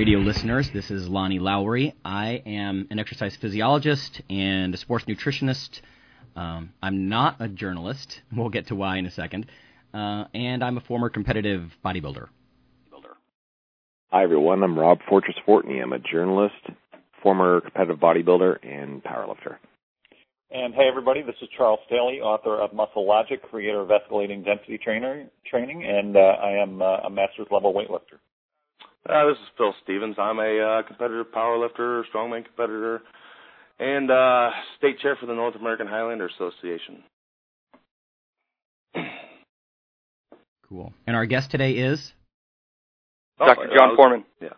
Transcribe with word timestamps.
Iron 0.00 0.06
Radio 0.06 0.20
listeners. 0.20 0.70
This 0.72 0.90
is 0.90 1.06
Lonnie 1.08 1.38
Lowery. 1.38 1.94
I 2.02 2.42
am 2.46 2.88
an 2.90 2.98
exercise 2.98 3.36
physiologist 3.36 4.22
and 4.30 4.72
a 4.72 4.78
sports 4.78 5.04
nutritionist. 5.04 5.82
Um, 6.34 6.72
I'm 6.82 7.10
not 7.10 7.36
a 7.38 7.48
journalist. 7.48 8.22
We'll 8.34 8.48
get 8.48 8.68
to 8.68 8.74
why 8.74 8.96
in 8.96 9.04
a 9.04 9.10
second. 9.10 9.44
Uh, 9.92 10.24
and 10.32 10.64
I'm 10.64 10.78
a 10.78 10.80
former 10.80 11.10
competitive 11.10 11.70
bodybuilder. 11.84 12.28
Hi, 14.10 14.22
everyone. 14.22 14.62
I'm 14.62 14.78
Rob 14.78 15.00
Fortress 15.06 15.36
Fortney. 15.46 15.82
I'm 15.82 15.92
a 15.92 15.98
journalist, 15.98 16.64
former 17.22 17.60
competitive 17.60 17.98
bodybuilder, 17.98 18.56
and 18.62 19.04
powerlifter. 19.04 19.58
And 20.50 20.72
hey, 20.72 20.88
everybody, 20.88 21.20
this 21.20 21.36
is 21.42 21.48
Charles 21.58 21.80
Staley, 21.88 22.20
author 22.22 22.58
of 22.58 22.72
Muscle 22.72 23.06
Logic, 23.06 23.38
creator 23.50 23.82
of 23.82 23.90
Escalating 23.90 24.46
Density 24.46 24.78
Trainer 24.82 25.26
Training, 25.44 25.84
and 25.84 26.16
uh, 26.16 26.20
I 26.20 26.52
am 26.52 26.80
uh, 26.80 27.00
a 27.04 27.10
master's 27.10 27.48
level 27.50 27.74
weightlifter. 27.74 28.16
Uh, 29.08 29.26
this 29.28 29.38
is 29.38 29.48
Phil 29.56 29.74
Stevens. 29.82 30.16
I'm 30.18 30.38
a 30.38 30.58
uh, 30.58 30.82
competitive 30.82 31.26
powerlifter, 31.34 32.02
strongman 32.14 32.44
competitor, 32.44 33.00
and 33.78 34.10
uh, 34.10 34.50
state 34.76 35.00
chair 35.00 35.16
for 35.18 35.26
the 35.26 35.34
North 35.34 35.54
American 35.54 35.86
Highlander 35.86 36.28
Association. 36.28 37.02
Cool. 40.68 40.92
And 41.04 41.16
our 41.16 41.26
guest 41.26 41.50
today 41.50 41.72
is 41.72 42.12
oh, 43.40 43.46
Dr. 43.46 43.66
John 43.76 43.88
was, 43.88 43.96
Foreman. 43.96 44.24
Yeah. 44.40 44.50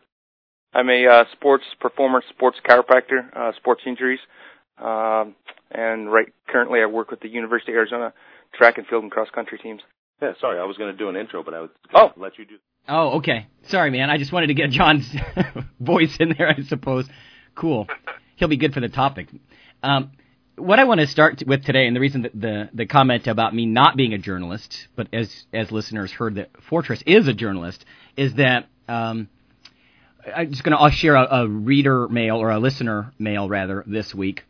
I'm 0.75 0.91
a 0.91 1.07
uh, 1.07 1.25
sports 1.33 1.65
performer, 1.81 2.23
sports 2.29 2.59
chiropractor, 2.69 3.35
uh, 3.35 3.53
sports 3.57 3.81
injuries, 3.87 4.19
um, 4.77 5.35
and 5.71 6.13
right 6.13 6.27
currently 6.49 6.81
I 6.83 6.85
work 6.85 7.11
with 7.11 7.21
the 7.21 7.31
University 7.31 7.73
of 7.73 7.77
Arizona 7.77 8.13
track 8.55 8.77
and 8.77 8.87
field 8.87 9.05
and 9.05 9.11
cross 9.11 9.29
country 9.35 9.57
teams. 9.57 9.81
Yeah, 10.21 10.33
sorry, 10.39 10.61
I 10.61 10.65
was 10.65 10.77
going 10.77 10.93
to 10.93 10.99
do 10.99 11.09
an 11.09 11.17
intro, 11.17 11.43
but 11.43 11.55
I 11.55 11.61
was 11.61 11.71
oh. 11.95 12.13
let 12.19 12.37
you 12.37 12.45
do. 12.45 12.57
Oh, 12.89 13.19
okay. 13.19 13.47
Sorry, 13.69 13.91
man. 13.91 14.11
I 14.11 14.19
just 14.19 14.33
wanted 14.33 14.49
to 14.49 14.55
get 14.55 14.71
John's 14.71 15.09
voice 15.81 16.17
in 16.19 16.35
there, 16.37 16.49
I 16.49 16.63
suppose. 16.63 17.07
Cool. 17.55 17.87
He'll 18.37 18.49
be 18.49 18.57
good 18.57 18.75
for 18.75 18.81
the 18.81 18.89
topic. 18.89 19.29
Um, 19.83 20.13
what 20.57 20.79
I 20.79 20.85
want 20.85 21.01
to 21.01 21.07
start 21.07 21.43
with 21.47 21.65
today, 21.65 21.87
and 21.87 21.97
the 21.97 22.01
reason 22.01 22.23
that 22.23 22.39
the 22.39 22.69
the 22.75 22.87
comment 22.87 23.27
about 23.27 23.55
me 23.55 23.67
not 23.67 23.97
being 23.97 24.13
a 24.13 24.19
journalist, 24.19 24.89
but 24.97 25.09
as 25.13 25.47
as 25.53 25.73
listeners 25.73 26.13
heard 26.13 26.35
that 26.37 26.51
Fortress 26.69 27.03
is 27.07 27.29
a 27.29 27.33
journalist, 27.33 27.85
is 28.17 28.35
that 28.35 28.69
um, 28.89 29.29
I'm 30.35 30.51
just 30.51 30.63
going 30.63 30.77
to 30.77 30.97
share 30.97 31.15
a, 31.15 31.43
a 31.43 31.49
reader 31.49 32.09
mail 32.09 32.37
or 32.37 32.51
a 32.51 32.59
listener 32.59 33.13
mail 33.19 33.49
rather 33.49 33.83
this 33.87 34.15
week. 34.15 34.45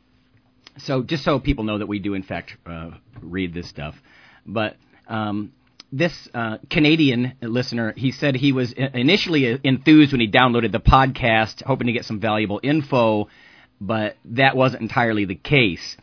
So 0.79 1.03
just 1.03 1.23
so 1.23 1.39
people 1.39 1.65
know 1.65 1.79
that 1.79 1.87
we 1.87 1.99
do 1.99 2.15
in 2.15 2.23
fact 2.23 2.57
uh, 2.67 2.91
read 3.21 3.55
this 3.55 3.69
stuff, 3.69 3.95
but 4.47 4.77
um, 5.07 5.53
this 5.93 6.29
uh, 6.33 6.57
Canadian 6.71 7.35
listener, 7.43 7.93
he 7.95 8.12
said 8.12 8.35
he 8.35 8.53
was 8.53 8.73
initially 8.73 9.61
enthused 9.62 10.12
when 10.12 10.23
he 10.23 10.29
downloaded 10.29 10.73
the 10.73 10.81
podcast, 10.81 11.62
hoping 11.62 11.87
to 11.87 11.93
get 11.93 12.07
some 12.07 12.19
valuable 12.19 12.61
info, 12.62 13.29
but 13.81 14.17
that 14.25 14.57
wasn't 14.57 14.81
entirely 14.81 15.27
the 15.27 15.35
case. 15.35 15.97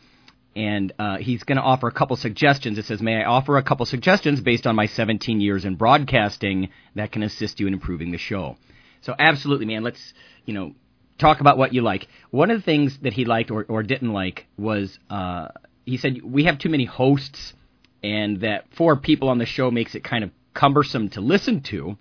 And 0.54 0.92
uh, 0.98 1.18
he's 1.18 1.42
going 1.42 1.56
to 1.56 1.62
offer 1.62 1.88
a 1.88 1.92
couple 1.92 2.16
suggestions. 2.16 2.78
It 2.78 2.84
says, 2.84 3.02
May 3.02 3.22
I 3.22 3.24
offer 3.24 3.56
a 3.56 3.62
couple 3.62 3.84
suggestions 3.86 4.40
based 4.40 4.66
on 4.66 4.76
my 4.76 4.86
17 4.86 5.40
years 5.40 5.64
in 5.64 5.74
broadcasting 5.74 6.70
that 6.94 7.12
can 7.12 7.22
assist 7.22 7.60
you 7.60 7.66
in 7.66 7.72
improving 7.72 8.12
the 8.12 8.18
show? 8.18 8.56
So, 9.02 9.14
absolutely, 9.18 9.66
man. 9.66 9.82
Let's, 9.82 10.12
you 10.44 10.54
know, 10.54 10.74
talk 11.18 11.40
about 11.40 11.56
what 11.56 11.72
you 11.72 11.82
like. 11.82 12.08
One 12.30 12.50
of 12.50 12.58
the 12.58 12.64
things 12.64 12.98
that 13.02 13.12
he 13.12 13.24
liked 13.24 13.50
or, 13.50 13.64
or 13.68 13.82
didn't 13.82 14.12
like 14.12 14.46
was 14.56 14.98
uh, 15.08 15.48
he 15.84 15.96
said, 15.96 16.20
We 16.22 16.44
have 16.44 16.58
too 16.58 16.68
many 16.68 16.84
hosts 16.84 17.54
and 18.02 18.40
that 18.40 18.64
four 18.74 18.96
people 18.96 19.28
on 19.28 19.38
the 19.38 19.46
show 19.46 19.70
makes 19.70 19.94
it 19.94 20.04
kind 20.04 20.24
of 20.24 20.30
cumbersome 20.54 21.10
to 21.10 21.20
listen 21.20 21.60
to. 21.62 21.96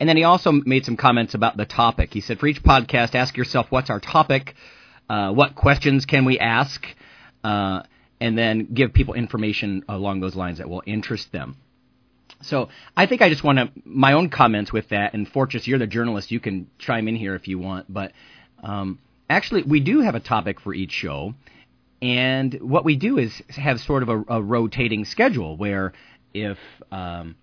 And 0.00 0.08
then 0.08 0.16
he 0.16 0.24
also 0.24 0.52
made 0.52 0.84
some 0.84 0.96
comments 0.96 1.34
about 1.34 1.56
the 1.56 1.64
topic. 1.64 2.12
He 2.12 2.20
said, 2.20 2.40
for 2.40 2.46
each 2.46 2.62
podcast, 2.62 3.14
ask 3.14 3.36
yourself, 3.36 3.66
what's 3.70 3.90
our 3.90 4.00
topic? 4.00 4.54
Uh, 5.08 5.32
what 5.32 5.54
questions 5.54 6.06
can 6.06 6.24
we 6.24 6.38
ask? 6.38 6.84
Uh, 7.44 7.82
and 8.20 8.36
then 8.38 8.68
give 8.72 8.92
people 8.92 9.14
information 9.14 9.84
along 9.88 10.20
those 10.20 10.34
lines 10.34 10.58
that 10.58 10.68
will 10.68 10.82
interest 10.86 11.30
them. 11.32 11.56
So 12.40 12.68
I 12.96 13.06
think 13.06 13.22
I 13.22 13.28
just 13.28 13.44
want 13.44 13.58
to 13.58 13.70
my 13.84 14.12
own 14.12 14.28
comments 14.28 14.72
with 14.72 14.88
that. 14.88 15.14
And 15.14 15.28
Fortress, 15.28 15.66
you're 15.66 15.78
the 15.78 15.86
journalist; 15.86 16.30
you 16.30 16.40
can 16.40 16.68
chime 16.78 17.08
in 17.08 17.16
here 17.16 17.34
if 17.34 17.48
you 17.48 17.58
want. 17.58 17.92
But 17.92 18.12
um, 18.62 18.98
actually, 19.30 19.62
we 19.62 19.80
do 19.80 20.00
have 20.00 20.14
a 20.14 20.20
topic 20.20 20.60
for 20.60 20.74
each 20.74 20.92
show, 20.92 21.34
and 22.02 22.54
what 22.60 22.84
we 22.84 22.96
do 22.96 23.16
is 23.16 23.40
have 23.48 23.80
sort 23.80 24.02
of 24.02 24.08
a, 24.08 24.24
a 24.28 24.42
rotating 24.42 25.04
schedule 25.04 25.56
where 25.56 25.92
if 26.34 26.58
um, 26.90 27.36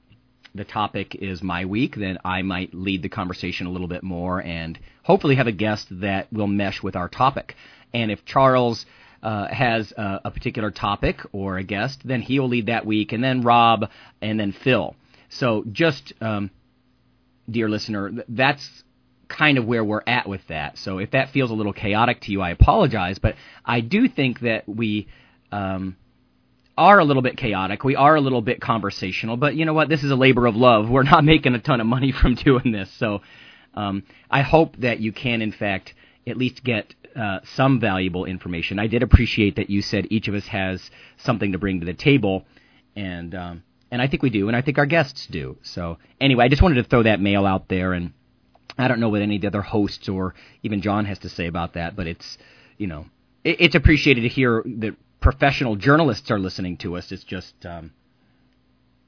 the 0.53 0.66
topic 0.66 1.16
is 1.16 1.42
my 1.42 1.64
week, 1.64 1.96
then 1.96 2.18
I 2.25 2.42
might 2.42 2.74
lead 2.74 3.02
the 3.02 3.09
conversation 3.09 3.68
a 3.68 3.69
little 3.69 3.88
bit 3.88 4.03
more 4.03 4.44
and 4.44 4.78
hopefully 5.03 5.36
have 5.36 5.48
a 5.48 5.53
guest 5.53 5.88
that 6.02 6.31
will 6.34 6.48
mesh 6.48 6.84
with 6.84 6.98
our 6.98 7.08
topic. 7.08 7.56
And 7.94 8.12
if 8.12 8.25
Charles 8.25 8.86
uh, 9.24 9.48
has 9.48 9.94
a, 9.94 10.22
a 10.25 10.31
particular 10.31 10.72
topic 10.72 11.22
or 11.31 11.58
a 11.58 11.64
guest, 11.64 12.02
then 12.03 12.22
he 12.22 12.40
will 12.40 12.50
lead 12.50 12.66
that 12.66 12.86
week, 12.86 13.14
and 13.14 13.24
then 13.24 13.42
Rob, 13.42 13.90
and 14.22 14.40
then 14.40 14.52
Phil. 14.52 14.94
So 15.30 15.64
just, 15.72 16.14
um, 16.19 16.52
dear 17.50 17.69
listener, 17.69 18.12
that's 18.28 18.84
kind 19.29 19.57
of 19.57 19.66
where 19.66 19.84
we're 19.84 20.03
at 20.06 20.28
with 20.28 20.45
that. 20.47 20.78
So 20.78 20.97
if 20.97 21.12
that 21.12 21.29
feels 21.29 21.51
a 21.51 21.53
little 21.53 21.73
chaotic 21.73 22.22
to 22.22 22.31
you, 22.31 22.41
I 22.41 22.50
apologize. 22.50 23.19
But 23.19 23.35
I 23.63 23.79
do 23.79 24.09
think 24.09 24.41
that 24.41 24.67
we 24.67 25.07
um, 25.51 25.95
are 26.78 27.00
a 27.00 27.06
little 27.06 27.22
bit 27.22 27.38
chaotic. 27.38 27.84
We 27.84 27.95
are 27.95 28.16
a 28.16 28.22
little 28.22 28.41
bit 28.41 28.59
conversational. 28.59 29.38
But 29.38 29.56
you 29.56 29.66
know 29.66 29.73
what? 29.73 29.88
This 29.88 30.03
is 30.03 30.12
a 30.12 30.16
labor 30.16 30.47
of 30.47 30.56
love. 30.56 30.89
We're 30.89 31.03
not 31.03 31.23
making 31.34 31.56
a 31.56 31.59
ton 31.59 31.79
of 31.79 31.88
money 31.88 32.12
from 32.12 32.35
doing 32.35 32.72
this. 32.72 32.91
So 32.97 33.22
um, 33.75 34.03
I 34.29 34.41
hope 34.41 34.75
that 34.78 35.00
you 35.00 35.12
can, 35.12 35.41
in 35.41 35.51
fact, 35.51 35.94
at 36.28 36.38
least 36.38 36.63
get 36.63 36.94
uh, 37.16 37.39
some 37.56 37.79
valuable 37.79 38.25
information. 38.25 38.79
I 38.79 38.88
did 38.88 39.03
appreciate 39.03 39.56
that 39.56 39.69
you 39.69 39.81
said 39.81 40.07
each 40.09 40.28
of 40.28 40.35
us 40.35 40.47
has 40.47 40.89
something 41.18 41.51
to 41.51 41.57
bring 41.57 41.79
to 41.79 41.85
the 41.85 41.94
table, 41.94 42.45
and 42.95 43.34
um, 43.34 43.63
and 43.91 44.01
I 44.01 44.07
think 44.07 44.22
we 44.22 44.29
do, 44.29 44.47
and 44.47 44.56
I 44.56 44.62
think 44.62 44.78
our 44.78 44.85
guests 44.85 45.28
do. 45.28 45.57
So 45.63 45.97
anyway, 46.22 46.45
I 46.45 46.47
just 46.47 46.62
wanted 46.62 46.75
to 46.75 46.84
throw 46.84 47.03
that 47.03 47.19
mail 47.19 47.45
out 47.45 47.68
there 47.68 47.94
and 47.94 48.13
I 48.79 48.88
don't 48.88 49.00
know 49.00 49.09
what 49.09 49.22
any 49.22 49.35
of 49.35 49.41
the 49.41 49.47
other 49.47 49.62
hosts 49.62 50.07
or 50.09 50.34
even 50.63 50.81
John 50.81 51.06
has 51.06 51.19
to 51.19 51.29
say 51.29 51.47
about 51.47 51.73
that, 51.73 51.95
but 51.95 52.07
it's 52.07 52.38
you 52.78 52.88
know 52.88 53.06
it, 53.44 53.57
it's 53.59 53.75
appreciated 53.75 54.22
to 54.22 54.29
hear 54.29 54.63
that 54.66 54.95
professional 55.19 55.75
journalists 55.75 56.31
are 56.31 56.40
listening 56.40 56.78
to 56.78 56.95
us. 56.95 57.12
It's 57.12 57.23
just 57.23 57.53
um, 57.66 57.91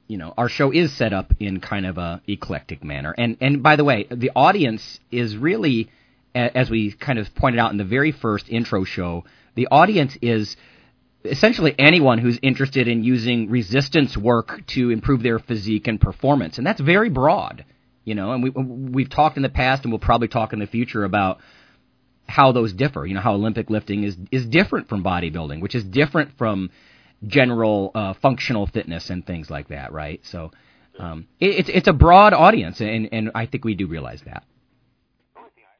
you 0.08 0.18
know 0.18 0.34
our 0.36 0.48
show 0.48 0.70
is 0.70 0.92
set 0.92 1.12
up 1.12 1.32
in 1.40 1.60
kind 1.60 1.86
of 1.86 1.98
a 1.98 2.22
eclectic 2.28 2.84
manner, 2.84 3.14
and 3.16 3.36
and 3.40 3.62
by 3.62 3.76
the 3.76 3.84
way, 3.84 4.06
the 4.10 4.30
audience 4.36 5.00
is 5.10 5.36
really 5.36 5.90
as 6.34 6.70
we 6.70 6.92
kind 6.92 7.18
of 7.18 7.34
pointed 7.34 7.58
out 7.58 7.72
in 7.72 7.78
the 7.78 7.84
very 7.84 8.12
first 8.12 8.48
intro 8.48 8.84
show, 8.84 9.24
the 9.54 9.68
audience 9.70 10.16
is 10.22 10.56
essentially 11.24 11.74
anyone 11.78 12.18
who's 12.18 12.38
interested 12.42 12.88
in 12.88 13.04
using 13.04 13.50
resistance 13.50 14.16
work 14.16 14.66
to 14.66 14.90
improve 14.90 15.22
their 15.22 15.38
physique 15.38 15.86
and 15.86 16.00
performance, 16.00 16.58
and 16.58 16.66
that's 16.66 16.80
very 16.80 17.10
broad. 17.10 17.64
You 18.04 18.14
know, 18.14 18.32
and 18.32 18.42
we 18.42 18.50
we've 18.50 19.10
talked 19.10 19.36
in 19.36 19.42
the 19.42 19.48
past, 19.48 19.84
and 19.84 19.92
we'll 19.92 20.00
probably 20.00 20.28
talk 20.28 20.52
in 20.52 20.58
the 20.58 20.66
future 20.66 21.04
about 21.04 21.38
how 22.26 22.52
those 22.52 22.72
differ. 22.72 23.06
You 23.06 23.14
know, 23.14 23.20
how 23.20 23.34
Olympic 23.34 23.70
lifting 23.70 24.04
is 24.04 24.16
is 24.30 24.46
different 24.46 24.88
from 24.88 25.04
bodybuilding, 25.04 25.60
which 25.60 25.74
is 25.74 25.84
different 25.84 26.36
from 26.36 26.70
general 27.26 27.92
uh, 27.94 28.14
functional 28.14 28.66
fitness 28.66 29.10
and 29.10 29.24
things 29.24 29.50
like 29.50 29.68
that, 29.68 29.92
right? 29.92 30.20
So 30.24 30.50
um, 30.98 31.28
it, 31.40 31.60
it's 31.60 31.68
it's 31.68 31.88
a 31.88 31.92
broad 31.92 32.32
audience, 32.32 32.80
and 32.80 33.08
and 33.12 33.30
I 33.34 33.46
think 33.46 33.64
we 33.64 33.74
do 33.74 33.86
realize 33.86 34.22
that. 34.22 34.44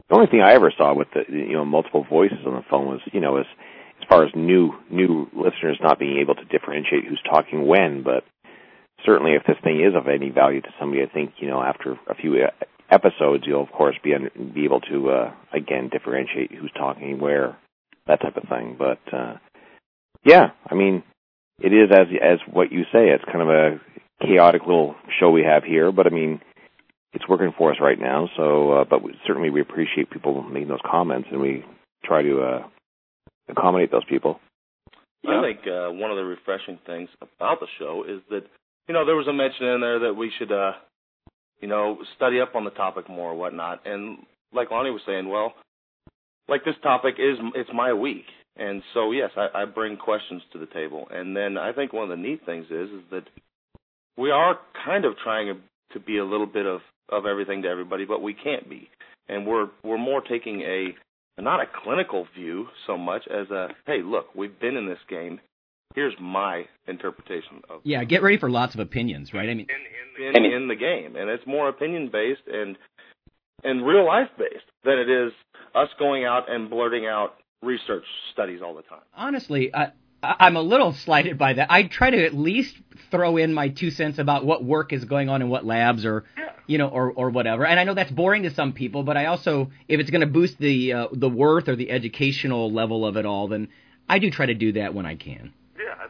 The 0.09 0.15
only 0.15 0.27
thing 0.27 0.41
I 0.41 0.53
ever 0.53 0.71
saw 0.77 0.93
with 0.93 1.07
the 1.13 1.23
you 1.29 1.53
know 1.53 1.65
multiple 1.65 2.05
voices 2.09 2.39
on 2.45 2.53
the 2.53 2.63
phone 2.69 2.87
was 2.87 3.01
you 3.11 3.19
know 3.19 3.37
as 3.37 3.45
as 4.01 4.07
far 4.07 4.25
as 4.25 4.31
new 4.35 4.73
new 4.89 5.29
listeners 5.33 5.77
not 5.81 5.99
being 5.99 6.19
able 6.19 6.35
to 6.35 6.45
differentiate 6.45 7.05
who's 7.07 7.21
talking 7.29 7.65
when, 7.67 8.03
but 8.03 8.23
certainly 9.05 9.33
if 9.33 9.43
this 9.45 9.57
thing 9.63 9.79
is 9.79 9.95
of 9.95 10.07
any 10.07 10.29
value 10.29 10.61
to 10.61 10.73
somebody, 10.79 11.03
I 11.03 11.07
think 11.07 11.33
you 11.37 11.47
know 11.47 11.61
after 11.61 11.93
a 12.09 12.15
few 12.15 12.35
episodes, 12.89 13.43
you'll 13.45 13.63
of 13.63 13.71
course 13.71 13.95
be 14.03 14.13
be 14.53 14.65
able 14.65 14.81
to 14.81 15.09
uh, 15.09 15.33
again 15.53 15.89
differentiate 15.89 16.51
who's 16.51 16.71
talking 16.77 17.19
where, 17.19 17.57
that 18.07 18.21
type 18.21 18.37
of 18.37 18.49
thing. 18.49 18.75
But 18.77 18.99
uh, 19.13 19.35
yeah, 20.25 20.51
I 20.69 20.75
mean, 20.75 21.03
it 21.59 21.73
is 21.73 21.89
as 21.91 22.07
as 22.21 22.39
what 22.51 22.71
you 22.71 22.83
say. 22.91 23.09
It's 23.09 23.25
kind 23.25 23.41
of 23.41 23.49
a 23.49 23.81
chaotic 24.25 24.61
little 24.61 24.95
show 25.19 25.31
we 25.31 25.43
have 25.43 25.63
here, 25.63 25.91
but 25.91 26.07
I 26.07 26.09
mean, 26.09 26.41
it's 27.13 27.27
working 27.27 27.53
for 27.57 27.71
us 27.71 27.77
right 27.81 27.99
now. 27.99 28.29
So, 28.37 28.71
uh, 28.71 28.85
but 28.89 29.03
we, 29.03 29.13
certainly 29.27 29.49
we 29.49 29.61
appreciate 29.61 30.09
people 30.09 30.41
making 30.43 30.69
those 30.69 30.79
comments, 30.89 31.27
and 31.31 31.41
we 31.41 31.65
try 32.03 32.21
to 32.21 32.41
uh, 32.41 32.67
accommodate 33.49 33.91
those 33.91 34.05
people. 34.05 34.39
I 35.25 35.41
think 35.41 35.59
uh, 35.61 35.89
one 35.89 36.11
of 36.11 36.17
the 36.17 36.25
refreshing 36.25 36.79
things 36.85 37.09
about 37.21 37.61
the 37.61 37.67
show 37.79 38.03
is 38.05 38.19
that 38.29 38.43
you 38.87 38.93
know, 38.93 39.05
there 39.05 39.15
was 39.15 39.27
a 39.27 39.33
mention 39.33 39.65
in 39.67 39.81
there 39.81 39.99
that 39.99 40.13
we 40.13 40.31
should, 40.37 40.51
uh, 40.51 40.73
you 41.61 41.67
know, 41.67 41.97
study 42.15 42.39
up 42.39 42.55
on 42.55 42.65
the 42.65 42.71
topic 42.71 43.09
more 43.09 43.31
or 43.31 43.35
whatnot. 43.35 43.85
And 43.85 44.19
like 44.53 44.71
Lonnie 44.71 44.91
was 44.91 45.01
saying, 45.05 45.29
well, 45.29 45.53
like 46.47 46.65
this 46.65 46.75
topic 46.83 47.15
is, 47.17 47.37
it's 47.55 47.69
my 47.73 47.93
week. 47.93 48.25
And 48.55 48.83
so, 48.93 49.11
yes, 49.11 49.31
I, 49.35 49.47
I 49.61 49.65
bring 49.65 49.97
questions 49.97 50.41
to 50.51 50.59
the 50.59 50.67
table. 50.67 51.07
And 51.09 51.35
then 51.35 51.57
I 51.57 51.71
think 51.71 51.93
one 51.93 52.03
of 52.03 52.09
the 52.09 52.21
neat 52.21 52.45
things 52.45 52.65
is, 52.65 52.89
is 52.89 53.01
that 53.11 53.23
we 54.17 54.31
are 54.31 54.59
kind 54.85 55.05
of 55.05 55.13
trying 55.23 55.57
to 55.93 55.99
be 55.99 56.17
a 56.17 56.25
little 56.25 56.45
bit 56.45 56.65
of 56.65 56.81
of 57.09 57.25
everything 57.25 57.61
to 57.61 57.67
everybody, 57.67 58.05
but 58.05 58.21
we 58.21 58.33
can't 58.33 58.69
be. 58.69 58.89
And 59.27 59.45
we're 59.45 59.69
we're 59.83 59.97
more 59.97 60.21
taking 60.21 60.61
a 60.61 60.95
not 61.41 61.61
a 61.61 61.65
clinical 61.83 62.27
view 62.35 62.67
so 62.87 62.97
much 62.97 63.23
as 63.27 63.49
a 63.49 63.69
hey, 63.85 64.01
look, 64.03 64.33
we've 64.35 64.59
been 64.59 64.77
in 64.77 64.87
this 64.87 64.99
game. 65.09 65.39
Here's 65.95 66.13
my 66.19 66.65
interpretation 66.87 67.61
of 67.69 67.81
yeah. 67.83 68.03
Get 68.03 68.21
ready 68.23 68.37
for 68.37 68.49
lots 68.49 68.73
of 68.73 68.79
opinions, 68.79 69.33
right? 69.33 69.49
I 69.49 69.53
mean, 69.53 69.67
in, 70.17 70.25
in, 70.25 70.45
in, 70.45 70.51
in 70.51 70.67
the 70.67 70.75
game, 70.75 71.15
and 71.15 71.29
it's 71.29 71.45
more 71.45 71.69
opinion 71.69 72.09
based 72.11 72.41
and 72.47 72.77
and 73.63 73.85
real 73.85 74.05
life 74.05 74.29
based 74.37 74.65
than 74.83 74.97
it 74.97 75.09
is 75.09 75.31
us 75.75 75.89
going 75.99 76.25
out 76.25 76.51
and 76.51 76.69
blurting 76.69 77.05
out 77.05 77.35
research 77.61 78.03
studies 78.31 78.61
all 78.63 78.75
the 78.75 78.81
time. 78.83 79.01
Honestly, 79.15 79.73
I, 79.73 79.91
I'm 80.21 80.55
a 80.55 80.61
little 80.61 80.93
slighted 80.93 81.37
by 81.37 81.53
that. 81.53 81.71
I 81.71 81.83
try 81.83 82.09
to 82.09 82.25
at 82.25 82.33
least 82.33 82.75
throw 83.11 83.37
in 83.37 83.53
my 83.53 83.69
two 83.69 83.91
cents 83.91 84.19
about 84.19 84.45
what 84.45 84.63
work 84.63 84.93
is 84.93 85.05
going 85.05 85.29
on 85.29 85.41
in 85.41 85.49
what 85.49 85.65
labs 85.65 86.05
or 86.05 86.25
yeah. 86.37 86.51
you 86.67 86.77
know 86.77 86.87
or 86.87 87.11
or 87.11 87.29
whatever. 87.29 87.65
And 87.65 87.79
I 87.79 87.83
know 87.83 87.93
that's 87.93 88.11
boring 88.11 88.43
to 88.43 88.53
some 88.53 88.73
people, 88.73 89.03
but 89.03 89.17
I 89.17 89.25
also 89.25 89.71
if 89.87 89.99
it's 89.99 90.09
going 90.09 90.21
to 90.21 90.27
boost 90.27 90.57
the 90.59 90.93
uh, 90.93 91.07
the 91.11 91.29
worth 91.29 91.67
or 91.67 91.75
the 91.75 91.91
educational 91.91 92.71
level 92.71 93.05
of 93.05 93.17
it 93.17 93.25
all, 93.25 93.47
then 93.47 93.69
I 94.07 94.19
do 94.19 94.29
try 94.29 94.45
to 94.45 94.53
do 94.53 94.73
that 94.73 94.93
when 94.93 95.05
I 95.05 95.15
can. 95.15 95.53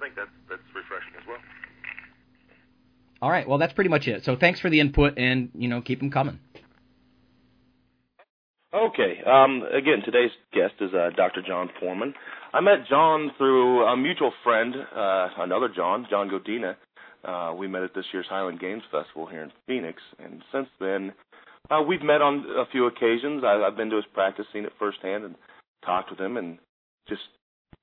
Yeah, 0.04 0.10
I 0.10 0.16
think 0.16 0.16
that's 0.16 0.30
that's 0.50 0.76
refreshing 0.76 1.14
as 1.20 1.28
well. 1.28 1.38
All 3.22 3.30
right, 3.30 3.48
well 3.48 3.58
that's 3.58 3.74
pretty 3.74 3.90
much 3.90 4.08
it. 4.08 4.24
So 4.24 4.36
thanks 4.36 4.60
for 4.60 4.70
the 4.70 4.80
input 4.80 5.18
and 5.18 5.50
you 5.54 5.68
know 5.68 5.82
keep 5.82 6.00
them 6.00 6.12
coming. 6.12 6.40
Okay. 8.74 9.22
Um, 9.26 9.62
again, 9.72 10.02
today's 10.04 10.32
guest 10.52 10.74
is 10.82 10.94
uh, 10.94 11.12
Dr. 11.16 11.44
John 11.46 11.70
Foreman. 11.80 12.16
I 12.54 12.60
met 12.60 12.88
John 12.90 13.32
through 13.38 13.86
a 13.86 13.96
mutual 13.96 14.34
friend, 14.44 14.74
uh, 14.76 15.28
another 15.38 15.70
John, 15.74 16.08
John 16.10 16.30
Godina. 16.30 16.76
Uh, 17.24 17.54
we 17.56 17.68
met 17.68 17.84
at 17.84 17.94
this 17.94 18.06
year's 18.12 18.26
Highland 18.28 18.60
Games 18.60 18.82
Festival 18.92 19.28
here 19.28 19.44
in 19.44 19.52
Phoenix, 19.68 20.02
and 20.20 20.42
since 20.52 20.68
then, 20.80 21.14
uh, 21.70 21.82
we've 21.88 22.02
met 22.02 22.22
on 22.22 22.46
a 22.58 22.66
few 22.72 22.88
occasions. 22.88 23.44
I, 23.46 23.64
I've 23.66 23.78
been 23.78 23.92
to 23.92 23.96
his 23.96 24.06
practice, 24.14 24.46
seen 24.52 24.66
it 24.66 24.74
firsthand, 24.78 25.24
and 25.24 25.36
talked 25.86 26.10
with 26.10 26.20
him, 26.20 26.36
and 26.36 26.58
just 27.08 27.22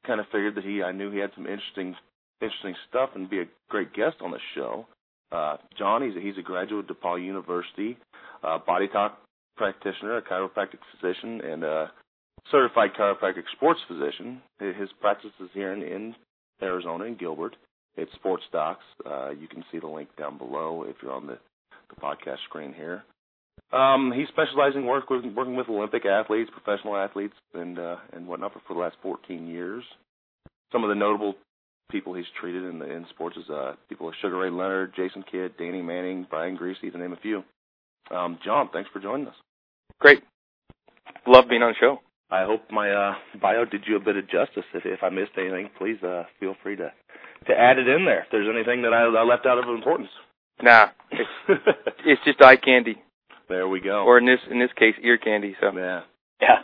kind 0.06 0.20
of 0.20 0.26
figured 0.26 0.56
that 0.56 0.64
he, 0.64 0.82
I 0.82 0.92
knew 0.92 1.10
he 1.10 1.18
had 1.18 1.30
some 1.34 1.46
interesting, 1.46 1.94
interesting 2.40 2.74
stuff, 2.88 3.10
and 3.14 3.28
be 3.28 3.40
a 3.40 3.44
great 3.68 3.92
guest 3.92 4.16
on 4.20 4.30
the 4.30 4.38
show. 4.54 4.86
Uh, 5.32 5.56
John, 5.78 6.02
he's 6.02 6.16
a, 6.16 6.20
he's 6.20 6.38
a 6.38 6.42
graduate 6.42 6.90
of 6.90 6.96
DePaul 6.96 7.24
University, 7.24 7.96
uh, 8.42 8.58
body 8.58 8.88
talk 8.88 9.18
practitioner, 9.56 10.16
a 10.16 10.22
chiropractic 10.22 10.78
physician, 10.90 11.40
and 11.42 11.62
a 11.62 11.92
certified 12.50 12.90
chiropractic 12.98 13.44
sports 13.52 13.80
physician. 13.86 14.40
His 14.58 14.88
practice 15.00 15.30
is 15.40 15.50
here 15.52 15.72
in, 15.72 15.82
in 15.82 16.14
Arizona, 16.62 17.04
in 17.04 17.16
Gilbert. 17.16 17.56
It's 17.96 18.12
Sports 18.14 18.44
Docs. 18.52 18.84
Uh, 19.04 19.30
you 19.30 19.46
can 19.48 19.64
see 19.70 19.78
the 19.78 19.86
link 19.86 20.08
down 20.16 20.38
below 20.38 20.84
if 20.88 20.96
you're 21.02 21.12
on 21.12 21.26
the, 21.26 21.38
the 21.90 22.00
podcast 22.00 22.38
screen 22.48 22.72
here. 22.72 23.04
Um, 23.72 24.12
he's 24.16 24.28
specializing 24.28 24.86
work 24.86 25.10
with, 25.10 25.24
working 25.36 25.54
with 25.54 25.68
Olympic 25.68 26.04
athletes, 26.06 26.50
professional 26.50 26.96
athletes, 26.96 27.34
and 27.54 27.78
uh, 27.78 27.96
and 28.12 28.26
whatnot 28.26 28.52
for, 28.52 28.60
for 28.66 28.74
the 28.74 28.80
last 28.80 28.96
14 29.02 29.46
years. 29.46 29.84
Some 30.72 30.82
of 30.82 30.88
the 30.88 30.94
notable 30.94 31.34
people 31.90 32.14
he's 32.14 32.24
treated 32.40 32.64
in 32.64 32.78
the 32.78 32.90
in 32.90 33.06
sports 33.10 33.36
is 33.36 33.48
uh, 33.50 33.74
people 33.88 34.06
like 34.06 34.16
Sugar 34.20 34.38
Ray 34.38 34.50
Leonard, 34.50 34.92
Jason 34.96 35.24
Kidd, 35.30 35.56
Danny 35.58 35.82
Manning, 35.82 36.26
Brian 36.28 36.56
Griese, 36.56 36.80
to 36.80 36.98
name 36.98 37.12
a 37.12 37.16
few. 37.16 37.42
Um, 38.10 38.38
John, 38.44 38.70
thanks 38.72 38.90
for 38.92 39.00
joining 39.00 39.28
us. 39.28 39.34
Great. 39.98 40.22
Love 41.26 41.44
being 41.48 41.62
on 41.62 41.72
the 41.72 41.78
show. 41.78 41.98
I 42.30 42.44
hope 42.44 42.62
my 42.70 42.90
uh, 42.90 43.14
bio 43.40 43.64
did 43.64 43.84
you 43.86 43.96
a 43.96 44.00
bit 44.00 44.16
of 44.16 44.24
justice. 44.24 44.64
If, 44.72 44.86
if 44.86 45.02
I 45.02 45.08
missed 45.08 45.32
anything, 45.36 45.68
please 45.76 46.00
uh, 46.02 46.24
feel 46.38 46.54
free 46.62 46.76
to 46.76 46.92
to 47.46 47.52
add 47.52 47.78
it 47.78 47.88
in 47.88 48.04
there. 48.04 48.20
If 48.20 48.26
there's 48.30 48.48
anything 48.52 48.82
that 48.82 48.92
I, 48.92 49.04
I 49.04 49.24
left 49.24 49.46
out 49.46 49.58
of 49.58 49.68
importance. 49.68 50.10
Nah, 50.62 50.88
it's, 51.10 51.30
it's 52.04 52.20
just 52.24 52.42
eye 52.42 52.56
candy. 52.56 53.02
There 53.48 53.66
we 53.66 53.80
go. 53.80 54.04
Or 54.04 54.18
in 54.18 54.26
this 54.26 54.38
in 54.50 54.60
this 54.60 54.70
case, 54.78 54.94
ear 55.02 55.18
candy. 55.18 55.56
So 55.60 55.72
yeah, 55.76 56.02
yeah. 56.40 56.58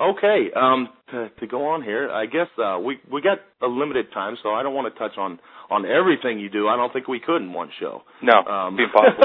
Okay, 0.00 0.50
um, 0.56 0.88
to, 1.10 1.30
to 1.40 1.46
go 1.46 1.68
on 1.68 1.82
here, 1.82 2.10
I 2.10 2.26
guess 2.26 2.48
uh, 2.58 2.78
we 2.78 2.98
we 3.10 3.20
got 3.22 3.38
a 3.62 3.66
limited 3.66 4.12
time, 4.12 4.36
so 4.42 4.50
I 4.50 4.62
don't 4.62 4.74
want 4.74 4.92
to 4.92 4.98
touch 4.98 5.16
on 5.18 5.38
on 5.70 5.86
everything 5.86 6.40
you 6.40 6.48
do. 6.48 6.68
I 6.68 6.76
don't 6.76 6.92
think 6.92 7.08
we 7.08 7.20
could 7.20 7.42
in 7.42 7.52
one 7.52 7.70
show. 7.78 8.02
No, 8.22 8.32
um, 8.50 8.76
be 8.76 8.84
impossible. 8.84 9.24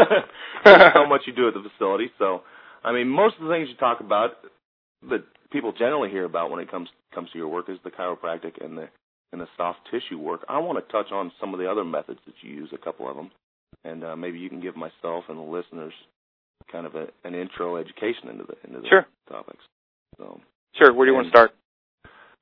how 0.64 1.08
much 1.08 1.22
you 1.26 1.34
do 1.34 1.48
at 1.48 1.54
the 1.54 1.64
facility. 1.70 2.12
So, 2.20 2.42
I 2.84 2.92
mean, 2.92 3.08
most 3.08 3.36
of 3.40 3.48
the 3.48 3.54
things 3.54 3.70
you 3.70 3.76
talk 3.78 4.00
about 4.00 4.32
that 5.10 5.24
people 5.52 5.72
generally 5.72 6.10
hear 6.10 6.26
about 6.26 6.52
when 6.52 6.60
it 6.60 6.70
comes 6.70 6.90
comes 7.14 7.30
to 7.32 7.38
your 7.38 7.48
work 7.48 7.70
is 7.70 7.78
the 7.84 7.92
chiropractic 7.92 8.64
and 8.64 8.78
the 8.78 8.88
and 9.32 9.42
the 9.42 9.48
soft 9.58 9.80
tissue 9.92 10.20
work. 10.20 10.42
I 10.48 10.60
want 10.60 10.78
to 10.78 10.92
touch 10.92 11.12
on 11.12 11.32
some 11.40 11.54
of 11.54 11.60
the 11.60 11.70
other 11.70 11.84
methods 11.84 12.20
that 12.26 12.36
you 12.42 12.54
use, 12.54 12.70
a 12.74 12.78
couple 12.78 13.10
of 13.10 13.16
them, 13.16 13.32
and 13.84 14.04
uh, 14.04 14.16
maybe 14.16 14.40
you 14.40 14.50
can 14.50 14.62
give 14.62 14.76
myself 14.76 15.26
and 15.30 15.38
the 15.38 15.44
listeners 15.44 15.94
kind 16.72 16.86
of 16.86 16.96
a, 16.96 17.08
an 17.24 17.36
intro 17.36 17.78
education 17.78 18.30
into 18.30 18.44
the 18.44 18.56
into 18.68 18.82
the 18.82 18.88
sure. 18.88 19.06
topics. 19.30 19.64
So. 20.18 20.40
Sure. 20.78 20.94
Where 20.94 21.06
do 21.06 21.14
you 21.14 21.18
and, 21.18 21.26
want 21.26 21.34
to 21.34 21.38
start? 21.38 21.52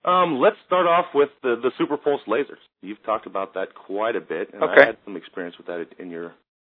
Um, 0.05 0.39
let's 0.39 0.57
start 0.65 0.85
off 0.85 1.05
with 1.13 1.29
the 1.41 1.55
the 1.61 1.71
super 1.77 1.97
pulse 1.97 2.21
lasers. 2.27 2.61
You've 2.81 3.01
talked 3.03 3.25
about 3.25 3.53
that 3.53 3.73
quite 3.73 4.15
a 4.15 4.21
bit, 4.21 4.53
and 4.53 4.63
okay. 4.63 4.81
I 4.81 4.85
had 4.87 4.97
some 5.05 5.15
experience 5.15 5.57
with 5.57 5.67
that 5.67 5.85
in 5.97 6.11
your. 6.11 6.33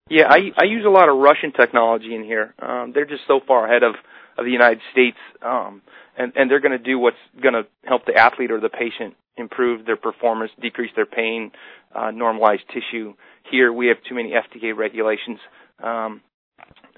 Yeah, 0.09 0.27
I 0.29 0.51
I 0.57 0.63
use 0.65 0.85
a 0.85 0.89
lot 0.89 1.09
of 1.09 1.17
Russian 1.17 1.51
technology 1.51 2.15
in 2.15 2.23
here. 2.23 2.55
Um, 2.59 2.91
they're 2.93 3.05
just 3.05 3.23
so 3.27 3.41
far 3.45 3.65
ahead 3.65 3.83
of 3.83 3.95
of 4.37 4.45
the 4.45 4.51
United 4.51 4.79
States, 4.93 5.17
um, 5.41 5.81
and 6.17 6.31
and 6.35 6.49
they're 6.49 6.61
going 6.61 6.77
to 6.77 6.83
do 6.83 6.97
what's 6.99 7.17
going 7.41 7.53
to 7.53 7.63
help 7.83 8.05
the 8.05 8.15
athlete 8.15 8.51
or 8.51 8.61
the 8.61 8.69
patient 8.69 9.15
improve 9.35 9.85
their 9.85 9.97
performance, 9.97 10.51
decrease 10.61 10.91
their 10.95 11.05
pain, 11.05 11.51
uh, 11.93 12.11
normalize 12.11 12.59
tissue. 12.73 13.13
Here 13.51 13.71
we 13.71 13.87
have 13.87 13.97
too 14.07 14.15
many 14.15 14.31
FDA 14.31 14.75
regulations. 14.75 15.39
Um, 15.83 16.21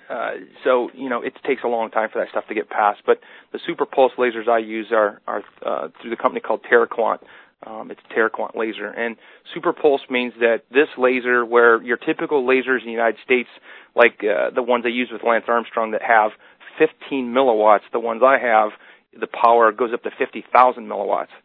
uh, 0.10 0.32
so 0.64 0.90
you 0.94 1.10
know 1.10 1.22
it 1.22 1.34
takes 1.46 1.64
a 1.64 1.68
long 1.68 1.92
time 1.92 2.10
for 2.12 2.20
that 2.20 2.30
stuff 2.30 2.48
to 2.48 2.56
get 2.56 2.70
passed. 2.70 3.02
But 3.06 3.20
the 3.54 3.60
super 3.66 3.86
pulse 3.86 4.14
lasers 4.18 4.48
I 4.48 4.60
use 4.60 4.88
are 4.92 5.22
are 5.28 5.44
uh, 5.66 5.90
through 6.02 6.10
the 6.10 6.18
company 6.18 6.42
called 6.42 6.62
TerraQuant. 6.72 7.20
Um, 7.66 7.92
it's 7.92 8.00
TerraQuant 8.16 8.56
laser, 8.56 8.88
and 8.88 9.18
super 9.54 9.74
pulse 9.74 10.02
means 10.10 10.34
that 10.40 10.62
this 10.72 10.88
laser, 10.98 11.46
where 11.46 11.82
your 11.84 11.98
typical 11.98 12.46
lasers 12.48 12.80
in 12.80 12.86
the 12.86 12.92
United 12.92 13.20
States, 13.24 13.50
like 13.96 14.24
uh, 14.24 14.52
the 14.56 14.64
ones 14.64 14.86
I 14.86 14.90
use 14.90 15.10
with 15.12 15.24
Lance 15.24 15.44
Armstrong 15.48 15.92
that 15.92 16.02
have 16.02 16.32
15 16.80 17.34
milliwatts, 17.34 17.82
the 17.92 18.00
ones 18.00 18.22
I 18.24 18.38
have, 18.40 18.70
the 19.20 19.28
power 19.28 19.74
goes 19.74 19.92
up 19.94 20.04
to 20.04 20.12
50,000 20.18 20.88
milliwatts. 20.88 21.36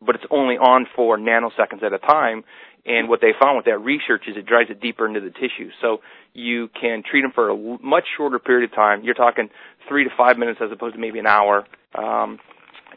But 0.00 0.14
it's 0.14 0.24
only 0.30 0.56
on 0.56 0.86
for 0.94 1.18
nanoseconds 1.18 1.82
at 1.82 1.92
a 1.92 1.98
time, 1.98 2.44
and 2.86 3.08
what 3.08 3.20
they 3.20 3.32
found 3.40 3.56
with 3.56 3.66
that 3.66 3.78
research 3.78 4.24
is 4.28 4.36
it 4.36 4.46
drives 4.46 4.70
it 4.70 4.80
deeper 4.80 5.06
into 5.06 5.20
the 5.20 5.30
tissue. 5.30 5.70
So 5.80 5.98
you 6.34 6.68
can 6.68 7.02
treat 7.08 7.22
them 7.22 7.32
for 7.34 7.50
a 7.50 7.56
much 7.82 8.04
shorter 8.16 8.38
period 8.38 8.70
of 8.70 8.74
time. 8.76 9.02
You're 9.02 9.14
talking 9.14 9.48
three 9.88 10.04
to 10.04 10.10
five 10.16 10.36
minutes 10.38 10.60
as 10.62 10.70
opposed 10.70 10.94
to 10.94 11.00
maybe 11.00 11.18
an 11.18 11.26
hour, 11.26 11.66
um, 11.94 12.38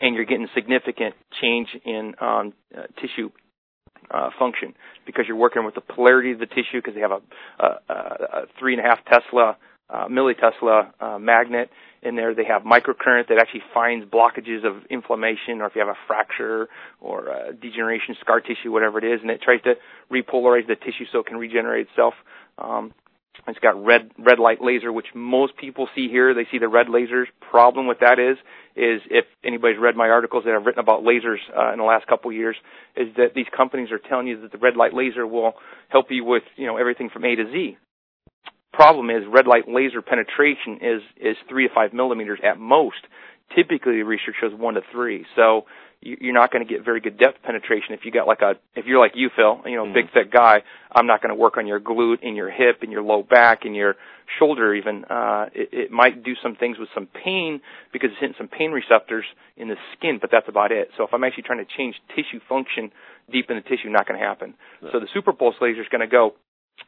and 0.02 0.16
you're 0.16 0.26
getting 0.26 0.48
significant 0.54 1.16
change 1.42 1.70
in 1.86 2.14
um, 2.20 2.54
uh, 2.78 2.84
tissue 3.02 3.30
uh, 4.12 4.30
function 4.38 4.74
because 5.06 5.26
you're 5.28 5.38
working 5.38 5.66
with 5.66 5.76
the 5.76 5.82
polarity 5.82 6.32
of 6.32 6.40
the 6.40 6.46
tissue 6.46 6.80
because 6.80 6.94
they 6.94 7.02
have 7.02 7.12
a, 7.12 7.64
a, 7.64 7.94
a 7.94 8.46
three 8.60 8.74
and 8.74 8.86
a 8.86 8.88
half 8.88 9.00
Tesla 9.06 9.58
uh, 9.90 10.08
millitesla 10.08 10.92
uh, 11.00 11.20
magnet 11.20 11.70
in 12.02 12.16
there. 12.16 12.34
They 12.34 12.46
have 12.46 12.64
microcurrent 12.64 13.28
that 13.30 13.38
actually 13.40 13.64
finds 13.74 14.06
blockages 14.06 14.66
of 14.66 14.86
inflammation, 14.90 15.62
or 15.62 15.68
if 15.68 15.76
you 15.76 15.82
have 15.82 15.90
a 15.90 16.00
fracture 16.08 16.68
or 17.00 17.28
a 17.28 17.54
degeneration, 17.54 18.16
scar 18.22 18.42
tissue, 18.42 18.72
whatever 18.72 18.98
it 19.00 19.04
is, 19.04 19.22
and 19.22 19.32
it 19.32 19.42
tries 19.42 19.62
to 19.64 19.76
repolarize 20.12 20.68
the 20.68 20.76
tissue 20.76 21.06
so 21.12 21.20
it 21.20 21.26
can 21.26 21.38
regenerate 21.38 21.88
itself. 21.90 22.14
Um, 22.58 22.94
it's 23.48 23.60
got 23.60 23.82
red 23.84 24.12
red 24.18 24.40
light 24.40 24.62
laser, 24.62 24.92
which 24.92 25.06
most 25.14 25.56
people 25.58 25.88
see 25.96 26.10
here. 26.10 26.34
They 26.34 26.48
see 26.52 26.58
the 26.58 26.68
red 26.68 26.88
lasers. 26.88 27.26
Problem 27.52 27.88
with 27.88 28.00
that 28.00 28.20
is, 28.20 28.38
is 28.76 29.02
if 29.10 29.26
anybody's 29.44 29.78
read 29.80 29.96
my 29.96 30.10
articles 30.10 30.44
that 30.46 30.54
I've 30.54 30.66
written 30.66 30.82
about 30.82 31.04
lasers 31.04 31.38
uh, 31.56 31.72
in 31.72 31.78
the 31.78 31.86
last 31.86 32.08
couple 32.08 32.32
of 32.32 32.36
years, 32.36 32.58
is 32.96 33.08
that 33.16 33.36
these 33.36 33.46
companies 33.56 33.92
are 33.92 34.00
telling 34.00 34.28
you 34.28 34.42
that 34.42 34.52
the 34.52 34.58
red 34.58 34.76
light 34.76 34.94
laser 34.94 35.26
will 35.26 35.54
help 35.88 36.08
you 36.10 36.26
with 36.26 36.44
you 36.56 36.66
know 36.66 36.78
everything 36.78 37.10
from 37.10 37.24
A 37.26 37.36
to 37.36 37.46
Z 37.46 37.78
problem 38.78 39.10
is 39.10 39.24
red 39.28 39.48
light 39.48 39.68
laser 39.68 40.02
penetration 40.04 40.78
is 40.82 41.02
is 41.20 41.36
three 41.50 41.68
to 41.68 41.74
five 41.74 41.94
millimeters 41.94 42.40
at 42.44 42.60
most. 42.60 43.02
Typically, 43.56 43.98
the 43.98 44.04
research 44.04 44.36
shows 44.40 44.54
one 44.54 44.76
to 44.76 44.82
three. 44.92 45.26
So 45.36 45.66
you're 46.00 46.34
not 46.34 46.52
going 46.52 46.66
to 46.66 46.72
get 46.72 46.86
very 46.86 47.02
good 47.02 47.18
depth 47.18 47.42
penetration 47.42 47.94
if 47.94 48.02
you 48.06 48.12
got 48.12 48.28
like 48.28 48.42
a 48.42 48.54
if 48.76 48.86
you're 48.86 49.00
like 49.00 49.14
you 49.16 49.30
Phil, 49.36 49.62
you 49.66 49.76
know, 49.76 49.86
mm-hmm. 49.86 49.94
big 49.94 50.14
thick 50.14 50.32
guy. 50.32 50.62
I'm 50.94 51.08
not 51.08 51.24
going 51.24 51.34
to 51.34 51.36
work 51.36 51.58
on 51.58 51.66
your 51.66 51.80
glute 51.80 52.20
and 52.22 52.36
your 52.36 52.52
hip 52.52 52.84
and 52.84 52.92
your 52.92 53.02
low 53.02 53.24
back 53.24 53.66
and 53.66 53.76
your 53.76 53.96
shoulder 54.38 54.76
even. 54.76 55.06
Uh, 55.06 55.48
it, 55.56 55.70
it 55.72 55.92
might 55.92 56.24
do 56.24 56.34
some 56.44 56.56
things 56.56 56.78
with 56.78 56.90
some 56.94 57.08
pain 57.08 57.62
because 57.92 58.12
it's 58.12 58.20
hitting 58.20 58.36
some 58.38 58.48
pain 58.48 58.72
receptors 58.72 59.26
in 59.56 59.70
the 59.70 59.76
skin, 59.98 60.20
but 60.22 60.30
that's 60.32 60.48
about 60.48 60.72
it. 60.72 60.90
So 60.98 61.04
if 61.04 61.14
I'm 61.14 61.24
actually 61.24 61.44
trying 61.44 61.66
to 61.66 61.72
change 61.78 61.96
tissue 62.16 62.40
function 62.48 62.92
deep 63.32 63.50
in 63.50 63.56
the 63.56 63.64
tissue, 63.64 63.90
not 63.90 64.08
going 64.08 64.20
to 64.20 64.26
happen. 64.26 64.54
Yeah. 64.84 64.90
So 64.94 65.00
the 65.00 65.08
super 65.14 65.34
pulse 65.34 65.56
laser 65.62 65.82
is 65.82 65.88
going 65.90 66.02
to 66.02 66.08
go 66.08 66.36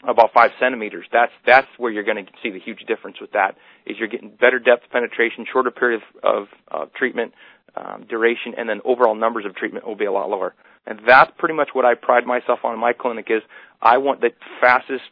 about 0.08 0.31
five 0.34 0.51
centimeters. 0.60 1.05
That's 1.12 1.31
that's 1.46 1.67
where 1.77 1.91
you're 1.91 2.03
going 2.03 2.25
to 2.25 2.31
see 2.41 2.51
the 2.51 2.60
huge 2.60 2.81
difference 2.88 3.17
with 3.19 3.31
that. 3.31 3.55
Is 3.86 3.98
you're 3.98 4.08
getting 4.08 4.29
better 4.29 4.60
depth 4.60 4.89
penetration, 4.91 5.46
shorter 5.51 5.72
period 5.72 6.01
of, 6.24 6.48
of 6.69 6.93
treatment 6.93 7.34
um, 7.75 8.05
duration, 8.10 8.53
and 8.58 8.67
then 8.67 8.81
overall 8.86 9.15
numbers 9.15 9.46
of 9.46 9.55
treatment 9.55 9.86
will 9.86 9.96
be 9.96 10.05
a 10.05 10.12
lot 10.12 10.29
lower. 10.29 10.53
And 10.88 11.01
that's 11.08 11.31
pretty 11.38 11.55
much 11.55 11.69
what 11.74 11.86
I 11.86 11.96
pride 11.96 12.25
myself 12.25 12.60
on 12.63 12.74
in 12.74 12.79
my 12.79 12.93
clinic. 12.93 13.27
Is 13.29 13.41
I 13.81 13.98
want 13.98 14.22
the 14.22 14.31
fastest 14.62 15.10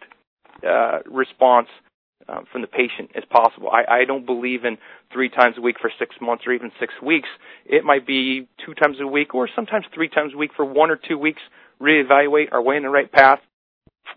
uh, 0.65 0.99
response 1.05 1.67
um, 2.29 2.45
from 2.51 2.61
the 2.61 2.67
patient 2.67 3.11
as 3.15 3.23
possible. 3.29 3.69
I, 3.69 4.01
I 4.01 4.05
don't 4.05 4.25
believe 4.25 4.65
in 4.65 4.77
three 5.13 5.29
times 5.29 5.55
a 5.57 5.61
week 5.61 5.77
for 5.79 5.91
six 5.99 6.15
months 6.21 6.45
or 6.47 6.53
even 6.53 6.71
six 6.79 6.93
weeks. 7.01 7.29
It 7.65 7.83
might 7.83 8.05
be 8.05 8.47
two 8.65 8.73
times 8.73 8.97
a 9.01 9.07
week 9.07 9.33
or 9.33 9.49
sometimes 9.55 9.85
three 9.93 10.09
times 10.09 10.33
a 10.33 10.37
week 10.37 10.51
for 10.55 10.65
one 10.65 10.91
or 10.91 10.97
two 10.97 11.17
weeks. 11.17 11.41
Reevaluate, 11.81 12.51
are 12.51 12.61
we 12.61 12.75
in 12.75 12.83
the 12.83 12.89
right 12.89 13.11
path? 13.11 13.39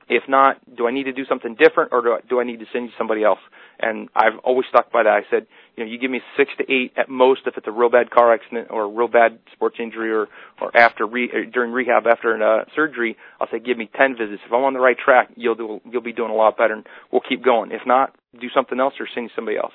If 0.08 0.24
not, 0.28 0.58
do 0.76 0.86
I 0.86 0.90
need 0.90 1.04
to 1.04 1.12
do 1.12 1.24
something 1.24 1.54
different 1.54 1.92
or 1.92 2.02
do 2.02 2.12
I, 2.12 2.18
do 2.28 2.40
I 2.40 2.44
need 2.44 2.58
to 2.60 2.66
send 2.72 2.86
you 2.86 2.90
somebody 2.98 3.22
else? 3.22 3.38
And 3.78 4.08
I've 4.14 4.38
always 4.44 4.66
stuck 4.68 4.92
by 4.92 5.04
that. 5.04 5.10
I 5.10 5.22
said, 5.30 5.46
you 5.76 5.84
know, 5.84 5.90
you 5.90 5.98
give 5.98 6.10
me 6.10 6.20
six 6.36 6.50
to 6.58 6.72
eight 6.72 6.92
at 6.96 7.08
most 7.08 7.42
if 7.46 7.56
it's 7.56 7.66
a 7.66 7.70
real 7.70 7.90
bad 7.90 8.10
car 8.10 8.34
accident 8.34 8.68
or 8.70 8.84
a 8.84 8.88
real 8.88 9.08
bad 9.08 9.38
sports 9.52 9.76
injury 9.78 10.12
or, 10.12 10.28
or 10.60 10.76
after 10.76 11.06
re, 11.06 11.30
or 11.32 11.44
during 11.44 11.72
rehab 11.72 12.06
after 12.06 12.34
a 12.34 12.62
uh, 12.62 12.64
surgery, 12.74 13.16
I'll 13.40 13.48
say 13.50 13.58
give 13.58 13.78
me 13.78 13.88
10 13.96 14.16
visits. 14.16 14.42
If 14.44 14.52
I'm 14.52 14.64
on 14.64 14.74
the 14.74 14.80
right 14.80 14.96
track, 14.98 15.30
you'll 15.36 15.54
do, 15.54 15.80
you'll 15.90 16.02
be 16.02 16.12
doing 16.12 16.30
a 16.30 16.34
lot 16.34 16.58
better 16.58 16.74
and 16.74 16.86
we'll 17.12 17.22
keep 17.26 17.44
going. 17.44 17.70
If 17.70 17.82
not, 17.86 18.14
do 18.38 18.48
something 18.54 18.78
else 18.78 18.94
or 19.00 19.08
send 19.14 19.24
you 19.24 19.30
somebody 19.34 19.56
else. 19.56 19.74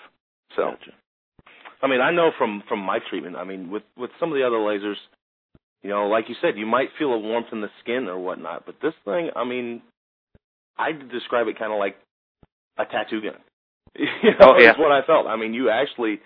So. 0.56 0.72
Gotcha. 0.72 0.92
I 1.82 1.88
mean, 1.88 2.02
I 2.02 2.12
know 2.12 2.32
from, 2.38 2.64
from 2.68 2.80
my 2.80 3.00
treatment, 3.10 3.36
I 3.36 3.44
mean, 3.44 3.70
with, 3.70 3.84
with 3.98 4.10
some 4.20 4.32
of 4.32 4.36
the 4.36 4.46
other 4.46 4.58
lasers, 4.58 4.96
you 5.84 5.90
know, 5.92 6.08
like 6.08 6.30
you 6.30 6.36
said, 6.42 6.58
you 6.58 6.66
might 6.66 6.90
feel 6.98 7.14
a 7.14 7.20
warmth 7.20 7.48
in 7.52 7.62
the 7.62 7.70
skin 7.84 8.08
or 8.08 8.18
whatnot, 8.18 8.66
but 8.66 8.76
this 8.82 8.94
thing, 9.06 9.30
I 9.36 9.44
mean, 9.44 9.84
I 10.78 10.92
describe 10.92 11.48
it 11.48 11.58
kind 11.58 11.72
of 11.72 11.80
like 11.80 11.96
a 12.78 12.86
tattoo 12.86 13.22
gun. 13.22 13.40
you 13.96 14.32
know, 14.40 14.56
oh, 14.56 14.60
yeah. 14.60 14.68
That's 14.68 14.80
what 14.80 14.92
I 14.92 15.06
felt. 15.06 15.28
I 15.28 15.38
mean, 15.38 15.54
you 15.54 15.70
actually, 15.70 16.20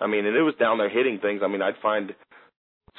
I 0.00 0.06
mean, 0.06 0.24
and 0.26 0.36
it 0.36 0.42
was 0.42 0.54
down 0.58 0.78
there 0.78 0.88
hitting 0.88 1.18
things. 1.18 1.42
I 1.44 1.48
mean, 1.48 1.62
I'd 1.62 1.76
find 1.82 2.14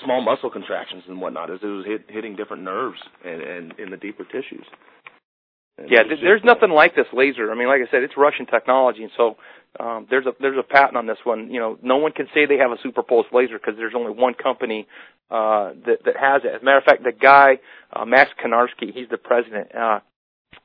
small 0.03 0.21
muscle 0.21 0.49
contractions 0.49 1.03
and 1.07 1.19
whatnot 1.19 1.51
as 1.51 1.59
it 1.61 1.65
was 1.65 1.85
hit, 1.85 2.05
hitting 2.07 2.35
different 2.35 2.63
nerves 2.63 2.99
and, 3.25 3.41
and 3.41 3.73
in 3.79 3.89
the 3.89 3.97
deeper 3.97 4.23
tissues. 4.23 4.65
And 5.77 5.89
yeah, 5.89 6.03
th- 6.03 6.19
there's 6.21 6.43
nothing 6.43 6.69
like 6.69 6.95
this 6.95 7.07
laser. 7.13 7.51
I 7.51 7.55
mean, 7.55 7.67
like 7.67 7.81
I 7.81 7.89
said, 7.89 8.03
it's 8.03 8.13
Russian 8.17 8.45
technology, 8.45 9.03
and 9.03 9.11
so 9.17 9.37
um, 9.79 10.05
there's 10.09 10.25
a 10.25 10.33
there's 10.39 10.57
a 10.59 10.63
patent 10.63 10.97
on 10.97 11.07
this 11.07 11.17
one. 11.23 11.49
You 11.49 11.59
know, 11.59 11.77
no 11.81 11.97
one 11.97 12.11
can 12.11 12.27
say 12.33 12.45
they 12.45 12.57
have 12.57 12.71
a 12.71 12.77
super 12.83 13.03
pulse 13.03 13.27
laser 13.31 13.57
because 13.57 13.75
there's 13.77 13.93
only 13.95 14.11
one 14.11 14.33
company 14.33 14.87
uh, 15.29 15.71
that 15.85 16.03
that 16.05 16.17
has 16.19 16.41
it. 16.43 16.53
As 16.55 16.61
a 16.61 16.65
matter 16.65 16.77
of 16.77 16.83
fact, 16.83 17.03
the 17.03 17.13
guy 17.13 17.59
uh, 17.93 18.05
Max 18.05 18.31
Kanarski, 18.43 18.93
he's 18.93 19.09
the 19.09 19.17
president 19.17 19.73
uh, 19.73 19.99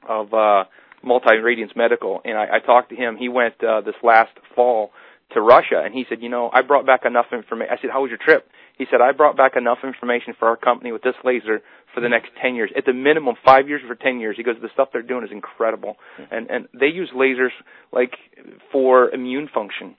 of 0.08 0.32
uh, 0.32 0.64
Multi 1.02 1.36
Radiance 1.42 1.72
Medical, 1.76 2.20
and 2.24 2.36
I, 2.36 2.56
I 2.56 2.58
talked 2.64 2.90
to 2.90 2.96
him. 2.96 3.16
He 3.16 3.28
went 3.28 3.62
uh, 3.62 3.80
this 3.80 3.94
last 4.02 4.32
fall 4.54 4.90
to 5.32 5.40
Russia, 5.40 5.82
and 5.84 5.92
he 5.92 6.04
said, 6.08 6.22
you 6.22 6.28
know, 6.28 6.50
I 6.52 6.62
brought 6.62 6.86
back 6.86 7.04
enough 7.04 7.26
information. 7.32 7.72
I 7.76 7.80
said, 7.80 7.90
how 7.92 8.02
was 8.02 8.10
your 8.10 8.18
trip? 8.22 8.48
He 8.78 8.86
said, 8.90 9.00
I 9.00 9.12
brought 9.12 9.36
back 9.36 9.56
enough 9.56 9.78
information 9.82 10.34
for 10.38 10.48
our 10.48 10.56
company 10.56 10.92
with 10.92 11.02
this 11.02 11.14
laser 11.24 11.62
for 11.94 12.00
the 12.00 12.08
next 12.08 12.28
10 12.40 12.54
years. 12.54 12.70
At 12.76 12.84
the 12.84 12.92
minimum, 12.92 13.34
five 13.44 13.68
years 13.68 13.82
for 13.86 13.94
10 13.94 14.20
years. 14.20 14.36
He 14.36 14.44
goes, 14.44 14.56
the 14.60 14.68
stuff 14.72 14.88
they're 14.92 15.02
doing 15.02 15.24
is 15.24 15.32
incredible. 15.32 15.96
And, 16.30 16.50
and 16.50 16.68
they 16.78 16.86
use 16.86 17.10
lasers 17.14 17.50
like 17.92 18.12
for 18.70 19.10
immune 19.10 19.48
function. 19.52 19.96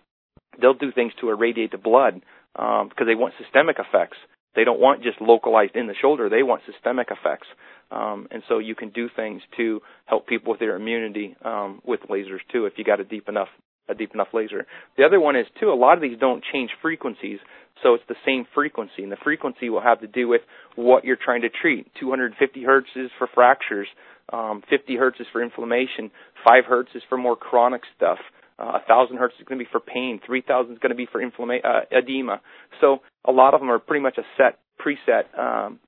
They'll 0.62 0.74
do 0.74 0.91
things 0.91 1.12
to 1.20 1.29
irradiate 1.29 1.72
the 1.72 1.77
blood, 1.77 2.22
um, 2.56 2.89
because 2.89 3.08
they 3.08 3.15
want 3.15 3.34
systemic 3.41 3.77
effects. 3.79 4.17
They 4.58 4.64
don't 4.64 4.80
want 4.80 5.04
just 5.04 5.22
localized 5.22 5.76
in 5.76 5.86
the 5.86 5.94
shoulder. 6.02 6.30
They 6.30 6.42
want 6.42 6.64
systemic 6.66 7.10
effects. 7.12 7.48
Um, 7.92 8.28
and 8.32 8.42
so 8.50 8.58
you 8.58 8.74
can 8.74 8.90
do 8.90 9.08
things 9.16 9.44
to 9.56 9.82
help 10.06 10.26
people 10.26 10.52
with 10.52 10.60
their 10.60 10.76
immunity 10.76 11.38
um, 11.46 11.80
with 11.86 12.00
lasers 12.10 12.40
too 12.52 12.66
if 12.66 12.74
you 12.76 12.84
got 12.84 13.00
a 13.00 13.06
deep 13.06 13.30
enough 13.30 13.50
a 13.88 13.94
deep 13.94 14.14
enough 14.16 14.30
laser. 14.34 14.66
The 14.98 15.06
other 15.06 15.20
one 15.20 15.38
is 15.38 15.46
too 15.62 15.70
a 15.72 15.76
lot 15.76 15.94
of 15.94 16.02
these 16.02 16.18
don't 16.20 16.44
change 16.52 16.72
frequencies, 16.82 17.40
so 17.84 17.94
it's 17.94 18.04
the 18.10 18.16
same 18.26 18.46
frequency, 18.54 19.04
and 19.04 19.12
the 19.12 19.18
frequency 19.24 19.70
will 19.70 19.80
have 19.80 20.02
to 20.02 20.08
do 20.08 20.28
with 20.28 20.42
what 20.76 21.06
you're 21.06 21.16
trying 21.24 21.44
to 21.44 21.50
treat. 21.50 21.88
250 22.00 22.64
hertz 22.64 22.88
is 22.98 23.10
for 23.18 23.30
fractures, 23.34 23.88
um, 24.34 24.62
50 24.70 24.98
hertz 24.98 25.20
is 25.22 25.28
for 25.32 25.42
inflammation, 25.42 26.12
5 26.46 26.66
hertz 26.66 26.90
is 26.96 27.04
for 27.08 27.18
more 27.18 27.38
chronic 27.38 27.84
stuff. 27.96 28.18
Uh, 28.60 28.80
1,000 28.88 29.18
hertz 29.18 29.36
is 29.40 29.46
going 29.48 29.60
to 29.60 29.64
be 29.64 29.70
for 29.72 29.80
pain. 29.80 30.20
3,000 30.26 30.74
is 30.74 30.80
going 30.80 30.90
to 30.90 30.96
be 30.96 31.08
for 31.12 31.22
inflama- 31.22 31.64
uh, 31.64 31.82
edema. 31.92 32.42
So 32.82 33.00
a 33.26 33.32
lot 33.32 33.54
of 33.54 33.60
them 33.60 33.70
are 33.70 33.80
pretty 33.80 34.02
much 34.02 34.18
a 34.18 34.24
set 34.36 34.60
preset 34.80 35.38
um, 35.38 35.80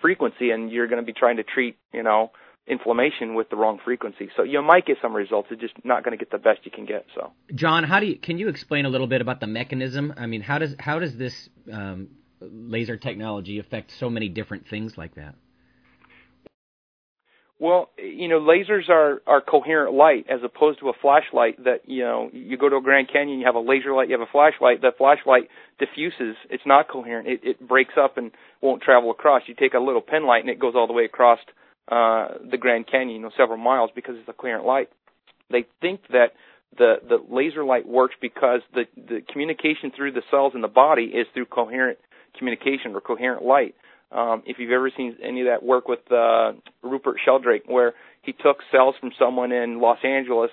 frequency, 0.00 0.50
and 0.50 0.70
you're 0.70 0.88
going 0.88 1.00
to 1.00 1.06
be 1.06 1.14
trying 1.14 1.36
to 1.38 1.42
treat, 1.42 1.76
you 1.92 2.02
know, 2.02 2.32
inflammation 2.66 3.34
with 3.34 3.48
the 3.50 3.56
wrong 3.56 3.78
frequency. 3.84 4.28
So 4.36 4.42
you 4.42 4.62
might 4.62 4.86
get 4.86 4.98
some 5.00 5.14
results. 5.14 5.48
It's 5.50 5.60
just 5.60 5.74
not 5.84 6.04
going 6.04 6.16
to 6.16 6.22
get 6.22 6.30
the 6.30 6.38
best 6.38 6.60
you 6.64 6.70
can 6.70 6.86
get. 6.86 7.06
So, 7.14 7.32
John, 7.54 7.84
how 7.84 7.98
do 8.00 8.06
you 8.06 8.16
can 8.18 8.38
you 8.38 8.48
explain 8.48 8.84
a 8.84 8.88
little 8.88 9.06
bit 9.06 9.20
about 9.20 9.40
the 9.40 9.46
mechanism? 9.46 10.12
I 10.16 10.26
mean, 10.26 10.42
how 10.42 10.58
does 10.58 10.74
how 10.78 10.98
does 10.98 11.16
this 11.16 11.48
um, 11.72 12.08
laser 12.40 12.96
technology 12.96 13.58
affect 13.58 13.92
so 13.98 14.10
many 14.10 14.28
different 14.28 14.68
things 14.68 14.96
like 14.96 15.14
that? 15.16 15.34
Well, 17.62 17.90
you 17.96 18.26
know, 18.26 18.40
lasers 18.40 18.88
are 18.88 19.22
are 19.24 19.40
coherent 19.40 19.94
light 19.94 20.26
as 20.28 20.40
opposed 20.42 20.80
to 20.80 20.88
a 20.88 20.92
flashlight 21.00 21.62
that, 21.62 21.82
you 21.86 22.02
know, 22.02 22.28
you 22.32 22.58
go 22.58 22.68
to 22.68 22.74
a 22.74 22.82
Grand 22.82 23.08
Canyon, 23.12 23.38
you 23.38 23.46
have 23.46 23.54
a 23.54 23.60
laser 23.60 23.94
light, 23.94 24.08
you 24.08 24.18
have 24.18 24.28
a 24.28 24.32
flashlight, 24.32 24.80
the 24.80 24.90
flashlight 24.98 25.44
diffuses, 25.78 26.34
it's 26.50 26.66
not 26.66 26.88
coherent. 26.88 27.28
It 27.28 27.40
it 27.44 27.68
breaks 27.68 27.94
up 27.96 28.18
and 28.18 28.32
won't 28.60 28.82
travel 28.82 29.12
across. 29.12 29.42
You 29.46 29.54
take 29.54 29.74
a 29.74 29.78
little 29.78 30.00
pin 30.00 30.26
light 30.26 30.40
and 30.40 30.50
it 30.50 30.58
goes 30.58 30.74
all 30.74 30.88
the 30.88 30.92
way 30.92 31.04
across 31.04 31.38
uh 31.86 32.30
the 32.50 32.58
Grand 32.58 32.88
Canyon, 32.90 33.14
you 33.14 33.22
know, 33.22 33.30
several 33.36 33.58
miles 33.58 33.90
because 33.94 34.16
it's 34.18 34.28
a 34.28 34.32
coherent 34.32 34.66
light. 34.66 34.88
They 35.48 35.64
think 35.80 36.00
that 36.08 36.32
the 36.76 36.94
the 37.08 37.18
laser 37.30 37.64
light 37.64 37.86
works 37.86 38.16
because 38.20 38.62
the 38.74 38.86
the 38.96 39.20
communication 39.32 39.92
through 39.94 40.10
the 40.10 40.22
cells 40.32 40.54
in 40.56 40.62
the 40.62 40.74
body 40.84 41.04
is 41.04 41.28
through 41.32 41.46
coherent 41.46 41.98
communication 42.36 42.92
or 42.92 43.00
coherent 43.00 43.44
light. 43.44 43.76
Um, 44.12 44.42
if 44.46 44.58
you've 44.58 44.72
ever 44.72 44.90
seen 44.96 45.16
any 45.22 45.40
of 45.40 45.46
that 45.46 45.62
work 45.62 45.88
with 45.88 46.00
uh, 46.12 46.52
Rupert 46.82 47.16
Sheldrake, 47.24 47.64
where 47.66 47.94
he 48.22 48.32
took 48.32 48.58
cells 48.70 48.94
from 49.00 49.10
someone 49.18 49.52
in 49.52 49.80
Los 49.80 49.98
Angeles, 50.04 50.50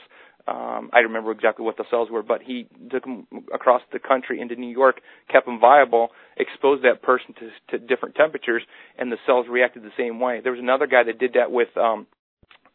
um, 0.48 0.90
I 0.94 1.02
don't 1.02 1.12
remember 1.12 1.32
exactly 1.32 1.66
what 1.66 1.78
the 1.78 1.84
cells 1.92 2.10
were, 2.10 2.24
but 2.24 2.42
he 2.42 2.68
took 2.90 3.04
them 3.04 3.28
across 3.54 3.82
the 3.92 4.00
country 4.00 4.42
into 4.42 4.56
New 4.56 4.72
York, 4.72 5.02
kept 5.30 5.46
them 5.46 5.60
viable, 5.60 6.10
exposed 6.38 6.84
that 6.84 7.04
person 7.04 7.36
to, 7.36 7.78
to 7.78 7.86
different 7.86 8.16
temperatures, 8.16 8.64
and 8.98 9.12
the 9.12 9.18
cells 9.28 9.46
reacted 9.50 9.84
the 9.84 9.92
same 9.98 10.20
way. 10.20 10.40
There 10.42 10.54
was 10.54 10.62
another 10.62 10.88
guy 10.88 11.04
that 11.04 11.20
did 11.20 11.34
that 11.34 11.52
with 11.52 11.68
um, 11.78 12.08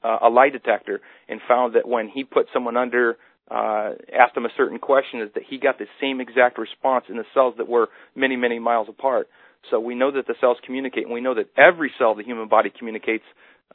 uh, 0.05 0.19
a 0.23 0.29
lie 0.29 0.51
detector 0.51 1.01
and 1.29 1.41
found 1.49 1.75
that 1.75 1.89
when 1.89 2.09
he 2.09 2.23
put 2.25 2.47
someone 2.53 2.77
under 2.77 3.17
uh, 3.51 3.91
asked 4.19 4.37
him 4.37 4.47
a 4.47 4.51
certain 4.57 4.79
question 4.79 5.21
is 5.21 5.31
that 5.35 5.43
he 5.49 5.59
got 5.59 5.79
the 5.79 5.87
same 6.01 6.21
exact 6.21 6.59
response 6.59 7.05
in 7.09 7.17
the 7.17 7.25
cells 7.35 7.55
that 7.59 7.69
were 7.69 7.89
many, 8.15 8.37
many 8.37 8.59
miles 8.59 8.89
apart. 8.89 9.29
So 9.71 9.81
we 9.81 9.95
know 9.95 10.11
that 10.13 10.27
the 10.27 10.35
cells 10.41 10.59
communicate, 10.65 11.05
and 11.05 11.13
we 11.13 11.21
know 11.21 11.35
that 11.35 11.47
every 11.57 11.93
cell 11.99 12.13
of 12.13 12.19
the 12.19 12.25
human 12.25 12.49
body 12.49 12.71
communicates. 12.77 13.25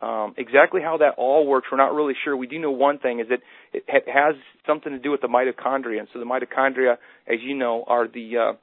Um, 0.01 0.33
exactly 0.37 0.81
how 0.81 0.97
that 0.97 1.15
all 1.17 1.45
works, 1.45 1.67
we're 1.69 1.77
not 1.77 1.93
really 1.93 2.13
sure. 2.23 2.37
We 2.37 2.47
do 2.47 2.57
know 2.57 2.71
one 2.71 2.99
thing 2.99 3.19
is 3.19 3.27
that 3.29 3.39
it 3.73 3.83
has 4.07 4.35
something 4.65 4.93
to 4.93 4.99
do 4.99 5.11
with 5.11 5.19
the 5.21 5.27
mitochondria. 5.27 5.99
And 5.99 6.07
so 6.13 6.19
the 6.19 6.25
mitochondria, 6.25 6.93
as 7.27 7.39
you 7.41 7.55
know, 7.55 7.83
are 7.85 8.07
the 8.07 8.37
uh, 8.37 8.53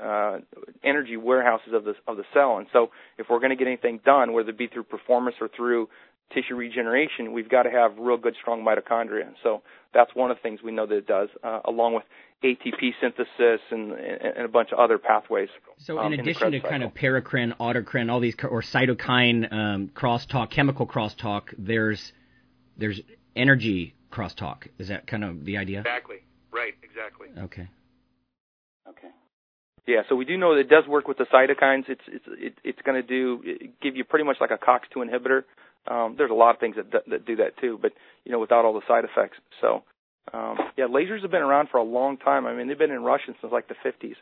uh, 0.00 0.38
energy 0.82 1.16
warehouses 1.16 1.74
of 1.74 1.84
the 1.84 1.94
of 2.06 2.16
the 2.16 2.24
cell. 2.32 2.56
And 2.56 2.66
so 2.72 2.90
if 3.18 3.26
we're 3.28 3.40
going 3.40 3.50
to 3.50 3.56
get 3.56 3.66
anything 3.66 4.00
done, 4.04 4.32
whether 4.32 4.50
it 4.50 4.58
be 4.58 4.68
through 4.68 4.84
performance 4.84 5.36
or 5.40 5.48
through 5.54 5.88
tissue 6.34 6.54
regeneration, 6.54 7.32
we've 7.32 7.48
got 7.48 7.64
to 7.64 7.70
have 7.70 7.98
real 7.98 8.16
good, 8.16 8.34
strong 8.40 8.64
mitochondria. 8.64 9.32
So 9.42 9.62
that's 9.94 10.10
one 10.14 10.30
of 10.30 10.36
the 10.36 10.40
things 10.42 10.60
we 10.62 10.72
know 10.72 10.86
that 10.86 10.96
it 10.96 11.06
does, 11.06 11.28
uh, 11.42 11.60
along 11.64 11.94
with 11.94 12.04
ATP 12.44 12.92
synthesis 13.00 13.60
and, 13.70 13.92
and, 13.92 14.44
a 14.44 14.48
bunch 14.48 14.70
of 14.72 14.78
other 14.78 14.98
pathways. 14.98 15.48
So, 15.78 16.00
in 16.00 16.06
um, 16.06 16.12
addition 16.14 16.46
in 16.46 16.52
to 16.52 16.58
cycle. 16.58 16.70
kind 16.70 16.82
of 16.82 16.94
paracrine, 16.94 17.56
autocrine, 17.58 18.10
all 18.10 18.20
these 18.20 18.34
or 18.42 18.62
cytokine 18.62 19.52
um, 19.52 19.90
crosstalk, 19.94 20.50
chemical 20.50 20.86
crosstalk, 20.86 21.54
there's 21.56 22.12
there's 22.76 23.00
energy 23.36 23.94
crosstalk. 24.10 24.68
Is 24.78 24.88
that 24.88 25.06
kind 25.06 25.24
of 25.24 25.44
the 25.44 25.56
idea? 25.56 25.80
Exactly. 25.80 26.16
Right. 26.52 26.74
Exactly. 26.82 27.28
Okay. 27.38 27.68
Okay. 28.88 29.08
Yeah, 29.86 30.02
so 30.08 30.14
we 30.14 30.24
do 30.24 30.36
know 30.36 30.54
that 30.54 30.60
it 30.60 30.68
does 30.68 30.86
work 30.86 31.08
with 31.08 31.18
the 31.18 31.24
cytokines. 31.24 31.88
It's 31.88 32.02
it's 32.06 32.24
it, 32.28 32.54
it's 32.62 32.82
going 32.82 33.00
to 33.00 33.06
do 33.06 33.42
give 33.80 33.96
you 33.96 34.04
pretty 34.04 34.24
much 34.24 34.36
like 34.40 34.50
a 34.50 34.58
COX2 34.58 35.08
inhibitor. 35.08 35.42
Um, 35.86 36.14
there's 36.16 36.30
a 36.30 36.34
lot 36.34 36.54
of 36.54 36.60
things 36.60 36.76
that 36.76 37.04
that 37.08 37.26
do 37.26 37.36
that 37.36 37.58
too, 37.58 37.78
but 37.80 37.92
you 38.24 38.32
know 38.32 38.38
without 38.38 38.64
all 38.64 38.74
the 38.74 38.86
side 38.86 39.04
effects. 39.04 39.38
So 39.60 39.82
um, 40.32 40.56
yeah, 40.76 40.86
lasers 40.86 41.22
have 41.22 41.30
been 41.30 41.42
around 41.42 41.68
for 41.70 41.78
a 41.78 41.82
long 41.82 42.16
time. 42.16 42.46
I 42.46 42.54
mean, 42.54 42.68
they've 42.68 42.78
been 42.78 42.92
in 42.92 43.02
Russian 43.02 43.34
since 43.40 43.52
like 43.52 43.68
the 43.68 43.74
50s. 43.84 44.14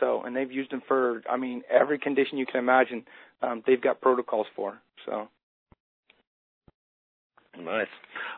So, 0.00 0.22
and 0.22 0.34
they've 0.34 0.50
used 0.50 0.72
them 0.72 0.82
for, 0.88 1.22
I 1.30 1.36
mean, 1.36 1.62
every 1.70 1.98
condition 1.98 2.38
you 2.38 2.46
can 2.46 2.58
imagine. 2.58 3.04
Um, 3.42 3.62
they've 3.66 3.80
got 3.80 4.00
protocols 4.00 4.46
for. 4.56 4.78
So. 5.04 5.28
Nice. 7.60 7.86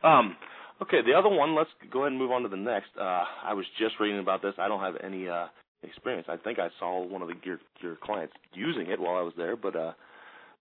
Um, 0.03 0.37
okay, 0.83 0.99
the 1.07 1.15
other 1.15 1.29
one. 1.29 1.55
Let's 1.55 1.71
go 1.93 2.01
ahead 2.01 2.13
and 2.13 2.21
move 2.21 2.33
on 2.33 2.43
to 2.43 2.49
the 2.49 2.57
next. 2.57 2.89
Uh, 3.01 3.23
I 3.45 3.55
was 3.55 3.65
just 3.79 3.95
reading 4.01 4.19
about 4.19 4.43
this. 4.43 4.55
I 4.59 4.67
don't 4.67 4.81
have 4.81 4.97
any 5.05 5.29
uh, 5.29 5.47
experience. 5.85 6.27
I 6.29 6.37
think 6.37 6.59
I 6.59 6.69
saw 6.81 7.07
one 7.07 7.23
of 7.23 7.29
the, 7.29 7.35
your 7.45 7.61
your 7.81 7.97
clients 8.03 8.35
using 8.53 8.91
it 8.91 8.99
while 8.99 9.17
I 9.17 9.23
was 9.23 9.35
there, 9.37 9.55
but 9.55 9.77
uh, 9.77 9.93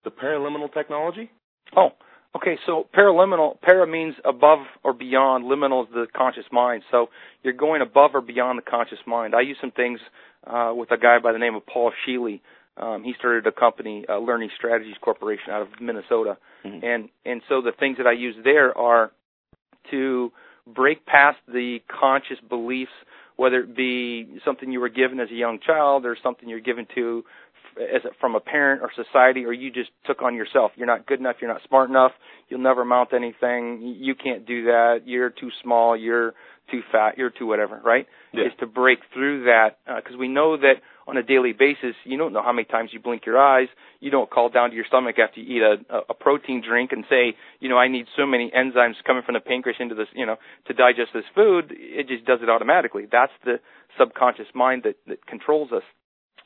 the 0.04 0.12
paraliminal 0.12 0.72
technology. 0.72 1.32
Oh, 1.76 1.92
Okay, 2.36 2.58
so 2.66 2.88
paraliminal, 2.96 3.62
para 3.62 3.86
means 3.86 4.16
above 4.26 4.66
or 4.84 4.92
beyond, 4.92 5.46
liminal 5.46 5.84
is 5.84 5.94
the 5.94 6.08
conscious 6.16 6.46
mind. 6.52 6.82
So 6.90 7.10
you're 7.44 7.54
going 7.54 7.84
above 7.84 8.12
or 8.16 8.22
beyond 8.22 8.58
the 8.58 8.64
conscious 8.64 8.98
mind. 9.06 9.36
I 9.36 9.42
use 9.42 9.58
some 9.62 9.70
things 9.70 10.00
uh, 10.48 10.74
with 10.76 10.90
a 10.90 10.98
guy 10.98 11.20
by 11.20 11.32
the 11.32 11.38
name 11.38 11.54
of 11.54 11.64
Paul 11.66 11.92
Scheele. 11.92 12.42
Um, 12.76 13.04
he 13.04 13.14
started 13.20 13.46
a 13.46 13.52
company, 13.52 14.04
uh, 14.10 14.18
Learning 14.18 14.50
Strategies 14.58 14.96
Corporation, 15.00 15.52
out 15.52 15.62
of 15.62 15.68
Minnesota, 15.80 16.38
mm-hmm. 16.66 16.84
and 16.84 17.10
and 17.24 17.44
so 17.48 17.62
the 17.62 17.72
things 17.72 17.98
that 17.98 18.08
I 18.08 18.14
use 18.14 18.36
there 18.44 18.76
are 18.76 19.12
to 19.92 20.32
break 20.66 21.06
past 21.06 21.38
the 21.48 21.84
conscious 21.88 22.40
beliefs, 22.50 22.92
whether 23.36 23.60
it 23.60 23.76
be 23.76 24.40
something 24.44 24.72
you 24.72 24.80
were 24.80 24.90
given 24.90 25.20
as 25.20 25.30
a 25.30 25.36
young 25.36 25.60
child 25.60 26.04
or 26.04 26.18
something 26.24 26.50
you're 26.50 26.60
given 26.62 26.88
to 26.96 27.24
as 27.78 28.02
from 28.20 28.36
a 28.36 28.40
parent 28.40 28.82
or 28.82 28.92
society, 28.96 29.46
or 29.46 29.54
you 29.54 29.72
just 29.72 29.90
took 30.06 30.22
on 30.22 30.36
yourself. 30.36 30.72
You're 30.76 30.88
not 30.88 31.06
good 31.06 31.20
enough. 31.20 31.38
You're 31.42 31.52
not 31.52 31.62
smart 31.68 31.90
enough. 31.90 32.12
You'll 32.50 32.62
never 32.62 32.86
mount 32.86 33.14
anything. 33.14 33.96
You 34.00 34.16
can't 34.16 34.46
do 34.46 34.66
that. 34.66 35.02
You're 35.06 35.30
too 35.30 35.50
small. 35.62 35.98
You're 35.98 36.34
too 36.72 36.82
fat. 36.92 37.18
You're 37.18 37.30
too 37.30 37.46
whatever. 37.46 37.80
Right? 37.84 38.08
Yeah. 38.34 38.46
Is 38.46 38.54
to 38.60 38.68
break 38.68 39.00
through 39.14 39.46
that 39.46 39.78
because 39.86 40.16
uh, 40.16 40.20
we 40.20 40.28
know 40.28 40.58
that 40.58 40.76
on 41.06 41.18
a 41.18 41.24
daily 41.24 41.54
basis, 41.54 41.96
you 42.06 42.18
don't 42.18 42.34
know 42.34 42.42
how 42.42 42.54
many 42.54 42.66
times 42.66 42.92
you 42.94 43.00
blink 43.00 43.26
your 43.26 43.38
eyes. 43.38 43.68
You 44.00 44.10
don't 44.10 44.30
call 44.30 44.50
down 44.50 44.70
to 44.70 44.76
your 44.76 44.86
stomach 44.86 45.18
after 45.20 45.42
you 45.42 45.58
eat 45.58 45.62
a, 45.62 45.98
a 46.10 46.14
protein 46.14 46.64
drink 46.68 46.92
and 46.92 47.04
say, 47.10 47.36
you 47.60 47.70
know, 47.70 47.78
I 47.78 47.90
need 47.90 48.06
so 48.18 48.26
many 48.26 48.52
enzymes 48.56 48.96
coming 49.06 49.24
from 49.26 49.34
the 49.34 49.42
pancreas 49.42 49.78
into 49.80 49.96
this, 49.96 50.08
you 50.14 50.26
know, 50.26 50.38
to 50.68 50.74
digest 50.74 51.10
this 51.14 51.26
food. 51.36 51.74
It 51.76 52.08
just 52.08 52.26
does 52.26 52.40
it 52.42 52.50
automatically. 52.50 53.06
That's 53.12 53.34
the 53.44 53.60
subconscious 54.00 54.48
mind 54.56 54.84
that, 54.84 54.96
that 55.08 55.26
controls 55.26 55.72
us. 55.72 55.84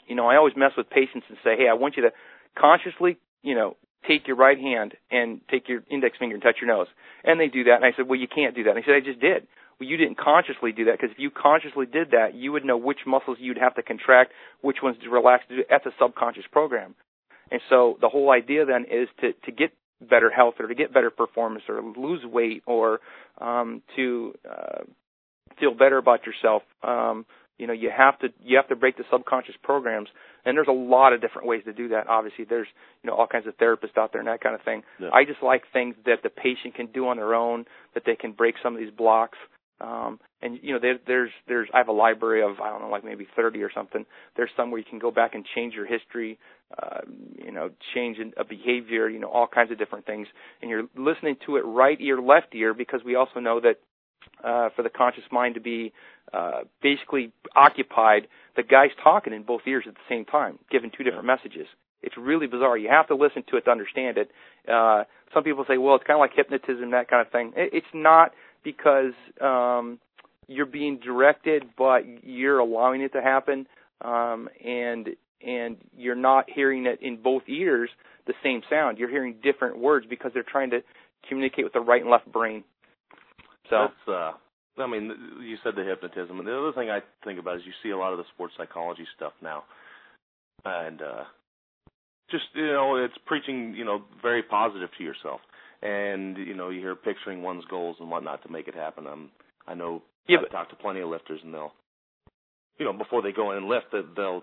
You 0.08 0.16
know, 0.16 0.28
I 0.28 0.38
always 0.38 0.56
mess 0.56 0.72
with 0.78 0.90
patients 0.90 1.26
and 1.30 1.38
say, 1.44 1.56
hey, 1.58 1.68
I 1.70 1.74
want 1.74 1.98
you 1.98 2.04
to 2.04 2.12
consciously, 2.58 3.18
you 3.44 3.56
know, 3.56 3.76
take 4.08 4.28
your 4.28 4.38
right 4.38 4.58
hand 4.58 4.94
and 5.12 5.42
take 5.52 5.68
your 5.68 5.84
index 5.90 6.18
finger 6.18 6.36
and 6.36 6.44
touch 6.44 6.58
your 6.62 6.74
nose. 6.74 6.88
And 7.24 7.40
they 7.40 7.48
do 7.48 7.66
that. 7.66 7.76
And 7.76 7.86
I 7.86 7.92
said, 7.96 8.08
well, 8.08 8.20
you 8.20 8.28
can't 8.28 8.56
do 8.56 8.64
that. 8.64 8.72
And 8.72 8.80
he 8.80 8.84
said, 8.86 8.96
I 8.96 9.06
just 9.06 9.20
did. 9.20 9.48
Well, 9.80 9.88
you 9.90 9.98
didn't 9.98 10.18
consciously 10.18 10.72
do 10.72 10.86
that 10.86 10.94
because 11.00 11.12
if 11.12 11.20
you 11.20 11.30
consciously 11.30 11.86
did 11.86 12.12
that, 12.12 12.34
you 12.34 12.52
would 12.52 12.66
know 12.66 12.78
which 12.78 13.00
muscles 13.06 13.38
you'd 13.40 13.60
have 13.60 13.76
to 13.76 13.84
contract, 13.84 14.32
which 14.62 14.78
ones 14.82 14.98
to 15.04 15.10
relax. 15.10 15.44
That's 15.70 15.86
a 15.86 15.92
subconscious 16.02 16.46
program. 16.52 16.96
And 17.52 17.62
so 17.70 17.98
the 18.02 18.10
whole 18.10 18.32
idea 18.32 18.66
then 18.66 18.86
is 18.90 19.08
to, 19.22 19.34
to 19.46 19.52
get 19.52 19.72
better 20.02 20.30
health 20.30 20.56
or 20.60 20.68
to 20.68 20.76
get 20.76 20.94
better 20.94 21.10
performance 21.10 21.64
or 21.70 21.82
lose 21.82 22.24
weight 22.26 22.64
or 22.66 23.00
um, 23.40 23.82
to 23.96 24.34
uh, 24.50 24.84
feel 25.60 25.74
better 25.74 25.98
about 25.98 26.26
yourself. 26.26 26.64
Um, 26.84 27.26
you 27.58 27.66
know, 27.68 27.74
you 27.74 27.92
have 27.96 28.20
to 28.20 28.28
you 28.44 28.58
have 28.58 28.68
to 28.70 28.76
break 28.76 28.98
the 28.98 29.04
subconscious 29.12 29.56
programs, 29.64 30.10
and 30.46 30.56
there's 30.56 30.68
a 30.68 30.72
lot 30.72 31.14
of 31.14 31.22
different 31.22 31.48
ways 31.48 31.64
to 31.66 31.74
do 31.74 31.90
that. 31.90 32.08
Obviously, 32.08 32.46
there's 32.46 32.68
you 33.04 33.10
know 33.10 33.16
all 33.16 33.28
kinds 33.28 33.48
of 33.48 33.58
therapists 33.58 33.98
out 33.98 34.12
there 34.12 34.22
and 34.22 34.28
that 34.28 34.42
kind 34.42 34.56
of 34.56 34.62
thing. 34.62 34.84
Yeah. 35.00 35.10
I 35.12 35.26
just 35.26 35.42
like 35.42 35.64
things 35.74 35.96
that 36.06 36.24
the 36.24 36.30
patient 36.30 36.76
can 36.76 36.88
do 36.88 37.08
on 37.08 37.18
their 37.18 37.34
own, 37.34 37.66
that 37.94 38.04
they 38.06 38.16
can 38.16 38.32
break 38.32 38.56
some 38.62 38.74
of 38.74 38.80
these 38.80 38.92
blocks. 38.92 39.38
Um, 39.80 40.20
and 40.42 40.60
you 40.62 40.74
know, 40.74 40.80
there, 40.80 41.00
there's 41.06 41.32
there's 41.48 41.70
I 41.74 41.80
have 41.80 41.88
a 41.88 41.94
library 41.94 42.44
of 42.44 42.60
I 42.60 42.70
don't 42.70 42.82
know 42.82 42.90
like 42.90 43.04
maybe 43.04 43.28
30 43.36 43.62
or 43.64 43.72
something. 43.74 44.06
There's 44.36 44.50
some 44.56 44.72
where 44.72 44.80
you 44.80 44.86
can 44.88 45.00
go 45.00 45.12
back 45.12 45.34
and 45.36 45.46
change 45.56 45.74
your 45.74 45.86
history, 45.86 46.40
uh, 46.82 47.02
you 47.44 47.52
know, 47.52 47.70
change 47.96 48.18
a 48.38 48.44
behavior, 48.44 49.10
you 49.10 49.20
know, 49.20 49.30
all 49.30 49.48
kinds 49.48 49.72
of 49.72 49.78
different 49.78 50.06
things. 50.06 50.28
And 50.62 50.70
you're 50.70 50.84
listening 50.96 51.38
to 51.46 51.58
it 51.58 51.62
right 51.62 52.00
ear, 52.00 52.20
left 52.22 52.54
ear, 52.54 52.74
because 52.74 53.02
we 53.06 53.16
also 53.16 53.40
know 53.40 53.60
that 53.60 53.78
uh, 54.44 54.70
for 54.76 54.84
the 54.84 54.90
conscious 54.90 55.24
mind 55.32 55.56
to 55.56 55.62
be 55.62 55.94
uh, 56.34 56.62
basically 56.82 57.32
occupied, 57.56 58.28
the 58.56 58.64
guy's 58.64 58.92
talking 59.04 59.34
in 59.34 59.44
both 59.44 59.62
ears 59.66 59.86
at 59.88 59.94
the 59.94 60.00
same 60.10 60.26
time, 60.26 60.60
giving 60.70 60.92
two 60.96 61.04
different 61.04 61.26
messages. 61.26 61.68
It's 62.02 62.16
really 62.18 62.48
bizarre. 62.48 62.78
You 62.78 62.90
have 62.90 63.08
to 63.08 63.16
listen 63.16 63.44
to 63.50 63.58
it 63.58 63.66
to 63.66 63.72
understand 63.72 64.18
it. 64.18 64.32
Uh, 64.72 65.04
some 65.34 65.44
people 65.44 65.66
say, 65.68 65.78
well, 65.78 65.96
it's 65.96 66.04
kind 66.06 66.18
of 66.18 66.22
like 66.22 66.34
hypnotism, 66.36 66.92
that 66.92 67.10
kind 67.10 67.26
of 67.26 67.32
thing. 67.32 67.54
It, 67.56 67.72
it's 67.74 67.88
not 67.94 68.32
because 68.64 69.14
um, 69.42 70.00
you're 70.48 70.66
being 70.66 71.00
directed, 71.00 71.64
but 71.78 72.02
you're 72.24 72.60
allowing 72.60 73.02
it 73.02 73.14
to 73.14 73.22
happen, 73.22 73.68
um, 74.02 74.50
and 74.64 75.10
and 75.46 75.78
you're 75.96 76.16
not 76.16 76.50
hearing 76.50 76.88
it 76.88 77.00
in 77.02 77.22
both 77.22 77.44
ears 77.48 77.90
the 78.26 78.34
same 78.44 78.62
sound. 78.70 78.98
You're 78.98 79.10
hearing 79.10 79.36
different 79.44 79.78
words 79.78 80.06
because 80.10 80.32
they're 80.34 80.44
trying 80.44 80.72
to 80.72 80.80
communicate 81.28 81.64
with 81.64 81.74
the 81.74 81.80
right 81.80 82.02
and 82.02 82.10
left 82.10 82.32
brain. 82.32 82.64
So 83.70 83.88
that's 83.88 84.08
uh 84.08 84.32
I 84.80 84.86
mean, 84.86 85.12
you 85.42 85.58
said 85.64 85.74
the 85.76 85.84
hypnotism, 85.84 86.38
and 86.38 86.48
the 86.48 86.56
other 86.56 86.72
thing 86.72 86.92
I 86.92 87.00
think 87.24 87.40
about 87.40 87.58
is 87.58 87.64
you 87.66 87.74
see 87.82 87.90
a 87.90 87.98
lot 87.98 88.12
of 88.12 88.20
the 88.20 88.26
sports 88.36 88.54
psychology 88.58 89.08
stuff 89.16 89.34
now, 89.42 89.64
and 90.66 91.02
uh 91.02 91.24
just 92.30 92.46
you 92.54 92.68
know, 92.68 92.96
it's 92.96 93.18
preaching 93.26 93.74
you 93.76 93.86
know 93.86 94.02
very 94.22 94.44
positive 94.44 94.90
to 94.98 95.04
yourself, 95.04 95.42
and 95.82 96.38
you 96.38 96.54
know 96.56 96.70
you 96.70 96.80
hear 96.80 96.96
picturing 96.96 97.42
one's 97.42 97.66
goals 97.66 97.98
and 98.00 98.10
whatnot 98.10 98.44
to 98.44 98.52
make 98.52 98.68
it 98.68 98.76
happen. 98.76 99.08
Um, 99.08 99.32
I 99.68 99.74
know 99.74 100.02
yeah, 100.28 100.38
I've 100.38 100.44
but, 100.44 100.52
talked 100.52 100.70
to 100.72 100.76
plenty 100.76 101.00
of 101.02 101.10
lifters, 101.10 101.40
and 101.44 101.54
they'll, 101.54 101.74
you 102.80 102.86
know, 102.86 102.94
before 102.94 103.22
they 103.22 103.32
go 103.32 103.52
in 103.52 103.58
and 103.58 103.68
lift, 103.68 103.88
they'll 104.16 104.42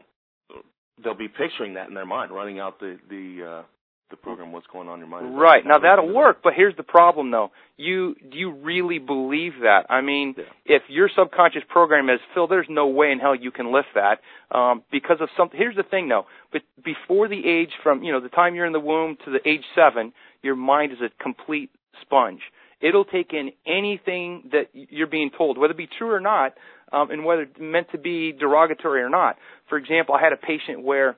they'll 1.02 1.14
be 1.14 1.28
picturing 1.28 1.74
that 1.74 1.88
in 1.88 1.94
their 1.94 2.06
mind, 2.06 2.32
running 2.32 2.58
out 2.58 2.80
the 2.80 2.98
the 3.08 3.46
uh 3.46 3.62
the 4.10 4.16
program 4.16 4.52
what's 4.52 4.66
going 4.66 4.88
on 4.88 4.94
in 4.94 5.00
your 5.00 5.08
mind. 5.08 5.36
Right. 5.38 5.64
Now 5.66 5.78
that'll 5.78 6.12
work, 6.12 6.38
but 6.42 6.52
here's 6.54 6.76
the 6.76 6.82
problem 6.82 7.30
though. 7.30 7.50
You 7.76 8.14
do 8.30 8.38
you 8.38 8.52
really 8.52 8.98
believe 8.98 9.54
that? 9.62 9.86
I 9.88 10.00
mean, 10.02 10.34
Yeah. 10.36 10.44
if 10.76 10.82
your 10.88 11.08
subconscious 11.08 11.62
program 11.68 12.08
is 12.10 12.20
Phil, 12.34 12.46
there's 12.46 12.68
no 12.68 12.86
way 12.86 13.10
in 13.12 13.18
hell 13.18 13.34
you 13.34 13.50
can 13.50 13.72
lift 13.72 13.88
that 13.94 14.20
um, 14.50 14.82
because 14.92 15.20
of 15.20 15.28
something. 15.36 15.58
Here's 15.58 15.76
the 15.76 15.82
thing 15.82 16.08
though. 16.08 16.26
But 16.52 16.62
before 16.84 17.28
the 17.28 17.46
age 17.48 17.72
from 17.82 18.02
you 18.02 18.12
know 18.12 18.20
the 18.20 18.28
time 18.28 18.54
you're 18.54 18.66
in 18.66 18.72
the 18.72 18.80
womb 18.80 19.16
to 19.24 19.30
the 19.30 19.46
age 19.48 19.64
seven, 19.74 20.12
your 20.42 20.56
mind 20.56 20.92
is 20.92 20.98
a 21.00 21.10
complete 21.22 21.70
sponge. 22.02 22.40
It'll 22.80 23.06
take 23.06 23.32
in 23.32 23.52
anything 23.66 24.50
that 24.52 24.68
you're 24.74 25.06
being 25.06 25.30
told, 25.30 25.56
whether 25.56 25.72
it 25.72 25.76
be 25.78 25.88
true 25.98 26.12
or 26.12 26.20
not, 26.20 26.52
um, 26.92 27.10
and 27.10 27.24
whether 27.24 27.42
it's 27.42 27.58
meant 27.58 27.90
to 27.92 27.98
be 27.98 28.32
derogatory 28.32 29.00
or 29.00 29.08
not. 29.08 29.38
For 29.70 29.78
example, 29.78 30.14
I 30.14 30.20
had 30.20 30.34
a 30.34 30.36
patient 30.36 30.82
where 30.82 31.16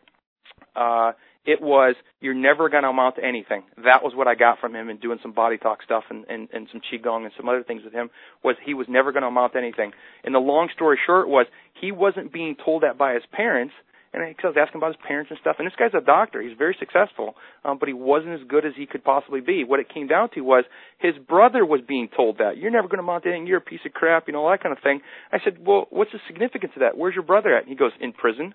uh, 0.76 1.12
it 1.46 1.62
was 1.62 1.94
you're 2.20 2.34
never 2.34 2.68
going 2.68 2.82
to 2.82 2.88
amount 2.88 3.16
to 3.16 3.24
anything. 3.24 3.62
That 3.76 4.02
was 4.02 4.12
what 4.14 4.26
I 4.26 4.34
got 4.34 4.58
from 4.58 4.74
him 4.74 4.88
and 4.88 5.00
doing 5.00 5.18
some 5.22 5.32
body 5.32 5.58
talk 5.58 5.82
stuff 5.84 6.04
and, 6.10 6.24
and, 6.28 6.48
and 6.52 6.68
some 6.72 6.80
qigong 6.80 7.22
and 7.22 7.32
some 7.36 7.48
other 7.48 7.62
things 7.62 7.82
with 7.84 7.92
him 7.92 8.10
was 8.42 8.56
he 8.64 8.74
was 8.74 8.86
never 8.88 9.12
going 9.12 9.22
to 9.22 9.28
amount 9.28 9.52
to 9.52 9.58
anything. 9.58 9.92
And 10.24 10.34
the 10.34 10.40
long 10.40 10.68
story 10.74 10.98
short 11.06 11.28
was 11.28 11.46
he 11.80 11.92
wasn't 11.92 12.32
being 12.32 12.56
told 12.62 12.82
that 12.82 12.98
by 12.98 13.14
his 13.14 13.22
parents. 13.32 13.74
And 14.12 14.22
I 14.22 14.34
was 14.46 14.56
asking 14.58 14.78
about 14.78 14.96
his 14.96 15.06
parents 15.06 15.30
and 15.30 15.38
stuff. 15.40 15.56
And 15.58 15.66
this 15.66 15.74
guy's 15.78 15.92
a 15.92 16.04
doctor. 16.04 16.40
He's 16.40 16.56
very 16.56 16.74
successful, 16.78 17.34
um, 17.64 17.76
but 17.78 17.86
he 17.86 17.92
wasn't 17.92 18.40
as 18.40 18.48
good 18.48 18.64
as 18.64 18.72
he 18.74 18.86
could 18.86 19.04
possibly 19.04 19.40
be. 19.40 19.62
What 19.62 19.78
it 19.78 19.92
came 19.92 20.06
down 20.06 20.30
to 20.34 20.40
was 20.40 20.64
his 20.98 21.12
brother 21.28 21.66
was 21.66 21.80
being 21.86 22.08
told 22.16 22.38
that 22.38 22.56
you're 22.56 22.70
never 22.70 22.88
going 22.88 22.96
to 22.96 23.04
amount 23.04 23.24
to 23.24 23.30
anything. 23.30 23.46
You're 23.46 23.58
a 23.58 23.60
piece 23.60 23.84
of 23.84 23.92
crap. 23.92 24.26
You 24.26 24.32
know 24.32 24.46
all 24.46 24.50
that 24.50 24.62
kind 24.62 24.74
of 24.74 24.82
thing. 24.82 25.00
I 25.30 25.38
said, 25.44 25.58
well, 25.60 25.86
what's 25.90 26.12
the 26.12 26.18
significance 26.28 26.72
of 26.76 26.80
that? 26.80 26.96
Where's 26.96 27.14
your 27.14 27.24
brother 27.24 27.54
at? 27.54 27.64
And 27.64 27.68
he 27.68 27.76
goes, 27.76 27.92
in 28.00 28.14
prison. 28.14 28.54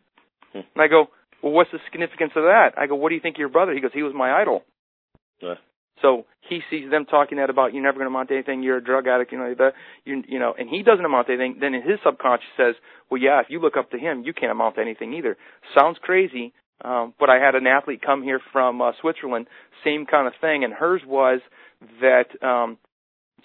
Hmm. 0.51 0.65
And 0.73 0.81
I 0.81 0.87
go, 0.87 1.07
well, 1.41 1.53
what's 1.53 1.71
the 1.71 1.79
significance 1.91 2.31
of 2.35 2.43
that? 2.43 2.71
I 2.77 2.87
go, 2.87 2.95
what 2.95 3.09
do 3.09 3.15
you 3.15 3.21
think 3.21 3.35
of 3.35 3.39
your 3.39 3.49
brother? 3.49 3.73
He 3.73 3.81
goes, 3.81 3.91
he 3.93 4.03
was 4.03 4.13
my 4.15 4.31
idol. 4.41 4.63
Yeah. 5.41 5.55
So 6.01 6.25
he 6.49 6.61
sees 6.69 6.89
them 6.89 7.05
talking 7.05 7.37
that 7.37 7.49
about 7.49 7.73
you're 7.73 7.83
never 7.83 7.97
going 7.97 8.09
to 8.09 8.13
amount 8.13 8.29
to 8.29 8.35
anything. 8.35 8.63
You're 8.63 8.77
a 8.77 8.83
drug 8.83 9.07
addict, 9.07 9.31
you 9.31 9.37
know, 9.37 9.53
the, 9.55 9.69
you, 10.03 10.23
you 10.27 10.39
know, 10.39 10.53
and 10.57 10.67
he 10.69 10.83
doesn't 10.83 11.05
amount 11.05 11.27
to 11.27 11.33
anything. 11.33 11.57
Then 11.59 11.73
in 11.73 11.81
his 11.81 11.99
subconscious 12.03 12.47
says, 12.57 12.75
well, 13.09 13.21
yeah, 13.21 13.39
if 13.41 13.47
you 13.49 13.59
look 13.59 13.77
up 13.77 13.91
to 13.91 13.99
him, 13.99 14.23
you 14.25 14.33
can't 14.33 14.51
amount 14.51 14.75
to 14.75 14.81
anything 14.81 15.13
either. 15.13 15.37
Sounds 15.77 15.97
crazy, 16.01 16.53
um, 16.83 17.13
but 17.19 17.29
I 17.29 17.37
had 17.37 17.55
an 17.55 17.67
athlete 17.67 18.01
come 18.03 18.23
here 18.23 18.41
from 18.51 18.81
uh, 18.81 18.91
Switzerland, 18.99 19.47
same 19.83 20.05
kind 20.05 20.27
of 20.27 20.33
thing, 20.41 20.63
and 20.63 20.73
hers 20.73 21.01
was 21.05 21.41
that 22.01 22.25
um, 22.45 22.77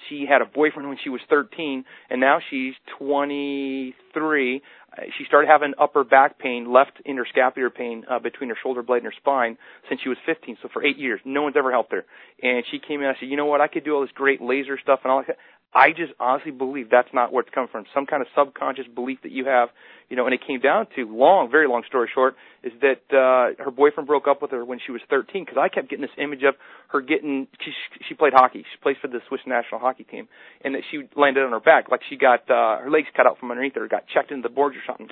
she 0.09 0.27
had 0.29 0.43
a 0.43 0.47
boyfriend 0.47 0.89
when 0.89 0.99
she 1.03 1.11
was 1.11 1.21
13, 1.29 1.85
and 2.11 2.21
now 2.21 2.39
she's 2.51 2.75
23. 2.99 4.63
Uh, 4.93 5.03
She 5.19 5.25
started 5.25 5.49
having 5.49 5.75
upper 5.79 6.05
back 6.05 6.39
pain, 6.39 6.73
left 6.73 7.01
interscapular 7.07 7.75
pain 7.75 8.05
uh, 8.11 8.19
between 8.19 8.49
her 8.51 8.57
shoulder 8.63 8.83
blade 8.83 8.99
and 8.99 9.07
her 9.07 9.15
spine 9.17 9.59
since 9.89 10.01
she 10.03 10.09
was 10.09 10.19
15. 10.27 10.59
So 10.63 10.69
for 10.73 10.85
eight 10.85 10.97
years, 10.99 11.21
no 11.25 11.43
one's 11.43 11.57
ever 11.57 11.71
helped 11.71 11.93
her. 11.93 12.05
And 12.43 12.65
she 12.71 12.79
came 12.79 13.01
in. 13.01 13.07
I 13.07 13.15
said, 13.19 13.29
you 13.29 13.37
know 13.37 13.47
what? 13.47 13.61
I 13.61 13.69
could 13.69 13.85
do 13.85 13.95
all 13.95 14.03
this 14.03 14.11
great 14.15 14.41
laser 14.41 14.79
stuff 14.83 15.01
and 15.05 15.13
all 15.13 15.23
that. 15.27 15.37
I 15.77 15.91
just 15.91 16.15
honestly 16.19 16.53
believe 16.53 16.89
that's 16.89 17.13
not 17.13 17.35
where 17.35 17.43
it's 17.43 17.53
coming 17.55 17.69
from. 17.71 17.85
Some 17.93 18.07
kind 18.07 18.23
of 18.23 18.29
subconscious 18.35 18.87
belief 18.95 19.19
that 19.25 19.31
you 19.31 19.45
have, 19.45 19.69
you 20.09 20.17
know. 20.17 20.25
And 20.25 20.33
it 20.33 20.41
came 20.41 20.59
down 20.59 20.87
to 20.97 21.05
long, 21.05 21.51
very 21.51 21.69
long 21.69 21.83
story 21.87 22.09
short, 22.13 22.35
is 22.63 22.73
that 22.81 23.05
uh, 23.13 23.63
her 23.63 23.71
boyfriend 23.71 24.07
broke 24.07 24.27
up 24.27 24.41
with 24.41 24.53
her 24.53 24.65
when 24.65 24.81
she 24.85 24.91
was 24.91 25.03
13 25.11 25.45
because 25.45 25.59
I 25.61 25.69
kept 25.69 25.91
getting 25.91 26.01
this 26.01 26.17
image 26.17 26.43
of 26.45 26.55
her 26.89 27.03
getting. 27.03 27.47
She 27.63 27.73
she 28.09 28.15
played 28.15 28.33
hockey. 28.33 28.61
She 28.61 28.81
plays 28.81 28.97
for 29.03 29.09
the 29.09 29.21
Swiss 29.29 29.43
national 29.47 29.81
hockey 29.81 30.05
team, 30.05 30.29
and 30.65 30.75
that 30.75 30.81
she 30.91 31.11
landed 31.15 31.45
on 31.45 31.53
her 31.53 31.61
back 31.61 31.91
like 31.91 32.01
she 32.09 32.17
got 32.17 32.49
uh, 32.51 32.81
her 32.81 32.91
legs 32.91 33.09
cut 33.15 33.27
out 33.27 33.39
from 33.39 33.51
underneath 33.51 33.75
her, 33.75 33.87
got 33.87 34.09
checked 34.09 34.31
into 34.31 34.49
the 34.49 34.55
boards 34.55 34.77
or 34.77 34.83
something. 34.87 35.11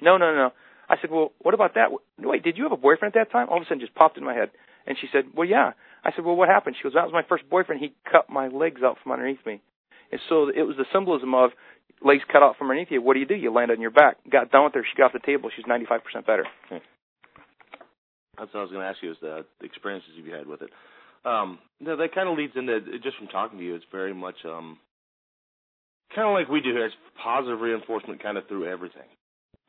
No, 0.00 0.16
no, 0.16 0.34
no. 0.34 0.52
I 0.88 0.96
said, 1.02 1.10
well, 1.10 1.32
what 1.40 1.52
about 1.52 1.74
that? 1.74 1.90
Wait, 2.18 2.42
did 2.42 2.56
you 2.56 2.62
have 2.62 2.72
a 2.72 2.78
boyfriend 2.80 3.14
at 3.14 3.28
that 3.28 3.30
time? 3.30 3.48
All 3.50 3.58
of 3.58 3.62
a 3.62 3.66
sudden, 3.66 3.80
just 3.80 3.94
popped 3.94 4.16
in 4.16 4.24
my 4.24 4.32
head, 4.32 4.48
and 4.86 4.96
she 4.98 5.06
said, 5.12 5.24
well, 5.36 5.46
yeah. 5.46 5.72
I 6.02 6.12
said, 6.16 6.24
well, 6.24 6.34
what 6.36 6.48
happened? 6.48 6.76
She 6.78 6.82
goes, 6.84 6.94
that 6.94 7.04
was 7.04 7.12
my 7.12 7.24
first 7.28 7.44
boyfriend. 7.50 7.82
He 7.82 7.92
cut 8.10 8.30
my 8.30 8.48
legs 8.48 8.80
out 8.82 8.96
from 9.02 9.12
underneath 9.12 9.44
me. 9.44 9.60
And 10.10 10.20
so 10.28 10.48
it 10.48 10.62
was 10.62 10.76
the 10.76 10.86
symbolism 10.92 11.34
of 11.34 11.50
legs 12.02 12.22
cut 12.30 12.42
out 12.42 12.56
from 12.56 12.70
underneath 12.70 12.90
you. 12.90 13.02
What 13.02 13.14
do 13.14 13.20
you 13.20 13.26
do? 13.26 13.34
You 13.34 13.52
land 13.52 13.70
on 13.70 13.80
your 13.80 13.90
back. 13.90 14.16
Got 14.30 14.50
done 14.50 14.64
with 14.64 14.74
her. 14.74 14.84
She 14.84 14.96
got 14.96 15.06
off 15.06 15.12
the 15.12 15.26
table. 15.26 15.50
She's 15.54 15.64
95% 15.66 16.26
better. 16.26 16.44
That's 18.38 18.54
what 18.54 18.60
I 18.60 18.62
was 18.62 18.70
going 18.70 18.82
to 18.82 18.88
ask 18.88 19.02
you 19.02 19.10
is 19.10 19.16
the, 19.20 19.44
experiences 19.62 20.10
you've 20.16 20.32
had 20.32 20.46
with 20.46 20.62
it. 20.62 20.70
Um, 21.24 21.58
no, 21.80 21.96
that 21.96 22.14
kind 22.14 22.28
of 22.28 22.38
leads 22.38 22.52
into 22.54 22.80
just 23.02 23.16
from 23.18 23.26
talking 23.28 23.58
to 23.58 23.64
you. 23.64 23.74
It's 23.74 23.84
very 23.90 24.14
much 24.14 24.36
um, 24.44 24.78
kind 26.14 26.28
of 26.28 26.34
like 26.34 26.48
we 26.48 26.60
do 26.60 26.70
here. 26.70 26.86
It's 26.86 26.94
positive 27.22 27.60
reinforcement 27.60 28.22
kind 28.22 28.38
of 28.38 28.46
through 28.46 28.70
everything. 28.70 29.08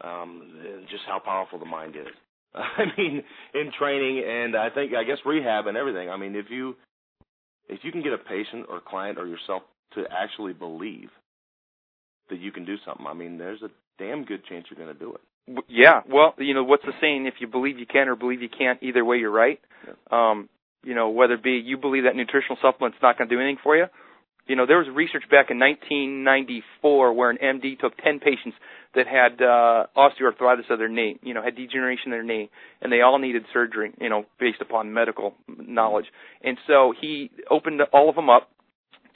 Um, 0.02 0.54
just 0.89 1.04
how 1.08 1.19
powerful 1.19 1.60
the 1.60 1.65
mind 1.65 1.95
is. 1.95 2.08
I 2.56 2.86
mean, 2.97 3.23
in 3.54 3.71
training 3.78 4.23
and 4.25 4.56
I 4.56 4.69
think 4.69 4.93
I 4.93 5.04
guess 5.04 5.17
rehab 5.25 5.67
and 5.67 5.75
everything. 5.75 6.10
I 6.10 6.17
mean, 6.17 6.36
if 6.36 6.45
you 6.49 6.75
if 7.67 7.80
you 7.84 7.91
can 7.91 8.02
get 8.02 8.13
a 8.13 8.17
patient 8.17 8.65
or 8.69 8.80
client 8.80 9.19
or 9.19 9.28
yourself 9.28 9.63
to 9.95 10.06
actually 10.12 10.54
believe 10.54 11.10
that 12.30 12.39
you 12.39 12.52
can 12.52 12.65
do 12.65 12.75
something. 12.86 13.06
I 13.08 13.13
mean, 13.13 13.38
there's 13.38 13.62
a 13.62 13.69
damn 13.97 14.23
good 14.25 14.45
chance 14.45 14.65
you're 14.69 14.84
going 14.84 14.95
to 14.95 14.99
do 14.99 15.15
it. 15.15 15.21
Yeah, 15.67 16.02
well, 16.08 16.36
you 16.38 16.54
know 16.54 16.63
what's 16.63 16.86
the 16.86 16.91
saying? 17.02 17.25
If 17.25 17.36
you 17.39 17.47
believe 17.47 17.80
you 17.80 17.88
can 17.88 18.08
or 18.08 18.15
believe 18.15 18.41
you 18.41 18.49
can't, 18.49 18.82
either 18.84 19.04
way 19.04 19.17
you're 19.17 19.32
right. 19.32 19.60
Yeah. 19.88 19.93
Um, 20.12 20.49
you 20.84 20.93
know, 20.93 21.10
whether 21.10 21.34
it 21.34 21.43
be 21.43 21.62
you 21.63 21.78
believe 21.78 22.04
that 22.04 22.15
nutritional 22.15 22.58
supplement's 22.62 22.99
not 23.02 23.17
going 23.17 23.30
to 23.30 23.36
do 23.36 23.41
anything 23.41 23.60
for 23.63 23.75
you. 23.75 23.86
You 24.47 24.56
know, 24.56 24.65
there 24.65 24.78
was 24.78 24.88
research 24.93 25.23
back 25.30 25.52
in 25.52 25.60
1994 25.60 27.13
where 27.13 27.30
an 27.30 27.38
MD 27.38 27.78
took 27.78 27.95
10 27.97 28.19
patients 28.19 28.58
that 28.95 29.06
had 29.06 29.41
uh, 29.41 29.86
osteoarthritis 29.95 30.69
of 30.71 30.80
their 30.80 30.88
knee, 30.88 31.19
you 31.21 31.36
know, 31.36 31.43
had 31.43 31.56
degeneration 31.56 32.12
of 32.12 32.17
their 32.17 32.23
knee, 32.23 32.49
and 32.82 32.91
they 32.91 33.02
all 33.02 33.19
needed 33.19 33.43
surgery, 33.54 33.91
you 34.02 34.10
know, 34.10 34.25
based 34.39 34.62
upon 34.62 34.91
medical 34.91 35.36
knowledge. 35.47 36.06
And 36.43 36.58
so 36.65 36.93
he 36.99 37.30
opened 37.49 37.82
all 37.93 38.10
of 38.10 38.15
them 38.15 38.30
up. 38.30 38.49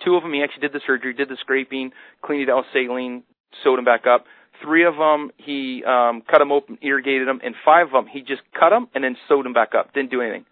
Two 0.04 0.16
of 0.16 0.24
them 0.24 0.34
he 0.34 0.44
actually 0.44 0.62
did 0.62 0.74
the 0.74 0.82
surgery, 0.86 1.14
did 1.14 1.30
the 1.30 1.38
scraping, 1.40 1.92
cleaned 2.22 2.44
it 2.44 2.50
out, 2.50 2.58
with 2.58 2.66
saline, 2.74 3.24
sewed 3.64 3.78
them 3.78 3.86
back 3.86 4.06
up. 4.08 4.26
Three 4.62 4.86
of 4.86 4.96
them 4.96 5.32
he 5.38 5.84
um, 5.86 6.22
cut 6.30 6.40
them 6.40 6.52
open, 6.52 6.78
irrigated 6.82 7.28
them, 7.28 7.40
and 7.44 7.56
five 7.66 7.88
of 7.88 7.94
them 7.94 8.08
he 8.08 8.22
just 8.22 8.42
cut 8.58 8.70
them 8.70 8.88
and 8.94 9.04
then 9.04 9.16
sewed 9.28 9.46
them 9.46 9.54
back 9.54 9.74
up. 9.78 9.94
Didn't 9.94 10.12
do 10.12 10.22
anything. 10.22 10.46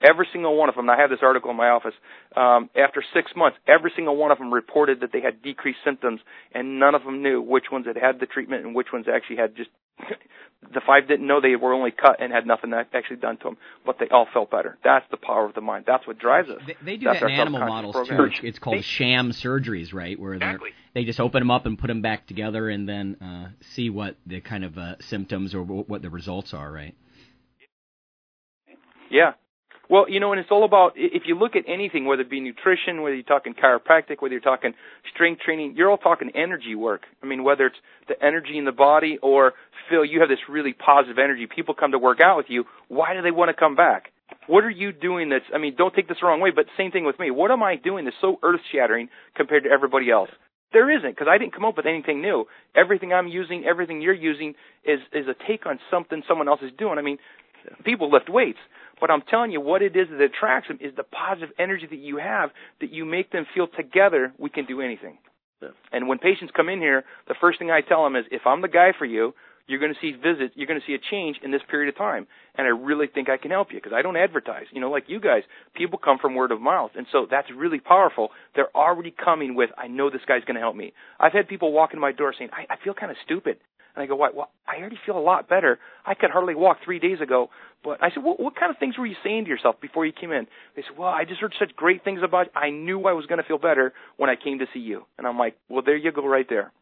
Every 0.00 0.28
single 0.32 0.56
one 0.56 0.68
of 0.68 0.76
them, 0.76 0.88
I 0.88 0.96
have 0.96 1.10
this 1.10 1.18
article 1.22 1.50
in 1.50 1.56
my 1.56 1.70
office, 1.70 1.94
um, 2.36 2.70
after 2.76 3.02
six 3.12 3.32
months, 3.34 3.58
every 3.66 3.90
single 3.96 4.16
one 4.16 4.30
of 4.30 4.38
them 4.38 4.54
reported 4.54 5.00
that 5.00 5.10
they 5.12 5.20
had 5.20 5.42
decreased 5.42 5.80
symptoms, 5.84 6.20
and 6.54 6.78
none 6.78 6.94
of 6.94 7.02
them 7.02 7.20
knew 7.20 7.42
which 7.42 7.64
ones 7.72 7.86
had 7.86 7.96
had 7.96 8.20
the 8.20 8.26
treatment 8.26 8.64
and 8.64 8.76
which 8.76 8.88
ones 8.92 9.06
actually 9.12 9.36
had 9.36 9.56
just. 9.56 9.70
the 10.74 10.80
five 10.86 11.08
didn't 11.08 11.26
know 11.26 11.40
they 11.40 11.56
were 11.56 11.72
only 11.72 11.90
cut 11.90 12.20
and 12.20 12.32
had 12.32 12.46
nothing 12.46 12.72
actually 12.74 13.16
done 13.16 13.36
to 13.38 13.44
them, 13.44 13.56
but 13.86 13.98
they 13.98 14.08
all 14.08 14.26
felt 14.32 14.50
better. 14.50 14.78
That's 14.84 15.04
the 15.10 15.16
power 15.16 15.46
of 15.46 15.54
the 15.54 15.60
mind. 15.60 15.84
That's 15.86 16.06
what 16.06 16.18
drives 16.18 16.48
us. 16.48 16.60
They, 16.66 16.76
they 16.82 16.96
do 16.96 17.06
That's 17.06 17.20
that 17.20 17.30
in 17.30 17.40
animal 17.40 17.60
models 17.60 17.94
program. 17.94 18.30
too. 18.30 18.46
It's 18.46 18.58
called 18.58 18.78
they, 18.78 18.82
sham 18.82 19.32
surgeries, 19.32 19.94
right? 19.94 20.18
Where 20.18 20.34
exactly. 20.34 20.70
they 20.94 21.04
just 21.04 21.20
open 21.20 21.40
them 21.40 21.50
up 21.50 21.66
and 21.66 21.78
put 21.78 21.86
them 21.86 22.02
back 22.02 22.26
together, 22.26 22.68
and 22.68 22.88
then 22.88 23.16
uh, 23.22 23.48
see 23.74 23.90
what 23.90 24.16
the 24.26 24.40
kind 24.40 24.64
of 24.64 24.76
uh, 24.76 24.96
symptoms 25.00 25.54
or 25.54 25.62
what 25.62 26.02
the 26.02 26.10
results 26.10 26.52
are, 26.52 26.70
right? 26.70 26.94
Yeah, 29.10 29.32
well, 29.90 30.04
you 30.08 30.20
know, 30.20 30.32
and 30.32 30.40
it's 30.40 30.50
all 30.50 30.64
about 30.64 30.92
if 30.96 31.22
you 31.24 31.38
look 31.38 31.56
at 31.56 31.64
anything, 31.66 32.04
whether 32.04 32.22
it 32.22 32.30
be 32.30 32.40
nutrition, 32.40 33.00
whether 33.00 33.14
you're 33.14 33.24
talking 33.24 33.54
chiropractic, 33.54 34.20
whether 34.20 34.32
you're 34.32 34.40
talking 34.40 34.74
strength 35.14 35.40
training, 35.40 35.74
you're 35.76 35.90
all 35.90 35.96
talking 35.96 36.30
energy 36.34 36.74
work. 36.74 37.02
I 37.22 37.26
mean, 37.26 37.42
whether 37.42 37.66
it's 37.66 37.76
the 38.06 38.22
energy 38.22 38.58
in 38.58 38.66
the 38.66 38.72
body 38.72 39.18
or 39.22 39.54
Phil, 39.88 40.04
you 40.04 40.20
have 40.20 40.28
this 40.28 40.38
really 40.48 40.72
positive 40.72 41.18
energy. 41.18 41.46
People 41.46 41.74
come 41.74 41.92
to 41.92 41.98
work 41.98 42.18
out 42.20 42.36
with 42.36 42.46
you. 42.48 42.64
Why 42.88 43.14
do 43.14 43.22
they 43.22 43.30
want 43.30 43.48
to 43.48 43.54
come 43.54 43.74
back? 43.74 44.12
What 44.46 44.64
are 44.64 44.70
you 44.70 44.92
doing 44.92 45.30
that's, 45.30 45.44
I 45.54 45.58
mean, 45.58 45.74
don't 45.76 45.94
take 45.94 46.08
this 46.08 46.18
the 46.20 46.26
wrong 46.26 46.40
way, 46.40 46.50
but 46.54 46.66
same 46.76 46.90
thing 46.90 47.04
with 47.04 47.18
me. 47.18 47.30
What 47.30 47.50
am 47.50 47.62
I 47.62 47.76
doing 47.76 48.04
that's 48.04 48.16
so 48.20 48.38
earth 48.42 48.60
shattering 48.72 49.08
compared 49.34 49.64
to 49.64 49.70
everybody 49.70 50.10
else? 50.10 50.30
There 50.72 50.90
isn't, 50.90 51.10
because 51.10 51.28
I 51.30 51.38
didn't 51.38 51.54
come 51.54 51.64
up 51.64 51.76
with 51.78 51.86
anything 51.86 52.20
new. 52.20 52.44
Everything 52.76 53.12
I'm 53.12 53.28
using, 53.28 53.64
everything 53.64 54.02
you're 54.02 54.12
using 54.12 54.54
is, 54.84 55.00
is 55.14 55.26
a 55.26 55.34
take 55.46 55.64
on 55.64 55.78
something 55.90 56.22
someone 56.28 56.48
else 56.48 56.60
is 56.62 56.72
doing. 56.78 56.98
I 56.98 57.02
mean, 57.02 57.16
people 57.84 58.10
lift 58.10 58.28
weights. 58.28 58.58
But 59.00 59.10
I'm 59.10 59.22
telling 59.22 59.52
you, 59.52 59.60
what 59.60 59.80
it 59.80 59.96
is 59.96 60.08
that 60.10 60.20
attracts 60.20 60.68
them 60.68 60.78
is 60.80 60.92
the 60.96 61.04
positive 61.04 61.50
energy 61.58 61.86
that 61.88 61.98
you 61.98 62.18
have, 62.18 62.50
that 62.80 62.92
you 62.92 63.04
make 63.04 63.30
them 63.30 63.46
feel 63.54 63.68
together, 63.68 64.32
we 64.38 64.50
can 64.50 64.66
do 64.66 64.80
anything. 64.80 65.18
Yeah. 65.62 65.68
And 65.92 66.08
when 66.08 66.18
patients 66.18 66.52
come 66.54 66.68
in 66.68 66.80
here, 66.80 67.04
the 67.28 67.34
first 67.40 67.58
thing 67.58 67.70
I 67.70 67.80
tell 67.80 68.04
them 68.04 68.16
is, 68.16 68.24
if 68.30 68.42
I'm 68.44 68.60
the 68.60 68.68
guy 68.68 68.92
for 68.98 69.04
you, 69.04 69.34
you're 69.68 69.78
going 69.78 69.92
to 69.92 70.00
see 70.00 70.12
visits, 70.12 70.54
you're 70.56 70.66
going 70.66 70.80
to 70.80 70.86
see 70.86 70.94
a 70.94 71.10
change 71.10 71.36
in 71.44 71.52
this 71.52 71.60
period 71.70 71.88
of 71.88 71.96
time. 71.96 72.26
And 72.56 72.66
I 72.66 72.70
really 72.70 73.06
think 73.06 73.28
I 73.28 73.36
can 73.36 73.50
help 73.50 73.68
you 73.70 73.78
because 73.78 73.92
I 73.94 74.02
don't 74.02 74.16
advertise. 74.16 74.64
You 74.72 74.80
know, 74.80 74.90
like 74.90 75.04
you 75.06 75.20
guys, 75.20 75.42
people 75.74 76.00
come 76.02 76.18
from 76.18 76.34
word 76.34 76.50
of 76.50 76.60
mouth. 76.60 76.92
And 76.96 77.06
so 77.12 77.26
that's 77.30 77.48
really 77.54 77.78
powerful. 77.78 78.30
They're 78.56 78.74
already 78.74 79.12
coming 79.12 79.54
with, 79.54 79.70
I 79.78 79.86
know 79.86 80.10
this 80.10 80.22
guy's 80.26 80.44
going 80.44 80.56
to 80.56 80.60
help 80.60 80.74
me. 80.74 80.94
I've 81.20 81.32
had 81.32 81.46
people 81.46 81.70
walk 81.70 81.92
in 81.92 82.00
my 82.00 82.12
door 82.12 82.34
saying, 82.36 82.50
I, 82.52 82.74
I 82.74 82.76
feel 82.82 82.94
kind 82.94 83.12
of 83.12 83.18
stupid. 83.24 83.58
And 83.94 84.02
I 84.02 84.06
go, 84.06 84.16
why? 84.16 84.30
Well, 84.34 84.48
I 84.66 84.78
already 84.78 84.98
feel 85.04 85.18
a 85.18 85.20
lot 85.20 85.48
better. 85.48 85.78
I 86.06 86.14
could 86.14 86.30
hardly 86.30 86.54
walk 86.54 86.78
three 86.84 86.98
days 86.98 87.20
ago. 87.20 87.50
But 87.84 88.02
I 88.02 88.10
said, 88.10 88.22
well, 88.24 88.36
what 88.38 88.54
kind 88.56 88.70
of 88.70 88.78
things 88.78 88.96
were 88.96 89.06
you 89.06 89.16
saying 89.24 89.44
to 89.44 89.50
yourself 89.50 89.80
before 89.80 90.06
you 90.06 90.12
came 90.12 90.32
in? 90.32 90.46
They 90.76 90.82
said, 90.82 90.96
well, 90.96 91.08
I 91.08 91.24
just 91.24 91.40
heard 91.40 91.52
such 91.58 91.74
great 91.76 92.04
things 92.04 92.20
about 92.24 92.46
you. 92.46 92.60
I 92.60 92.70
knew 92.70 93.02
I 93.06 93.12
was 93.12 93.26
going 93.26 93.38
to 93.38 93.46
feel 93.46 93.58
better 93.58 93.92
when 94.16 94.30
I 94.30 94.36
came 94.36 94.60
to 94.60 94.66
see 94.72 94.80
you. 94.80 95.04
And 95.18 95.26
I'm 95.26 95.38
like, 95.38 95.56
well, 95.68 95.82
there 95.84 95.96
you 95.96 96.12
go 96.12 96.26
right 96.26 96.46
there. 96.48 96.72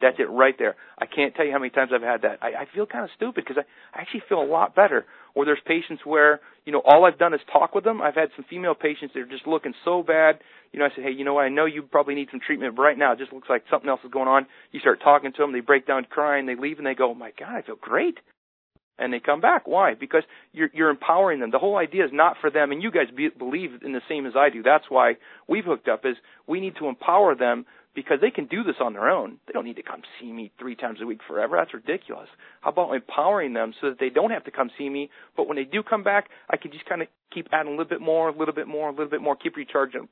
That's 0.00 0.16
it 0.18 0.28
right 0.28 0.54
there. 0.58 0.76
I 0.98 1.06
can't 1.06 1.34
tell 1.34 1.46
you 1.46 1.52
how 1.52 1.58
many 1.58 1.70
times 1.70 1.90
I've 1.94 2.02
had 2.02 2.22
that. 2.22 2.38
I, 2.42 2.48
I 2.62 2.66
feel 2.74 2.86
kind 2.86 3.04
of 3.04 3.10
stupid 3.16 3.44
because 3.46 3.56
I, 3.56 3.96
I 3.98 4.02
actually 4.02 4.22
feel 4.28 4.42
a 4.42 4.44
lot 4.44 4.74
better. 4.74 5.06
Or 5.34 5.44
there's 5.44 5.60
patients 5.64 6.02
where, 6.04 6.40
you 6.66 6.72
know, 6.72 6.82
all 6.84 7.04
I've 7.04 7.18
done 7.18 7.32
is 7.32 7.40
talk 7.52 7.74
with 7.74 7.84
them. 7.84 8.02
I've 8.02 8.14
had 8.14 8.28
some 8.36 8.44
female 8.48 8.74
patients 8.74 9.14
that 9.14 9.20
are 9.20 9.26
just 9.26 9.46
looking 9.46 9.72
so 9.84 10.02
bad. 10.02 10.40
You 10.72 10.80
know, 10.80 10.86
I 10.86 10.88
said, 10.94 11.04
hey, 11.04 11.12
you 11.12 11.24
know 11.24 11.34
what? 11.34 11.44
I 11.44 11.48
know 11.48 11.64
you 11.64 11.82
probably 11.82 12.14
need 12.14 12.28
some 12.30 12.40
treatment, 12.44 12.76
but 12.76 12.82
right 12.82 12.98
now 12.98 13.12
it 13.12 13.18
just 13.18 13.32
looks 13.32 13.48
like 13.48 13.64
something 13.70 13.88
else 13.88 14.00
is 14.04 14.10
going 14.10 14.28
on. 14.28 14.46
You 14.72 14.80
start 14.80 15.00
talking 15.02 15.32
to 15.32 15.38
them, 15.38 15.52
they 15.52 15.60
break 15.60 15.86
down 15.86 16.06
crying, 16.08 16.46
they 16.46 16.56
leave, 16.56 16.78
and 16.78 16.86
they 16.86 16.94
go, 16.94 17.10
oh 17.10 17.14
my 17.14 17.32
God, 17.38 17.54
I 17.54 17.62
feel 17.62 17.76
great 17.80 18.18
and 18.98 19.12
they 19.12 19.20
come 19.20 19.40
back. 19.40 19.66
Why? 19.66 19.94
Because 19.94 20.22
you're 20.52 20.70
you're 20.72 20.90
empowering 20.90 21.40
them. 21.40 21.50
The 21.50 21.58
whole 21.58 21.76
idea 21.76 22.04
is 22.04 22.10
not 22.12 22.36
for 22.40 22.50
them, 22.50 22.70
and 22.72 22.82
you 22.82 22.90
guys 22.90 23.06
be, 23.14 23.28
believe 23.28 23.82
in 23.82 23.92
the 23.92 24.00
same 24.08 24.26
as 24.26 24.34
I 24.36 24.50
do. 24.50 24.62
That's 24.62 24.84
why 24.88 25.14
we've 25.48 25.64
hooked 25.64 25.88
up. 25.88 26.04
Is 26.04 26.16
we 26.46 26.60
need 26.60 26.76
to 26.78 26.88
empower 26.88 27.34
them 27.34 27.66
because 27.94 28.18
they 28.20 28.30
can 28.30 28.46
do 28.46 28.62
this 28.62 28.76
on 28.80 28.92
their 28.92 29.08
own. 29.08 29.38
They 29.46 29.52
don't 29.52 29.64
need 29.64 29.76
to 29.76 29.82
come 29.82 30.02
see 30.20 30.30
me 30.32 30.50
three 30.58 30.74
times 30.74 30.98
a 31.00 31.06
week 31.06 31.20
forever. 31.26 31.56
That's 31.56 31.72
ridiculous. 31.72 32.28
How 32.60 32.70
about 32.70 32.92
empowering 32.92 33.52
them 33.52 33.72
so 33.80 33.90
that 33.90 33.98
they 34.00 34.10
don't 34.10 34.30
have 34.30 34.44
to 34.44 34.50
come 34.50 34.70
see 34.76 34.88
me, 34.88 35.10
but 35.36 35.46
when 35.46 35.56
they 35.56 35.64
do 35.64 35.82
come 35.82 36.02
back, 36.02 36.28
I 36.50 36.56
can 36.56 36.72
just 36.72 36.86
kind 36.86 37.02
of 37.02 37.08
keep 37.32 37.48
adding 37.52 37.68
a 37.68 37.76
little 37.76 37.88
bit 37.88 38.00
more, 38.00 38.28
a 38.28 38.36
little 38.36 38.54
bit 38.54 38.68
more, 38.68 38.88
a 38.88 38.92
little 38.92 39.08
bit 39.08 39.20
more, 39.20 39.36
keep 39.36 39.56
recharging 39.56 40.00
them. 40.02 40.08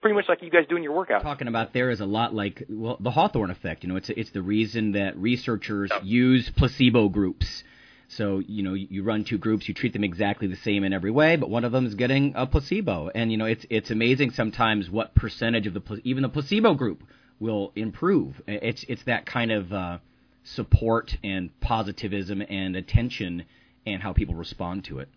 Pretty 0.00 0.14
much 0.14 0.26
like 0.28 0.42
you 0.42 0.50
guys 0.50 0.62
do 0.68 0.76
in 0.76 0.84
your 0.84 0.92
workout. 0.92 1.22
Talking 1.22 1.48
about 1.48 1.72
there 1.72 1.90
is 1.90 2.00
a 2.00 2.06
lot 2.06 2.32
like 2.32 2.64
well 2.68 2.98
the 3.00 3.10
Hawthorne 3.10 3.50
effect. 3.50 3.82
You 3.82 3.88
know, 3.88 3.96
it's 3.96 4.08
it's 4.10 4.30
the 4.30 4.42
reason 4.42 4.92
that 4.92 5.16
researchers 5.16 5.90
yep. 5.92 6.02
use 6.04 6.48
placebo 6.56 7.08
groups 7.08 7.64
so, 8.08 8.38
you 8.38 8.62
know, 8.62 8.72
you 8.72 9.02
run 9.02 9.24
two 9.24 9.36
groups, 9.36 9.68
you 9.68 9.74
treat 9.74 9.92
them 9.92 10.02
exactly 10.02 10.48
the 10.48 10.56
same 10.56 10.82
in 10.82 10.94
every 10.94 11.10
way, 11.10 11.36
but 11.36 11.50
one 11.50 11.64
of 11.64 11.72
them 11.72 11.84
is 11.84 11.94
getting 11.94 12.32
a 12.36 12.46
placebo. 12.46 13.10
And, 13.14 13.30
you 13.30 13.36
know, 13.36 13.44
it's 13.44 13.66
it's 13.68 13.90
amazing 13.90 14.30
sometimes 14.30 14.88
what 14.88 15.14
percentage 15.14 15.66
of 15.66 15.74
the 15.74 16.00
even 16.04 16.22
the 16.22 16.30
placebo 16.30 16.74
group 16.74 17.02
will 17.38 17.70
improve. 17.76 18.40
It's 18.46 18.82
it's 18.88 19.04
that 19.04 19.26
kind 19.26 19.52
of 19.52 19.72
uh, 19.72 19.98
support 20.42 21.16
and 21.22 21.50
positivism 21.60 22.42
and 22.48 22.76
attention 22.76 23.44
and 23.86 24.02
how 24.02 24.14
people 24.14 24.34
respond 24.34 24.84
to 24.84 25.00
it. 25.00 25.08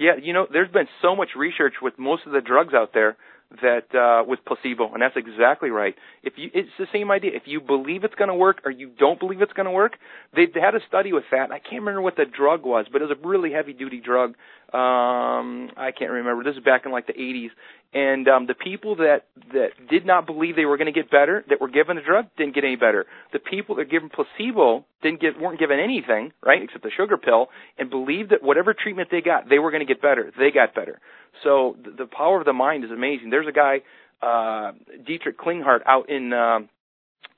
Yeah, 0.00 0.16
you 0.20 0.32
know, 0.32 0.46
there's 0.50 0.70
been 0.70 0.88
so 1.00 1.14
much 1.14 1.30
research 1.36 1.74
with 1.80 1.96
most 1.98 2.26
of 2.26 2.32
the 2.32 2.40
drugs 2.40 2.74
out 2.74 2.92
there 2.92 3.16
that 3.62 3.92
uh, 3.94 4.24
with 4.26 4.38
placebo, 4.44 4.92
and 4.92 5.02
that's 5.02 5.16
exactly 5.16 5.70
right. 5.70 5.96
If 6.22 6.34
you, 6.36 6.50
it's 6.54 6.70
the 6.78 6.86
same 6.92 7.10
idea. 7.10 7.32
If 7.34 7.42
you 7.46 7.60
believe 7.60 8.04
it's 8.04 8.14
going 8.14 8.28
to 8.28 8.34
work 8.34 8.62
or 8.64 8.70
you 8.70 8.90
don't 8.96 9.18
believe 9.18 9.42
it's 9.42 9.52
going 9.52 9.66
to 9.66 9.72
work, 9.72 9.96
they, 10.34 10.46
had 10.54 10.74
a 10.74 10.80
study 10.86 11.12
with 11.12 11.24
that. 11.32 11.50
I 11.50 11.58
can't 11.58 11.82
remember 11.82 12.00
what 12.00 12.16
the 12.16 12.26
drug 12.26 12.64
was, 12.64 12.86
but 12.92 13.02
it 13.02 13.08
was 13.08 13.16
a 13.22 13.26
really 13.26 13.52
heavy 13.52 13.72
duty 13.72 14.00
drug. 14.00 14.34
Um, 14.72 15.70
I 15.76 15.90
can't 15.90 16.12
remember. 16.12 16.44
This 16.44 16.54
is 16.56 16.62
back 16.62 16.86
in 16.86 16.92
like 16.92 17.08
the 17.08 17.12
80s, 17.12 17.50
and 17.92 18.28
um, 18.28 18.46
the 18.46 18.54
people 18.54 18.96
that 18.96 19.26
that 19.52 19.70
did 19.90 20.06
not 20.06 20.26
believe 20.26 20.54
they 20.54 20.64
were 20.64 20.76
going 20.76 20.92
to 20.92 20.92
get 20.92 21.10
better, 21.10 21.44
that 21.48 21.60
were 21.60 21.68
given 21.68 21.96
the 21.96 22.02
drug, 22.02 22.26
didn't 22.38 22.54
get 22.54 22.62
any 22.62 22.76
better. 22.76 23.06
The 23.32 23.40
people 23.40 23.74
that 23.74 23.80
were 23.80 23.90
given 23.90 24.10
placebo 24.10 24.84
didn't 25.02 25.20
get 25.20 25.40
weren't 25.40 25.58
given 25.58 25.80
anything, 25.80 26.32
right, 26.40 26.62
except 26.62 26.84
the 26.84 26.90
sugar 26.96 27.16
pill, 27.16 27.48
and 27.78 27.90
believed 27.90 28.30
that 28.30 28.44
whatever 28.44 28.72
treatment 28.72 29.08
they 29.10 29.20
got, 29.20 29.48
they 29.48 29.58
were 29.58 29.72
going 29.72 29.84
to 29.84 29.92
get 29.92 30.00
better. 30.00 30.30
They 30.38 30.52
got 30.52 30.72
better. 30.72 31.00
So 31.42 31.76
the, 31.82 32.04
the 32.04 32.06
power 32.06 32.38
of 32.38 32.46
the 32.46 32.52
mind 32.52 32.84
is 32.84 32.92
amazing. 32.92 33.30
There's 33.30 33.48
a 33.48 33.52
guy, 33.52 33.80
uh, 34.22 34.70
Dietrich 35.04 35.36
Klinghardt, 35.36 35.80
out 35.84 36.08
in 36.08 36.32
uh, 36.32 36.60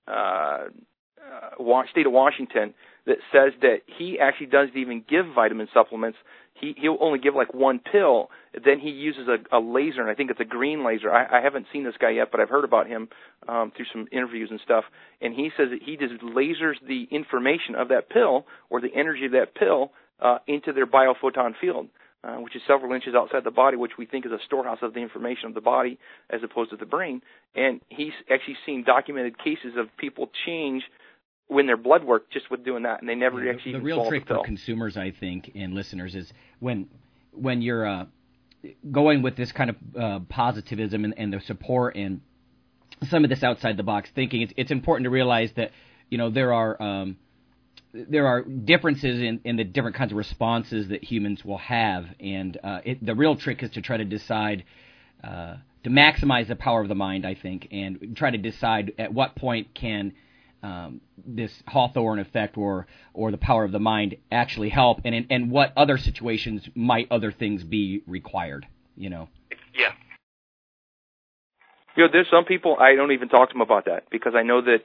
uh, 0.07 0.69
uh, 1.59 1.83
state 1.91 2.05
of 2.05 2.13
Washington, 2.13 2.75
that 3.07 3.19
says 3.33 3.53
that 3.63 3.79
he 3.99 4.19
actually 4.21 4.47
doesn't 4.47 4.77
even 4.77 5.03
give 5.09 5.27
vitamin 5.35 5.69
supplements 5.73 6.19
he 6.55 6.75
he'll 6.79 6.99
only 7.01 7.19
give 7.19 7.35
like 7.35 7.53
one 7.55 7.79
pill. 7.81 8.31
Then 8.53 8.79
he 8.79 8.91
uses 8.91 9.29
a, 9.29 9.57
a 9.57 9.61
laser, 9.61 10.01
and 10.01 10.11
I 10.11 10.15
think 10.15 10.31
it's 10.31 10.41
a 10.41 10.45
green 10.45 10.85
laser. 10.85 11.13
I, 11.13 11.39
I 11.39 11.43
haven't 11.43 11.67
seen 11.73 11.85
this 11.85 11.95
guy 11.99 12.11
yet, 12.11 12.29
but 12.31 12.41
I've 12.41 12.51
heard 12.51 12.65
about 12.65 12.87
him 12.87 13.09
um, 13.49 13.73
through 13.77 13.87
some 13.93 14.07
interviews 14.13 14.49
and 14.51 14.61
stuff. 14.61 14.85
And 15.21 15.35
he 15.35 15.51
says 15.57 15.69
that 15.71 15.83
he 15.83 15.97
just 15.97 16.23
lasers 16.23 16.75
the 16.87 17.09
information 17.11 17.75
of 17.75 17.89
that 17.89 18.11
pill 18.11 18.47
or 18.71 18.81
the 18.81 18.95
energy 18.95 19.27
of 19.27 19.33
that 19.33 19.55
pill 19.55 19.93
uh, 20.21 20.39
into 20.47 20.73
their 20.73 20.87
biophoton 20.87 21.55
field. 21.61 21.89
Uh, 22.25 22.37
which 22.37 22.55
is 22.55 22.63
several 22.69 22.93
inches 22.93 23.17
outside 23.17 23.43
the 23.43 23.51
body, 23.51 23.77
which 23.77 23.99
we 23.99 24.07
think 24.07 24.25
is 24.25 24.31
a 24.31 24.39
storehouse 24.47 24.79
of 24.81 24.95
the 24.95 25.01
information 25.01 25.47
of 25.47 25.55
the 25.55 25.61
body 25.61 25.99
as 26.31 26.41
opposed 26.45 26.71
to 26.71 26.77
the 26.77 26.87
brain. 26.87 27.21
And 27.57 27.81
he's 27.89 28.13
actually 28.31 28.59
seen 28.65 28.85
documented 28.85 29.37
cases 29.39 29.73
of 29.77 29.89
people 29.97 30.31
change 30.47 30.85
win 31.53 31.67
their 31.67 31.77
blood 31.77 32.05
work 32.05 32.31
just 32.31 32.51
with 32.51 32.65
doing 32.65 32.83
that, 32.85 33.01
and 33.01 33.09
they 33.09 33.15
never 33.15 33.43
yeah, 33.45 33.53
actually. 33.53 33.73
The 33.73 33.81
real 33.81 34.09
trick 34.09 34.27
for 34.27 34.43
consumers, 34.45 34.97
I 34.97 35.11
think, 35.11 35.53
and 35.55 35.75
listeners 35.75 36.15
is 36.15 36.33
when 36.61 36.89
when 37.33 37.63
you're 37.63 37.87
uh, 37.87 38.05
going 38.91 39.23
with 39.23 39.37
this 39.37 39.53
kind 39.53 39.71
of 39.71 39.77
uh, 39.99 40.21
positivism 40.29 41.05
and, 41.05 41.15
and 41.17 41.33
the 41.33 41.41
support 41.41 41.97
and 41.97 42.21
some 43.09 43.25
of 43.25 43.31
this 43.31 43.43
outside 43.43 43.77
the 43.77 43.83
box 43.83 44.11
thinking. 44.15 44.43
It's, 44.43 44.53
it's 44.57 44.71
important 44.71 45.05
to 45.05 45.11
realize 45.11 45.51
that 45.57 45.71
you 46.09 46.19
know 46.19 46.31
there 46.31 46.53
are 46.53 46.81
um, 46.83 47.17
there 47.93 48.27
are 48.27 48.43
differences 48.43 49.21
in, 49.21 49.41
in 49.45 49.57
the 49.57 49.65
different 49.65 49.97
kinds 49.97 50.13
of 50.13 50.19
responses 50.19 50.89
that 50.89 51.05
humans 51.05 51.45
will 51.45 51.59
have, 51.59 52.07
and 52.21 52.59
uh, 52.63 52.81
it, 52.85 53.05
the 53.05 53.15
real 53.15 53.37
trick 53.37 53.63
is 53.63 53.71
to 53.73 53.83
try 53.83 53.97
to 53.97 54.05
decide. 54.05 54.65
Uh, 55.23 55.57
to 55.85 55.91
maximize 55.91 56.47
the 56.47 56.55
power 56.55 56.81
of 56.81 56.89
the 56.89 56.95
mind, 56.95 57.27
I 57.27 57.35
think, 57.35 57.67
and 57.73 58.17
try 58.17 58.31
to 58.31 58.39
decide 58.39 58.93
at 58.99 59.13
what 59.13 59.35
point 59.35 59.75
can 59.75 60.13
um, 60.63 61.01
this 61.27 61.53
Hawthorne 61.67 62.19
effect 62.19 62.57
or 62.57 62.87
or 63.15 63.31
the 63.31 63.39
power 63.39 63.65
of 63.65 63.73
the 63.73 63.81
mind 63.81 64.17
actually 64.31 64.69
help, 64.69 65.01
and 65.05 65.27
and 65.31 65.51
what 65.51 65.73
other 65.77 65.99
situations 65.99 66.69
might 66.75 67.09
other 67.11 67.33
things 67.33 67.65
be 67.65 68.03
required. 68.07 68.67
You 68.97 69.11
know. 69.11 69.29
Yeah. 69.75 69.93
You 71.95 72.05
know, 72.05 72.09
there's 72.11 72.29
some 72.31 72.47
people 72.47 72.77
I 72.81 72.95
don't 72.95 73.13
even 73.13 73.29
talk 73.29 73.51
to 73.51 73.53
them 73.53 73.61
about 73.61 73.85
that 73.85 74.05
because 74.11 74.33
I 74.35 74.43
know 74.43 74.63
that 74.63 74.79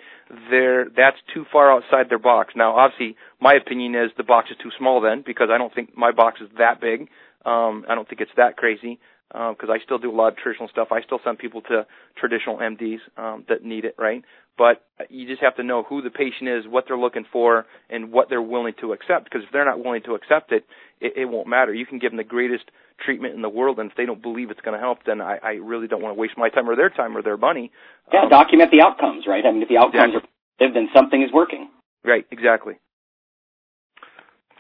they're 0.50 0.86
that's 0.96 1.18
too 1.34 1.46
far 1.52 1.72
outside 1.72 2.10
their 2.10 2.20
box. 2.20 2.54
Now, 2.56 2.76
obviously, 2.76 3.16
my 3.40 3.54
opinion 3.54 3.96
is 3.96 4.12
the 4.18 4.24
box 4.24 4.50
is 4.52 4.58
too 4.62 4.72
small 4.78 5.00
then 5.00 5.24
because 5.26 5.50
I 5.52 5.58
don't 5.58 5.74
think 5.74 5.96
my 5.98 6.12
box 6.12 6.42
is 6.42 6.50
that 6.58 6.82
big. 6.82 7.08
Um, 7.46 7.86
I 7.88 7.96
don't 7.96 8.10
think 8.10 8.20
it's 8.20 8.32
that 8.36 8.58
crazy 8.58 9.00
because 9.30 9.70
uh, 9.70 9.74
I 9.74 9.80
still 9.84 9.98
do 9.98 10.12
a 10.12 10.16
lot 10.16 10.30
of 10.30 10.38
traditional 10.38 10.70
stuff. 10.70 10.90
I 10.92 11.02
still 11.02 11.20
send 11.24 11.38
people 11.38 11.62
to 11.64 11.86
traditional 12.18 12.58
MDs 12.58 13.00
um, 13.18 13.46
that 13.50 13.64
need 13.64 13.86
it, 13.86 13.96
right? 13.98 14.24
But 14.58 14.84
you 15.10 15.28
just 15.28 15.42
have 15.44 15.56
to 15.58 15.64
know 15.64 15.84
who 15.84 16.02
the 16.02 16.10
patient 16.10 16.50
is, 16.50 16.64
what 16.68 16.86
they're 16.88 16.98
looking 16.98 17.26
for, 17.32 17.66
and 17.90 18.12
what 18.12 18.30
they're 18.30 18.42
willing 18.42 18.74
to 18.82 18.94
accept. 18.94 19.26
Because 19.26 19.44
if 19.44 19.52
they're 19.52 19.66
not 19.66 19.84
willing 19.84 20.02
to 20.04 20.16
accept 20.16 20.52
it, 20.52 20.66
it, 21.02 21.14
it 21.16 21.26
won't 21.26 21.48
matter. 21.48 21.74
You 21.74 21.86
can 21.86 22.00
give 22.00 22.12
them 22.12 22.18
the 22.18 22.24
greatest 22.24 22.64
treatment 23.04 23.36
in 23.36 23.42
the 23.42 23.50
world, 23.50 23.80
and 23.80 23.92
if 23.92 23.98
they 23.98 24.06
don't 24.06 24.22
believe 24.22 24.50
it's 24.50 24.62
going 24.62 24.74
to 24.74 24.80
help, 24.80 25.00
then 25.06 25.22
I, 25.22 25.38
I 25.44 25.52
really 25.62 25.88
don't 25.88 26.02
want 26.02 26.16
to 26.16 26.20
waste 26.20 26.34
my 26.38 26.50
time 26.50 26.70
or 26.70 26.76
their 26.76 26.90
time 26.90 27.16
or 27.16 27.22
their 27.22 27.38
money. 27.38 27.72
Yeah, 28.12 28.24
um, 28.24 28.30
document 28.30 28.72
the 28.72 28.82
outcomes, 28.82 29.26
right? 29.28 29.46
I 29.46 29.52
mean, 29.52 29.62
if 29.62 29.70
the 29.70 29.78
outcomes 29.78 30.16
exactly. 30.16 30.18
are 30.18 30.22
positive, 30.60 30.74
then 30.74 30.90
something 30.96 31.22
is 31.22 31.32
working. 31.32 31.70
Right, 32.04 32.26
exactly. 32.32 32.76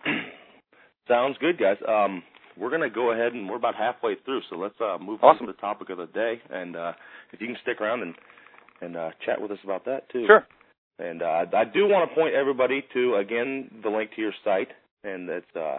Sounds 1.08 1.38
good, 1.40 1.58
guys. 1.58 1.78
Um, 1.88 2.22
we're 2.60 2.70
going 2.70 2.82
to 2.82 2.90
go 2.90 3.12
ahead 3.12 3.34
and 3.34 3.50
we're 3.50 3.58
about 3.58 3.76
halfway 3.76 4.16
through, 4.26 4.42
so 4.50 4.56
let's 4.58 4.76
uh, 4.82 4.98
move 5.00 5.20
awesome. 5.24 5.46
on 5.46 5.48
to 5.48 5.54
the 5.54 5.62
topic 5.62 5.90
of 5.90 5.98
the 5.98 6.08
day. 6.08 6.42
And 6.50 6.76
uh, 6.76 6.94
if 7.32 7.42
you 7.42 7.48
can 7.48 7.58
stick 7.62 7.82
around 7.82 8.02
and 8.02 8.16
and 8.80 8.96
uh, 8.96 9.10
chat 9.26 9.42
with 9.42 9.52
us 9.52 9.58
about 9.64 9.86
that 9.86 10.10
too. 10.12 10.26
Sure. 10.28 10.46
And 11.00 11.22
uh, 11.22 11.46
I 11.54 11.64
do 11.64 11.86
want 11.88 12.10
to 12.10 12.16
point 12.16 12.34
everybody 12.34 12.84
to 12.94 13.16
again 13.16 13.70
the 13.84 13.90
link 13.90 14.12
to 14.16 14.22
your 14.22 14.34
site, 14.44 14.70
and 15.04 15.30
that's 15.30 15.56
uh, 15.56 15.78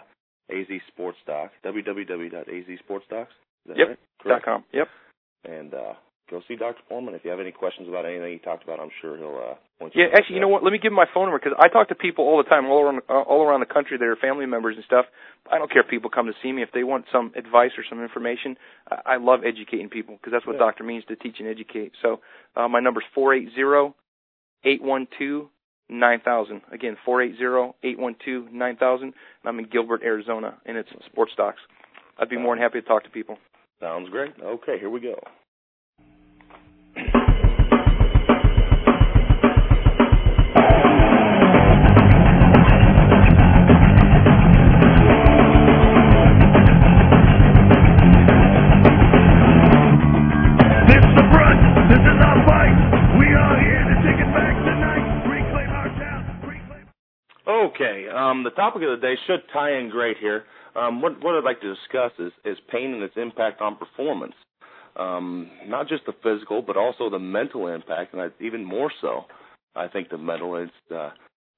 AZ 0.51 0.67
Sports 0.89 1.19
Docs, 1.27 1.53
www.azsportsdocs. 1.65 3.27
Yep. 3.67 3.89
Right? 3.89 3.99
Dot 4.27 4.43
com. 4.45 4.65
Yep. 4.73 4.89
And 5.45 5.75
uh, 5.75 5.93
go 6.31 6.43
see 6.47 6.57
Dr. 6.57 6.81
Foreman. 6.89 7.15
If 7.15 7.25
you 7.25 7.31
have 7.31 7.41
any 7.41 7.53
questions 7.53 7.89
about 7.89 8.05
anything 8.05 8.33
he 8.33 8.39
talked 8.39 8.65
about, 8.65 8.81
I'm 8.81 8.91
sure 9.01 9.17
he'll 9.17 9.37
uh, 9.37 9.55
point 9.79 9.95
you. 9.95 10.03
Yeah, 10.03 10.17
actually, 10.17 10.37
you 10.37 10.41
know 10.41 10.49
what? 10.49 10.63
Let 10.63 10.73
me 10.73 10.79
give 10.79 10.93
my 10.93 11.07
phone 11.13 11.25
number 11.25 11.39
because 11.39 11.57
I 11.59 11.69
talk 11.69 11.89
to 11.89 11.95
people 11.95 12.25
all 12.25 12.37
the 12.43 12.49
time, 12.49 12.67
all 12.67 12.83
around 12.83 13.01
uh, 13.09 13.23
all 13.23 13.43
around 13.43 13.61
the 13.61 13.73
country 13.73 13.99
that 13.99 14.05
are 14.05 14.17
family 14.17 14.47
members 14.47 14.77
and 14.77 14.85
stuff. 14.85 15.07
I 15.51 15.59
don't 15.59 15.71
care 15.71 15.83
if 15.83 15.89
people 15.89 16.11
come 16.11 16.27
to 16.27 16.33
see 16.43 16.53
me 16.53 16.63
if 16.63 16.71
they 16.73 16.85
want 16.85 17.07
some 17.13 17.33
advice 17.37 17.73
or 17.77 17.85
some 17.89 18.03
information. 18.03 18.57
I, 18.91 19.15
I 19.15 19.17
love 19.17 19.41
educating 19.45 19.89
people 19.89 20.17
because 20.17 20.33
that's 20.33 20.47
what 20.47 20.55
yeah. 20.55 20.67
doctor 20.67 20.85
means 20.85 21.05
to 21.09 21.17
teach 21.17 21.37
and 21.39 21.49
educate. 21.49 21.93
So 22.03 22.21
uh, 22.57 22.69
my 22.69 22.81
number's 22.81 23.05
four 23.15 23.35
eight 23.35 23.49
zero 23.55 23.95
eight 24.65 24.83
one 24.83 25.09
two 25.19 25.49
nine 25.89 26.21
thousand. 26.25 26.63
Again, 26.73 26.97
four 27.05 27.23
eight 27.23 27.37
zero 27.39 27.75
eight 27.83 27.99
one 27.99 28.17
two 28.25 28.49
nine 28.53 28.77
thousand. 28.77 29.15
I'm 29.45 29.59
in 29.59 29.69
Gilbert, 29.71 30.03
Arizona, 30.03 30.59
and 30.67 30.77
it's 30.77 30.91
Sports 31.07 31.33
Docs. 31.37 31.61
I'd 32.19 32.29
be 32.29 32.37
more 32.37 32.55
than 32.55 32.63
happy 32.63 32.81
to 32.81 32.87
talk 32.87 33.05
to 33.05 33.11
people. 33.11 33.39
Sounds 33.81 34.09
great. 34.11 34.33
Okay, 34.43 34.79
here 34.79 34.91
we 34.91 35.01
go. 35.01 35.15
Um, 58.29 58.45
the 58.45 58.51
topic 58.51 58.83
of 58.83 59.01
the 59.01 59.07
day 59.07 59.15
should 59.27 59.41
tie 59.53 59.79
in 59.79 59.89
great 59.89 60.17
here. 60.19 60.45
Um, 60.77 61.01
what, 61.01 61.23
what 61.23 61.35
I'd 61.35 61.45
like 61.45 61.61
to 61.63 61.75
discuss 61.75 62.13
is, 62.19 62.33
is 62.45 62.59
pain 62.71 62.93
and 62.93 63.03
its 63.03 63.15
impact 63.17 63.61
on 63.61 63.77
performance. 63.77 64.35
Um, 64.97 65.51
not 65.67 65.89
just 65.89 66.05
the 66.07 66.13
physical, 66.23 66.63
but 66.63 66.77
also 66.77 67.09
the 67.09 67.19
mental 67.19 67.69
impact, 67.69 68.15
and 68.15 68.33
even 68.41 68.65
more 68.65 68.91
so, 69.01 69.25
I 69.75 69.89
think 69.89 70.09
the 70.09 70.19
mental 70.19 70.57
is 70.57 70.71
uh, 70.95 71.11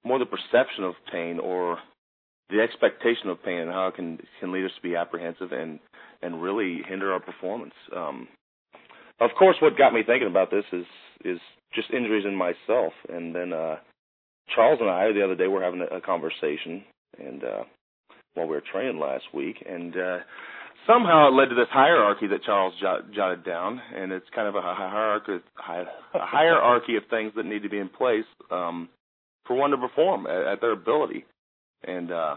more 0.05 0.19
the 0.19 0.27
perception 0.27 0.85
of 0.85 0.95
pain 1.13 1.39
or 1.39 1.79
the 2.51 2.61
expectation 2.61 3.29
of 3.29 3.43
pain 3.43 3.59
and 3.59 3.71
how 3.71 3.89
it 3.89 3.95
can 3.95 4.19
can 4.41 4.53
lead 4.53 4.65
us 4.65 4.73
to 4.77 4.83
be 4.83 4.97
apprehensive 4.97 5.53
and 5.53 5.79
and 6.23 6.43
really 6.43 6.83
hinder 6.87 7.13
our 7.13 7.21
performance. 7.21 7.75
Um, 7.95 8.29
of 9.21 9.31
course, 9.39 9.57
what 9.61 9.79
got 9.79 9.93
me 9.93 10.03
thinking 10.05 10.29
about 10.29 10.51
this 10.51 10.65
is 10.73 10.87
is 11.25 11.39
just 11.75 11.91
injuries 11.91 12.25
in 12.27 12.35
myself, 12.35 12.93
and 13.09 13.35
then 13.35 13.53
uh, 13.53 13.77
Charles 14.55 14.79
and 14.81 14.91
I 14.91 15.13
the 15.13 15.25
other 15.25 15.37
day 15.37 15.47
were 15.47 15.63
having 15.63 15.83
a, 15.83 15.97
a 15.97 16.01
conversation, 16.01 16.83
and 17.19 17.45
uh, 17.45 17.65
while 18.35 18.47
we 18.47 18.55
were 18.55 18.63
training 18.73 18.99
last 18.99 19.25
week, 19.33 19.63
and 19.69 19.97
uh, 19.97 20.19
somehow 20.87 21.29
it 21.29 21.33
led 21.33 21.49
to 21.49 21.55
this 21.55 21.69
hierarchy 21.71 22.27
that 22.29 22.45
Charles 22.45 22.75
jot, 22.81 23.13
jotted 23.13 23.45
down, 23.45 23.81
and 23.95 24.13
it's 24.13 24.27
kind 24.35 24.49
of 24.49 24.55
a 24.55 24.61
hierarchy, 24.61 25.33
a 25.35 25.85
hierarchy 26.15 26.97
of 26.97 27.03
things 27.11 27.33
that 27.37 27.47
need 27.47 27.63
to 27.63 27.69
be 27.69 27.79
in 27.79 27.89
place 27.89 28.25
um, 28.51 28.89
for 29.47 29.57
one 29.57 29.71
to 29.71 29.77
perform 29.77 30.27
at, 30.27 30.47
at 30.47 30.61
their 30.61 30.73
ability. 30.73 31.25
And 31.85 32.13
uh, 32.13 32.37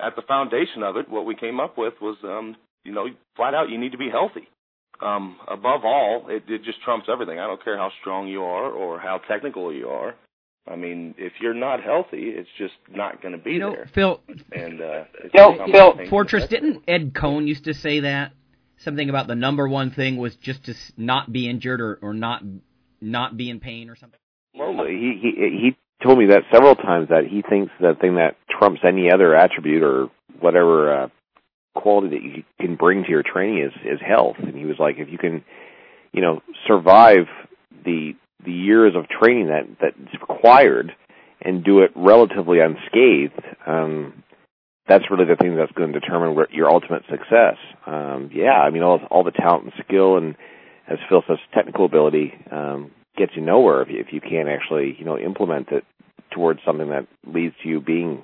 at 0.00 0.16
the 0.16 0.22
foundation 0.22 0.82
of 0.82 0.96
it, 0.96 1.08
what 1.08 1.26
we 1.26 1.34
came 1.34 1.60
up 1.60 1.76
with 1.76 1.94
was, 2.00 2.16
um, 2.24 2.56
you 2.84 2.92
know, 2.92 3.06
flat 3.36 3.54
out, 3.54 3.70
you 3.70 3.78
need 3.78 3.92
to 3.92 3.98
be 3.98 4.10
healthy. 4.10 4.48
Um, 5.00 5.36
above 5.46 5.84
all, 5.84 6.26
it, 6.28 6.44
it 6.48 6.64
just 6.64 6.82
trumps 6.82 7.06
everything. 7.10 7.38
I 7.38 7.46
don't 7.46 7.62
care 7.62 7.76
how 7.76 7.90
strong 8.00 8.26
you 8.26 8.42
are 8.42 8.70
or 8.70 8.98
how 8.98 9.20
technical 9.28 9.72
you 9.72 9.88
are. 9.88 10.14
I 10.70 10.76
mean, 10.76 11.14
if 11.18 11.34
you're 11.40 11.54
not 11.54 11.82
healthy, 11.82 12.28
it's 12.28 12.48
just 12.58 12.74
not 12.90 13.22
going 13.22 13.32
to 13.32 13.38
be 13.38 13.52
you 13.52 13.58
know, 13.58 13.72
there. 13.72 13.90
Phil, 13.94 14.20
and 14.52 14.80
uh, 14.80 15.04
Phil, 15.34 15.66
Phil 15.72 16.08
Fortress 16.08 16.48
didn't 16.48 16.82
Ed 16.86 17.14
Coan 17.14 17.46
used 17.46 17.64
to 17.64 17.74
say 17.74 18.00
that 18.00 18.32
something 18.78 19.08
about 19.08 19.26
the 19.26 19.34
number 19.34 19.68
one 19.68 19.90
thing 19.90 20.16
was 20.16 20.36
just 20.36 20.64
to 20.66 20.74
not 20.96 21.32
be 21.32 21.48
injured 21.48 21.80
or 21.80 21.98
or 22.02 22.12
not 22.12 22.42
not 23.00 23.36
be 23.36 23.50
in 23.50 23.60
pain 23.60 23.90
or 23.90 23.96
something. 23.96 24.18
Well, 24.54 24.86
he 24.86 25.18
he 25.20 25.30
he 25.36 25.76
told 26.02 26.18
me 26.18 26.26
that 26.26 26.42
several 26.52 26.74
times 26.74 27.08
that 27.08 27.24
he 27.28 27.42
thinks 27.42 27.72
the 27.80 27.94
thing 28.00 28.16
that 28.16 28.36
trumps 28.50 28.80
any 28.86 29.10
other 29.10 29.34
attribute 29.34 29.82
or 29.82 30.08
whatever 30.40 31.04
uh, 31.04 31.08
quality 31.74 32.08
that 32.08 32.22
you 32.22 32.44
can 32.60 32.76
bring 32.76 33.04
to 33.04 33.10
your 33.10 33.22
training 33.22 33.62
is 33.62 33.72
is 33.84 34.00
health. 34.00 34.36
And 34.38 34.54
he 34.54 34.64
was 34.64 34.76
like, 34.78 34.96
if 34.98 35.08
you 35.10 35.18
can, 35.18 35.44
you 36.12 36.20
know, 36.20 36.42
survive 36.66 37.26
the 37.84 38.14
the 38.44 38.52
years 38.52 38.94
of 38.94 39.08
training 39.08 39.48
that 39.48 39.66
that's 39.80 40.20
required 40.20 40.92
and 41.40 41.64
do 41.64 41.80
it 41.80 41.90
relatively 41.94 42.58
unscathed, 42.60 43.40
um, 43.66 44.24
that's 44.88 45.04
really 45.10 45.24
the 45.24 45.36
thing 45.36 45.56
that's 45.56 45.72
going 45.72 45.92
to 45.92 46.00
determine 46.00 46.34
where 46.34 46.48
your 46.50 46.70
ultimate 46.70 47.02
success. 47.10 47.56
Um, 47.86 48.30
yeah, 48.32 48.58
I 48.58 48.70
mean 48.70 48.82
all 48.82 49.00
all 49.10 49.24
the 49.24 49.30
talent 49.30 49.64
and 49.64 49.72
skill 49.84 50.16
and 50.16 50.34
as 50.88 50.98
Phil 51.08 51.22
says, 51.28 51.36
technical 51.54 51.84
ability 51.84 52.32
um, 52.50 52.90
gets 53.16 53.32
you 53.36 53.42
nowhere 53.42 53.82
if 53.82 53.88
you, 53.90 54.00
if 54.00 54.06
you 54.12 54.20
can't 54.20 54.48
actually 54.48 54.96
you 54.98 55.04
know 55.04 55.18
implement 55.18 55.68
it 55.70 55.84
towards 56.32 56.60
something 56.64 56.90
that 56.90 57.06
leads 57.26 57.54
to 57.62 57.68
you 57.68 57.80
being 57.80 58.22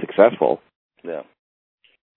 successful. 0.00 0.60
Yeah. 1.02 1.22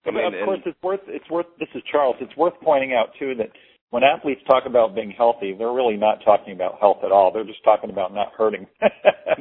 I 0.05 0.11
mean, 0.11 0.25
of 0.25 0.45
course, 0.45 0.59
it's 0.65 0.81
worth 0.81 1.01
it's 1.07 1.29
worth. 1.29 1.47
This 1.59 1.67
is 1.75 1.81
Charles. 1.91 2.15
It's 2.21 2.35
worth 2.37 2.53
pointing 2.63 2.93
out 2.93 3.09
too 3.19 3.35
that 3.35 3.49
when 3.89 4.03
athletes 4.03 4.41
talk 4.45 4.63
about 4.65 4.95
being 4.95 5.11
healthy, 5.11 5.55
they're 5.57 5.71
really 5.71 5.95
not 5.95 6.19
talking 6.25 6.53
about 6.53 6.79
health 6.79 6.99
at 7.05 7.11
all. 7.11 7.31
They're 7.31 7.45
just 7.45 7.63
talking 7.63 7.89
about 7.89 8.13
not 8.13 8.33
hurting. 8.37 8.67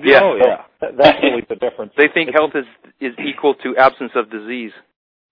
yeah, 0.03 0.21
oh, 0.23 0.39
yeah. 0.41 0.63
That's 0.81 1.19
really 1.23 1.43
the 1.49 1.57
difference. 1.57 1.93
They 1.97 2.09
think 2.13 2.29
it's, 2.29 2.39
health 2.39 2.53
is 2.55 2.67
is 3.01 3.15
equal 3.19 3.55
to 3.55 3.77
absence 3.77 4.13
of 4.15 4.31
disease. 4.31 4.73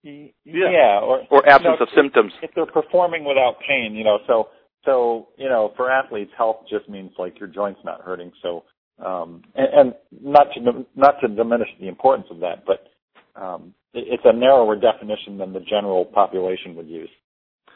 Yeah, 0.02 0.28
yeah 0.44 1.00
or 1.00 1.22
or 1.30 1.48
absence 1.48 1.78
you 1.80 1.86
know, 1.86 1.86
of 1.86 1.88
symptoms. 1.96 2.32
If 2.42 2.50
they're 2.54 2.66
performing 2.66 3.24
without 3.24 3.56
pain, 3.66 3.94
you 3.94 4.04
know, 4.04 4.18
so 4.26 4.48
so 4.84 5.28
you 5.36 5.48
know, 5.48 5.72
for 5.76 5.90
athletes, 5.90 6.32
health 6.36 6.66
just 6.68 6.88
means 6.88 7.12
like 7.18 7.38
your 7.38 7.48
joints 7.48 7.80
not 7.84 8.00
hurting. 8.02 8.32
So 8.42 8.64
um, 9.04 9.42
and, 9.54 9.68
and 9.72 9.94
not 10.20 10.48
to 10.54 10.86
not 10.94 11.20
to 11.20 11.28
diminish 11.28 11.68
the 11.80 11.88
importance 11.88 12.26
of 12.30 12.40
that, 12.40 12.64
but 12.66 12.88
um, 13.40 13.74
it, 13.92 14.04
it's 14.08 14.22
a 14.24 14.32
narrower 14.32 14.76
definition 14.76 15.38
than 15.38 15.52
the 15.52 15.60
general 15.60 16.04
population 16.04 16.74
would 16.76 16.88
use. 16.88 17.10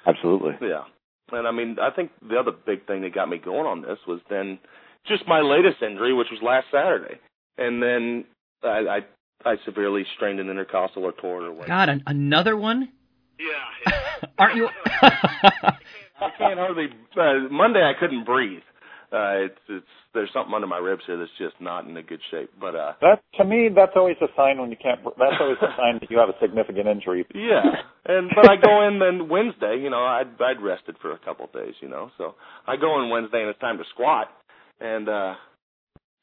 Absolutely. 0.07 0.53
Yeah. 0.61 0.85
And 1.33 1.47
I 1.47 1.51
mean, 1.51 1.77
I 1.81 1.91
think 1.91 2.11
the 2.27 2.37
other 2.37 2.53
big 2.53 2.87
thing 2.87 3.03
that 3.03 3.15
got 3.15 3.29
me 3.29 3.39
going 3.39 3.67
on 3.67 3.83
this 3.83 3.99
was 4.07 4.21
then 4.31 4.59
just 5.07 5.27
my 5.27 5.41
latest 5.41 5.83
injury, 5.83 6.13
which 6.13 6.29
was 6.31 6.41
last 6.43 6.67
Saturday, 6.73 7.19
and 7.57 7.83
then 7.83 8.25
I 8.63 9.03
I, 9.45 9.51
I 9.51 9.57
severely 9.65 10.05
strained 10.17 10.41
an 10.41 10.51
intercostal 10.51 11.05
or 11.05 11.13
tore 11.13 11.45
or 11.45 11.53
whatever. 11.53 11.69
God, 11.69 11.89
an, 11.89 12.03
another 12.07 12.57
one? 12.57 12.89
Yeah. 13.39 13.93
Aren't 14.39 14.57
you? 14.57 14.69
I 15.03 16.31
can't 16.37 16.59
hardly. 16.59 16.89
Uh, 17.17 17.49
Monday 17.51 17.83
I 17.83 17.99
couldn't 17.99 18.25
breathe. 18.25 18.63
Uh, 19.13 19.49
it's 19.49 19.63
it's 19.69 19.95
there's 20.13 20.31
something 20.33 20.53
under 20.55 20.67
my 20.67 20.79
ribs 20.79 21.03
here 21.07 21.19
that's 21.19 21.31
just 21.39 21.55
not 21.61 21.87
in 21.87 21.97
a 21.97 22.03
good 22.03 22.21
shape. 22.31 22.51
But 22.61 22.75
uh, 22.75 22.93
that 23.01 23.23
to 23.39 23.45
me, 23.45 23.69
that's 23.75 23.93
always 23.97 24.17
a 24.21 24.29
sign 24.37 24.61
when 24.61 24.71
you 24.71 24.77
can't. 24.81 25.01
That's 25.05 25.41
always 25.41 25.59
a 25.63 25.73
sign 25.77 25.99
that 26.01 26.11
you 26.11 26.19
have 26.19 26.29
a 26.29 26.39
significant 26.41 26.87
injury. 26.87 27.27
Yeah, 27.35 27.63
and 28.05 28.31
but 28.35 28.51
I 28.51 28.57
go 28.57 28.87
in 28.87 28.99
then 28.99 29.29
Wednesday. 29.29 29.81
You 29.83 29.91
know, 29.91 30.05
I'd 30.05 30.41
I'd 30.41 30.61
rested 30.63 30.97
for 31.01 31.13
a 31.13 31.19
couple 31.19 31.47
of 31.47 31.53
days. 31.53 31.75
You 31.81 31.89
know, 31.89 32.11
so 32.19 32.35
I 32.67 32.77
go 32.77 33.03
in 33.03 33.11
Wednesday 33.11 33.41
and 33.41 33.49
it's 33.49 33.61
time 33.61 33.79
to 33.79 33.85
squat, 33.95 34.29
and 34.81 35.09
uh, 35.09 35.35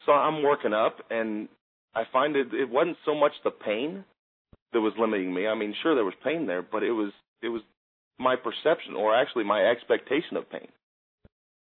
so 0.06 0.12
I'm 0.12 0.43
working 0.43 0.74
up, 0.74 0.98
and 1.10 1.48
I 1.95 2.04
find 2.12 2.36
it 2.36 2.54
it 2.54 2.69
wasn't 2.69 2.98
so 3.06 3.15
much 3.15 3.34
the 3.43 3.52
pain 3.52 4.04
that 4.74 4.82
was 4.82 4.93
limiting 5.00 5.34
me. 5.34 5.48
I 5.48 5.56
mean, 5.56 5.74
sure 5.82 5.95
there 5.95 6.06
was 6.06 6.13
pain 6.24 6.45
there, 6.45 6.62
but 6.62 6.84
it 6.84 6.91
was 6.91 7.12
it 7.41 7.50
was 7.50 7.62
my 8.19 8.36
perception 8.36 8.95
or 8.95 9.15
actually 9.15 9.43
my 9.43 9.65
expectation 9.65 10.38
of 10.38 10.50
pain 10.50 10.67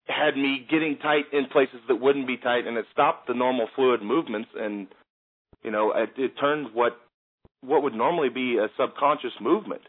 had 0.08 0.36
me 0.36 0.66
getting 0.70 0.98
tight 0.98 1.26
in 1.32 1.46
places 1.46 1.80
that 1.88 1.96
wouldn't 1.96 2.28
be 2.28 2.38
tight 2.38 2.68
and 2.68 2.78
it 2.78 2.86
stopped 2.92 3.28
the 3.28 3.34
normal 3.34 3.68
fluid 3.76 4.02
movements 4.02 4.50
and 4.58 4.88
you 5.64 5.72
know 5.72 5.92
it, 5.92 6.10
it 6.18 6.32
turned 6.40 6.68
what 6.74 6.98
what 7.62 7.84
would 7.84 7.94
normally 7.94 8.30
be 8.30 8.58
a 8.58 8.68
subconscious 8.80 9.34
movement 9.40 9.82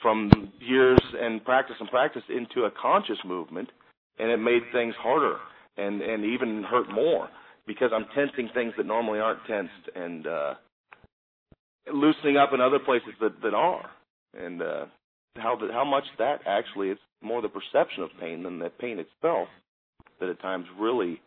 from 0.00 0.50
years 0.58 1.00
and 1.20 1.44
practice 1.44 1.76
and 1.78 1.88
practice 1.90 2.22
into 2.28 2.64
a 2.64 2.70
conscious 2.70 3.18
movement 3.24 3.70
and 4.18 4.30
it 4.30 4.38
made 4.38 4.62
things 4.72 4.94
harder 4.98 5.36
and 5.76 6.00
and 6.00 6.24
even 6.24 6.64
hurt 6.64 6.90
more 6.90 7.28
because 7.66 7.90
I'm 7.94 8.06
tensing 8.14 8.48
things 8.54 8.72
that 8.76 8.86
normally 8.86 9.20
aren't 9.20 9.44
tensed 9.46 9.88
and 9.94 10.26
uh 10.26 10.54
loosening 11.92 12.36
up 12.36 12.50
in 12.52 12.60
other 12.60 12.78
places 12.78 13.10
that 13.20 13.40
that 13.42 13.54
are. 13.54 13.90
And 14.38 14.62
uh 14.62 14.86
how 15.36 15.58
how 15.72 15.84
much 15.84 16.04
that 16.18 16.40
actually 16.46 16.90
is 16.90 16.98
more 17.22 17.42
the 17.42 17.48
perception 17.48 18.02
of 18.02 18.10
pain 18.20 18.42
than 18.42 18.58
the 18.58 18.70
pain 18.70 18.98
itself 18.98 19.48
that 20.20 20.28
at 20.28 20.40
times 20.40 20.66
really 20.78 21.20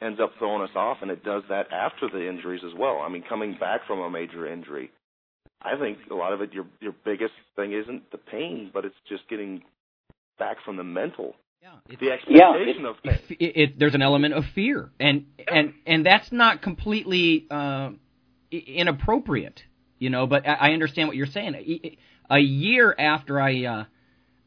ends 0.00 0.20
up 0.20 0.32
throwing 0.38 0.62
us 0.62 0.74
off, 0.74 0.98
and 1.02 1.10
it 1.10 1.24
does 1.24 1.42
that 1.48 1.72
after 1.72 2.08
the 2.08 2.28
injuries 2.28 2.62
as 2.66 2.72
well. 2.78 3.02
I 3.04 3.08
mean, 3.08 3.24
coming 3.28 3.56
back 3.58 3.86
from 3.86 4.00
a 4.00 4.10
major 4.10 4.46
injury, 4.50 4.90
I 5.62 5.76
think 5.78 5.98
a 6.10 6.14
lot 6.14 6.32
of 6.32 6.40
it 6.40 6.52
your 6.52 6.66
your 6.80 6.94
biggest 7.04 7.32
thing 7.56 7.72
isn't 7.72 8.10
the 8.10 8.18
pain, 8.18 8.70
but 8.72 8.84
it's 8.84 8.96
just 9.08 9.28
getting 9.28 9.62
back 10.38 10.58
from 10.64 10.76
the 10.76 10.84
mental. 10.84 11.34
Yeah, 11.62 11.96
the 11.98 12.10
expectation 12.10 12.82
yeah, 12.82 12.90
of 12.90 12.96
pain. 13.02 13.18
It, 13.30 13.40
it, 13.40 13.56
it, 13.56 13.78
there's 13.78 13.94
an 13.94 14.02
element 14.02 14.34
of 14.34 14.44
fear, 14.54 14.90
and 15.00 15.26
yeah. 15.38 15.44
and 15.54 15.74
and 15.86 16.06
that's 16.06 16.30
not 16.30 16.62
completely 16.62 17.46
uh, 17.50 17.90
inappropriate, 18.50 19.62
you 19.98 20.10
know. 20.10 20.26
But 20.26 20.46
I, 20.46 20.52
I 20.52 20.70
understand 20.72 21.08
what 21.08 21.16
you're 21.16 21.26
saying. 21.26 21.54
A 22.28 22.38
year 22.38 22.94
after 22.98 23.40
I 23.40 23.64
uh, 23.64 23.84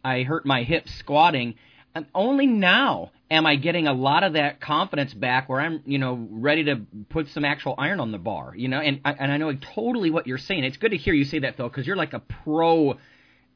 I 0.03 0.23
hurt 0.23 0.45
my 0.45 0.63
hip 0.63 0.87
squatting, 0.87 1.55
and 1.95 2.05
only 2.13 2.47
now 2.47 3.11
am 3.31 3.45
I 3.45 3.55
getting 3.55 3.87
a 3.87 3.93
lot 3.93 4.23
of 4.23 4.33
that 4.33 4.59
confidence 4.61 5.13
back 5.13 5.49
where 5.49 5.59
I'm, 5.59 5.81
you 5.85 5.97
know, 5.97 6.27
ready 6.31 6.65
to 6.65 6.81
put 7.09 7.27
some 7.29 7.45
actual 7.45 7.75
iron 7.77 7.99
on 7.99 8.11
the 8.11 8.17
bar, 8.17 8.53
you 8.55 8.67
know, 8.67 8.79
and 8.79 9.01
and 9.03 9.31
I 9.31 9.37
know 9.37 9.53
totally 9.75 10.09
what 10.09 10.27
you're 10.27 10.37
saying. 10.37 10.63
It's 10.63 10.77
good 10.77 10.91
to 10.91 10.97
hear 10.97 11.13
you 11.13 11.25
say 11.25 11.39
that, 11.39 11.57
Phil, 11.57 11.67
because 11.67 11.85
you're 11.85 11.95
like 11.95 12.13
a 12.13 12.19
pro 12.19 12.97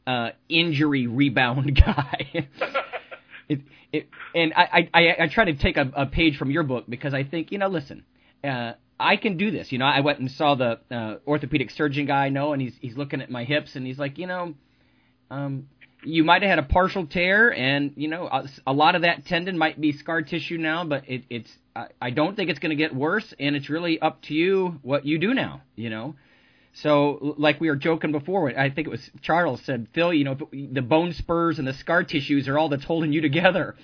uh, 0.06 0.29
injury 0.49 1.08
rebound 1.08 1.75
guy. 1.86 2.47
it, 3.49 3.62
it, 3.91 4.10
and 4.36 4.53
I, 4.56 4.89
I, 4.93 5.15
I 5.21 5.27
try 5.27 5.45
to 5.45 5.53
take 5.53 5.77
a, 5.77 5.91
a 5.95 6.06
page 6.06 6.38
from 6.38 6.51
your 6.51 6.63
book 6.63 6.86
because 6.89 7.13
I 7.13 7.23
think, 7.23 7.51
you 7.51 7.58
know, 7.58 7.67
listen, 7.67 8.03
uh, 8.43 8.73
I 8.99 9.17
can 9.17 9.38
do 9.38 9.51
this. 9.51 9.71
You 9.71 9.79
know, 9.79 9.86
I 9.86 10.01
went 10.01 10.19
and 10.19 10.32
saw 10.32 10.56
the 10.56 10.79
uh, 10.91 11.15
orthopedic 11.27 11.71
surgeon 11.71 12.06
guy 12.06 12.25
I 12.25 12.29
know, 12.29 12.53
and 12.53 12.62
he's 12.62 12.75
he's 12.79 12.97
looking 12.97 13.21
at 13.21 13.29
my 13.29 13.43
hips, 13.43 13.75
and 13.75 13.86
he's 13.86 13.99
like, 13.99 14.17
you 14.17 14.27
know, 14.27 14.53
um, 15.29 15.67
you 16.06 16.24
might 16.24 16.42
have 16.42 16.50
had 16.50 16.60
a 16.60 16.63
partial 16.63 17.06
tear, 17.06 17.54
and 17.54 17.94
you 17.96 18.08
know 18.08 18.28
a, 18.28 18.48
a 18.68 18.74
lot 18.74 18.96
of 18.96 19.02
that 19.04 19.26
tendon 19.26 19.58
might 19.58 19.80
be 19.80 19.92
scar 19.94 20.22
tissue 20.22 20.58
now, 20.58 20.86
but 20.86 21.08
it, 21.10 21.24
it's 21.30 21.50
I, 21.76 21.88
I 22.02 22.10
don't 22.12 22.36
think 22.36 22.50
it's 22.50 22.60
going 22.60 22.72
to 22.72 22.76
get 22.76 22.96
worse, 22.96 23.34
and 23.39 23.56
it's 23.56 23.70
really 23.70 24.00
up 24.00 24.22
to 24.24 24.34
you 24.34 24.80
what 24.82 25.06
you 25.06 25.20
do 25.20 25.34
now. 25.34 25.62
You 25.76 25.89
know, 25.89 26.16
so 26.74 27.36
like 27.38 27.62
we 27.62 27.70
were 27.70 27.76
joking 27.76 28.12
before, 28.12 28.58
I 28.58 28.70
think 28.70 28.88
it 28.88 28.92
was 28.92 29.12
Charles 29.22 29.62
said, 29.63 29.88
Phil, 29.94 30.13
you 30.13 30.24
know, 30.24 30.38
the 30.52 30.82
bone 30.82 31.13
spurs 31.13 31.60
and 31.60 31.68
the 31.68 31.74
scar 31.74 32.04
tissues 32.04 32.48
are 32.48 32.58
all 32.58 32.70
that's 32.70 32.84
holding 32.84 33.13
you 33.13 33.22
together. 33.22 33.76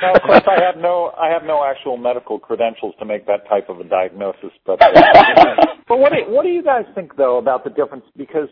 now, 0.00 0.14
of 0.14 0.22
course, 0.22 0.42
I 0.48 0.62
have 0.62 0.76
no, 0.78 1.12
I 1.18 1.28
have 1.28 1.42
no 1.44 1.62
actual 1.64 1.98
medical 1.98 2.38
credentials 2.38 2.94
to 2.98 3.04
make 3.04 3.26
that 3.26 3.46
type 3.46 3.68
of 3.68 3.80
a 3.80 3.84
diagnosis. 3.84 4.52
But, 4.64 4.80
uh, 4.80 4.90
but 5.88 5.98
what 5.98 6.12
do, 6.12 6.32
what 6.32 6.44
do 6.44 6.48
you 6.48 6.62
guys 6.62 6.86
think 6.94 7.16
though 7.16 7.36
about 7.36 7.64
the 7.64 7.70
difference? 7.70 8.04
Because 8.16 8.48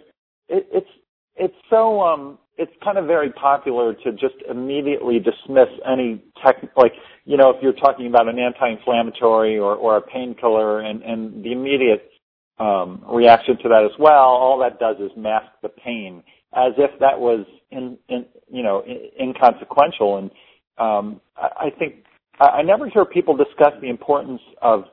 it, 0.49 0.67
it's 0.73 0.91
it's 1.37 1.55
so 1.71 2.01
um 2.01 2.39
it's 2.57 2.73
kind 2.85 2.99
of 2.99 3.07
very 3.07 3.33
popular 3.33 3.95
to 3.95 4.13
just 4.13 4.37
immediately 4.49 5.19
dismiss 5.19 5.69
any 5.91 6.23
tech 6.45 6.57
like 6.77 6.93
you 7.25 7.37
know 7.37 7.51
if 7.51 7.63
you're 7.63 7.73
talking 7.73 8.07
about 8.07 8.29
an 8.29 8.39
anti-inflammatory 8.39 9.59
or 9.59 9.75
or 9.75 9.97
a 9.97 10.03
painkiller 10.03 10.81
and 10.81 11.03
and 11.03 11.45
the 11.45 11.53
immediate 11.53 12.11
um 12.59 13.05
reaction 13.09 13.57
to 13.63 13.69
that 13.69 13.85
as 13.85 13.99
well 13.99 14.29
all 14.29 14.59
that 14.59 14.79
does 14.79 14.97
is 15.01 15.11
mask 15.17 15.47
the 15.63 15.69
pain 15.69 16.23
as 16.55 16.73
if 16.79 16.91
that 17.01 17.19
was 17.19 17.45
in 17.71 17.99
in 18.09 18.25
you 18.51 18.63
know 18.63 18.83
in, 18.87 19.29
inconsequential. 19.29 20.19
And 20.19 20.31
um 20.79 21.21
I, 21.37 21.67
I 21.67 21.71
think 21.79 22.05
I, 22.41 22.47
I 22.47 22.63
never 22.63 22.89
hear 22.89 23.05
people 23.05 23.37
discuss 23.37 23.73
the 23.81 23.89
importance 23.89 24.41
of 24.63 24.85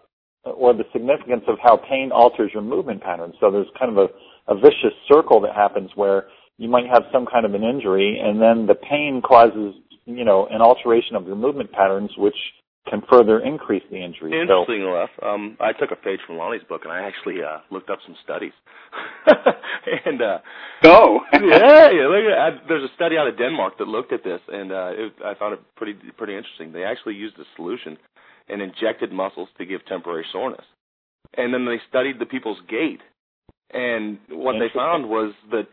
or 0.43 0.73
the 0.73 0.85
significance 0.91 1.43
of 1.47 1.57
how 1.61 1.77
pain 1.77 2.11
alters 2.11 2.49
your 2.53 2.63
movement 2.63 3.01
patterns. 3.01 3.35
So 3.39 3.51
there's 3.51 3.67
kind 3.79 3.91
of 3.91 3.97
a 3.97 4.07
a 4.47 4.55
vicious 4.55 4.93
circle 5.07 5.39
that 5.41 5.55
happens 5.55 5.91
where 5.95 6.27
you 6.57 6.69
might 6.69 6.87
have 6.87 7.03
some 7.11 7.25
kind 7.25 7.45
of 7.45 7.53
an 7.53 7.63
injury 7.63 8.19
and 8.19 8.41
then 8.41 8.67
the 8.67 8.75
pain 8.75 9.21
causes, 9.23 9.73
you 10.05 10.23
know, 10.23 10.47
an 10.51 10.61
alteration 10.61 11.15
of 11.15 11.25
your 11.25 11.35
movement 11.35 11.71
patterns 11.71 12.11
which 12.17 12.35
can 12.89 13.01
further 13.09 13.39
increase 13.39 13.83
the 13.91 13.97
injury. 13.97 14.39
Interesting 14.39 14.81
so, 14.81 14.95
enough, 14.95 15.09
um, 15.21 15.55
I 15.59 15.71
took 15.71 15.91
a 15.91 15.95
page 15.95 16.19
from 16.25 16.37
Lonnie's 16.37 16.63
book 16.67 16.81
and 16.83 16.91
I 16.91 17.01
actually 17.01 17.41
uh, 17.41 17.59
looked 17.69 17.89
up 17.89 17.99
some 18.05 18.15
studies. 18.23 18.53
and 20.05 20.21
uh, 20.21 20.39
go, 20.83 21.19
yeah, 21.33 21.89
yeah. 21.91 22.07
Look 22.07 22.25
at, 22.25 22.37
I, 22.37 22.49
there's 22.67 22.89
a 22.89 22.93
study 22.95 23.17
out 23.17 23.27
of 23.27 23.37
Denmark 23.37 23.77
that 23.77 23.87
looked 23.87 24.11
at 24.11 24.23
this, 24.23 24.41
and 24.47 24.71
uh, 24.71 24.91
it, 24.93 25.13
I 25.23 25.35
found 25.35 25.53
it 25.53 25.59
pretty 25.75 25.93
pretty 26.17 26.35
interesting. 26.35 26.71
They 26.71 26.83
actually 26.83 27.15
used 27.15 27.37
a 27.37 27.43
solution 27.55 27.97
and 28.49 28.61
injected 28.61 29.11
muscles 29.11 29.49
to 29.57 29.65
give 29.65 29.85
temporary 29.85 30.25
soreness, 30.31 30.65
and 31.37 31.53
then 31.53 31.65
they 31.65 31.79
studied 31.87 32.19
the 32.19 32.25
people's 32.25 32.59
gait 32.67 32.99
and 33.73 34.19
what 34.29 34.53
they 34.53 34.67
found 34.73 35.09
was 35.09 35.33
that 35.51 35.67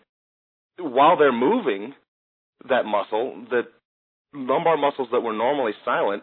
while 0.79 1.17
they're 1.17 1.33
moving 1.33 1.95
that 2.69 2.85
muscle, 2.85 3.45
that 3.51 3.65
lumbar 4.35 4.77
muscles 4.77 5.09
that 5.13 5.21
were 5.21 5.33
normally 5.33 5.73
silent, 5.85 6.23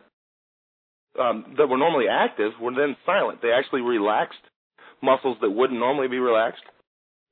um, 1.19 1.55
that 1.57 1.67
were 1.67 1.77
normally 1.77 2.05
active, 2.09 2.51
were 2.61 2.73
then 2.73 2.95
silent. 3.05 3.41
They 3.41 3.51
actually 3.51 3.81
relaxed 3.81 4.39
muscles 5.01 5.37
that 5.41 5.49
wouldn't 5.49 5.79
normally 5.79 6.07
be 6.07 6.19
relaxed 6.19 6.63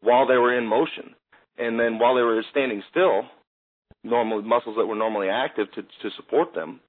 while 0.02 0.28
they 0.28 0.38
were 0.38 0.58
in 0.58 0.66
motion. 0.66 1.16
And 1.58 1.80
then 1.80 2.00
while 2.00 2.16
they 2.16 2.22
were 2.22 2.44
standing 2.52 2.82
still, 2.90 3.24
normal 4.04 4.42
muscles 4.42 4.76
that 4.78 4.86
were 4.86 4.96
normally 4.96 5.30
active 5.30 5.72
to, 5.74 5.82
to 5.82 6.16
support 6.16 6.54
them 6.54 6.80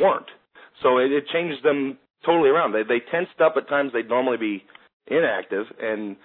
weren't. 0.00 0.30
So 0.82 0.98
it, 0.98 1.12
it 1.12 1.24
changed 1.32 1.64
them 1.64 1.98
totally 2.24 2.50
around. 2.50 2.72
They 2.72 2.82
they 2.82 3.02
tensed 3.10 3.40
up 3.40 3.54
at 3.56 3.68
times 3.68 3.92
they'd 3.92 4.08
normally 4.08 4.36
be 4.36 4.64
inactive, 5.06 5.66
and 5.80 6.16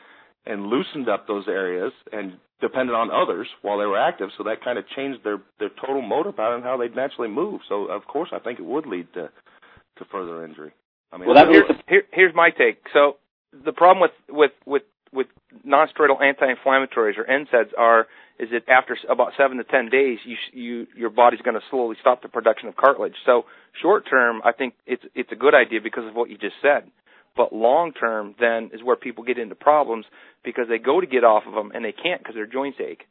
and 0.49 0.67
loosened 0.67 1.07
up 1.07 1.27
those 1.27 1.47
areas 1.47 1.93
and 2.11 2.33
depended 2.59 2.95
on 2.95 3.09
others 3.11 3.47
while 3.61 3.77
they 3.77 3.85
were 3.85 3.97
active. 3.97 4.29
So 4.37 4.43
that 4.43 4.63
kind 4.63 4.77
of 4.77 4.85
changed 4.95 5.19
their 5.23 5.37
their 5.59 5.69
total 5.69 6.01
motor 6.01 6.31
pattern, 6.31 6.55
and 6.55 6.63
how 6.63 6.77
they'd 6.77 6.95
naturally 6.95 7.29
move. 7.29 7.61
So 7.69 7.85
of 7.85 8.05
course, 8.05 8.29
I 8.33 8.39
think 8.39 8.59
it 8.59 8.65
would 8.65 8.85
lead 8.85 9.07
to 9.13 9.29
to 9.97 10.05
further 10.11 10.43
injury. 10.43 10.71
I 11.11 11.17
mean, 11.17 11.27
well, 11.27 11.35
that, 11.35 11.47
here's, 11.47 11.65
here, 11.87 12.03
here's 12.11 12.35
my 12.35 12.49
take. 12.49 12.81
So 12.93 13.17
the 13.65 13.71
problem 13.71 14.01
with 14.01 14.11
with 14.29 14.51
with 14.65 14.83
with 15.11 15.27
nonsteroidal 15.65 16.21
anti-inflammatories 16.21 17.17
or 17.17 17.25
NSAIDs 17.25 17.71
are 17.77 18.07
is 18.39 18.49
that 18.51 18.69
after 18.69 18.97
about 19.09 19.33
seven 19.37 19.57
to 19.57 19.63
ten 19.63 19.89
days, 19.89 20.19
you 20.25 20.35
you 20.53 20.87
your 20.95 21.09
body's 21.09 21.41
going 21.41 21.55
to 21.55 21.65
slowly 21.69 21.95
stop 21.99 22.21
the 22.21 22.29
production 22.29 22.67
of 22.69 22.75
cartilage. 22.75 23.15
So 23.25 23.45
short 23.81 24.05
term, 24.09 24.41
I 24.43 24.51
think 24.51 24.73
it's 24.85 25.03
it's 25.15 25.31
a 25.31 25.35
good 25.35 25.55
idea 25.55 25.79
because 25.83 26.07
of 26.07 26.15
what 26.15 26.29
you 26.29 26.37
just 26.37 26.55
said. 26.61 26.89
But 27.35 27.53
long 27.53 27.93
term, 27.93 28.35
then 28.39 28.71
is 28.73 28.83
where 28.83 28.95
people 28.95 29.23
get 29.23 29.37
into 29.37 29.55
problems 29.55 30.05
because 30.43 30.65
they 30.69 30.77
go 30.77 30.99
to 30.99 31.07
get 31.07 31.23
off 31.23 31.43
of 31.47 31.53
them 31.53 31.71
and 31.73 31.83
they 31.83 31.93
can't 31.93 32.19
because 32.21 32.35
their 32.35 32.47
joints 32.47 32.79
ache. 32.79 33.03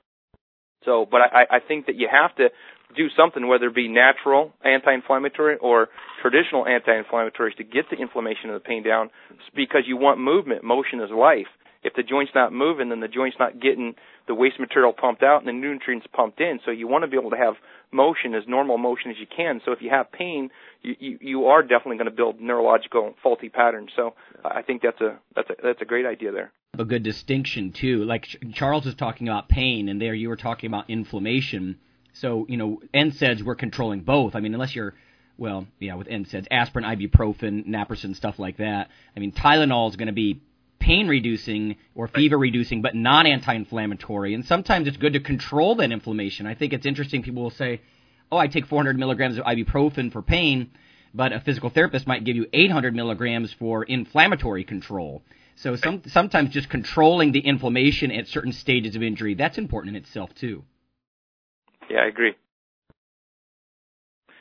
So, 0.84 1.06
but 1.10 1.20
I, 1.20 1.56
I 1.56 1.58
think 1.66 1.86
that 1.86 1.96
you 1.96 2.08
have 2.10 2.34
to 2.36 2.48
do 2.96 3.08
something, 3.16 3.46
whether 3.48 3.66
it 3.66 3.74
be 3.74 3.88
natural 3.88 4.52
anti-inflammatory 4.64 5.56
or 5.56 5.88
traditional 6.22 6.66
anti-inflammatories, 6.66 7.56
to 7.56 7.64
get 7.64 7.86
the 7.90 7.96
inflammation 7.96 8.50
and 8.50 8.54
the 8.54 8.60
pain 8.60 8.82
down, 8.82 9.10
because 9.54 9.82
you 9.86 9.96
want 9.96 10.20
movement. 10.20 10.64
Motion 10.64 11.00
is 11.00 11.10
life. 11.10 11.48
If 11.82 11.94
the 11.94 12.02
joint's 12.02 12.32
not 12.34 12.52
moving, 12.52 12.88
then 12.88 13.00
the 13.00 13.08
joint's 13.08 13.36
not 13.38 13.60
getting 13.60 13.94
the 14.26 14.34
waste 14.34 14.58
material 14.58 14.92
pumped 14.92 15.22
out 15.22 15.38
and 15.38 15.48
the 15.48 15.52
nutrients 15.52 16.06
pumped 16.12 16.40
in. 16.40 16.60
So 16.64 16.70
you 16.70 16.88
want 16.88 17.04
to 17.04 17.08
be 17.08 17.16
able 17.16 17.30
to 17.30 17.36
have 17.36 17.54
motion 17.92 18.34
as 18.34 18.42
normal 18.46 18.78
motion 18.78 19.10
as 19.10 19.16
you 19.18 19.26
can. 19.26 19.60
So 19.64 19.72
if 19.72 19.80
you 19.80 19.90
have 19.90 20.10
pain, 20.12 20.50
you 20.82 20.96
you, 20.98 21.18
you 21.20 21.46
are 21.46 21.62
definitely 21.62 21.96
going 21.96 22.10
to 22.10 22.16
build 22.16 22.40
neurological 22.40 23.14
faulty 23.22 23.48
patterns. 23.48 23.90
So 23.96 24.14
I 24.44 24.62
think 24.62 24.82
that's 24.82 25.00
a 25.00 25.18
that's 25.34 25.50
a 25.50 25.54
that's 25.62 25.82
a 25.82 25.84
great 25.84 26.06
idea 26.06 26.32
there. 26.32 26.52
A 26.78 26.84
good 26.84 27.02
distinction 27.02 27.72
too. 27.72 28.04
Like 28.04 28.26
Charles 28.52 28.84
was 28.84 28.94
talking 28.94 29.28
about 29.28 29.48
pain, 29.48 29.88
and 29.88 30.00
there 30.00 30.14
you 30.14 30.28
were 30.28 30.36
talking 30.36 30.68
about 30.68 30.90
inflammation. 30.90 31.78
So 32.12 32.44
you 32.48 32.56
know, 32.56 32.80
NSAIDs 32.92 33.42
we're 33.42 33.54
controlling 33.54 34.00
both. 34.00 34.34
I 34.34 34.40
mean, 34.40 34.52
unless 34.52 34.74
you're 34.74 34.94
well, 35.38 35.68
yeah, 35.78 35.94
with 35.94 36.08
NSAIDs, 36.08 36.48
aspirin, 36.50 36.84
ibuprofen, 36.84 37.66
naproxen, 37.68 38.16
stuff 38.16 38.40
like 38.40 38.56
that. 38.56 38.90
I 39.16 39.20
mean, 39.20 39.30
Tylenol 39.30 39.88
is 39.88 39.94
going 39.94 40.08
to 40.08 40.12
be 40.12 40.42
pain 40.78 41.08
reducing 41.08 41.76
or 41.94 42.08
fever 42.08 42.38
reducing, 42.38 42.82
but 42.82 42.94
not 42.94 43.26
anti-inflammatory. 43.26 44.34
And 44.34 44.44
sometimes 44.44 44.88
it's 44.88 44.96
good 44.96 45.12
to 45.14 45.20
control 45.20 45.74
that 45.76 45.92
inflammation. 45.92 46.46
I 46.46 46.54
think 46.54 46.72
it's 46.72 46.86
interesting. 46.86 47.22
People 47.22 47.42
will 47.42 47.50
say, 47.50 47.80
"Oh, 48.30 48.36
I 48.36 48.46
take 48.46 48.66
400 48.66 48.98
milligrams 48.98 49.38
of 49.38 49.44
ibuprofen 49.44 50.12
for 50.12 50.22
pain," 50.22 50.70
but 51.14 51.32
a 51.32 51.40
physical 51.40 51.70
therapist 51.70 52.06
might 52.06 52.24
give 52.24 52.36
you 52.36 52.46
800 52.52 52.94
milligrams 52.94 53.52
for 53.52 53.84
inflammatory 53.84 54.64
control. 54.64 55.22
So 55.56 55.74
some, 55.74 56.02
sometimes 56.06 56.50
just 56.50 56.68
controlling 56.68 57.32
the 57.32 57.40
inflammation 57.40 58.12
at 58.12 58.28
certain 58.28 58.52
stages 58.52 58.94
of 58.94 59.02
injury 59.02 59.34
that's 59.34 59.58
important 59.58 59.96
in 59.96 60.02
itself 60.02 60.32
too. 60.34 60.62
Yeah, 61.90 62.00
I 62.00 62.06
agree. 62.06 62.34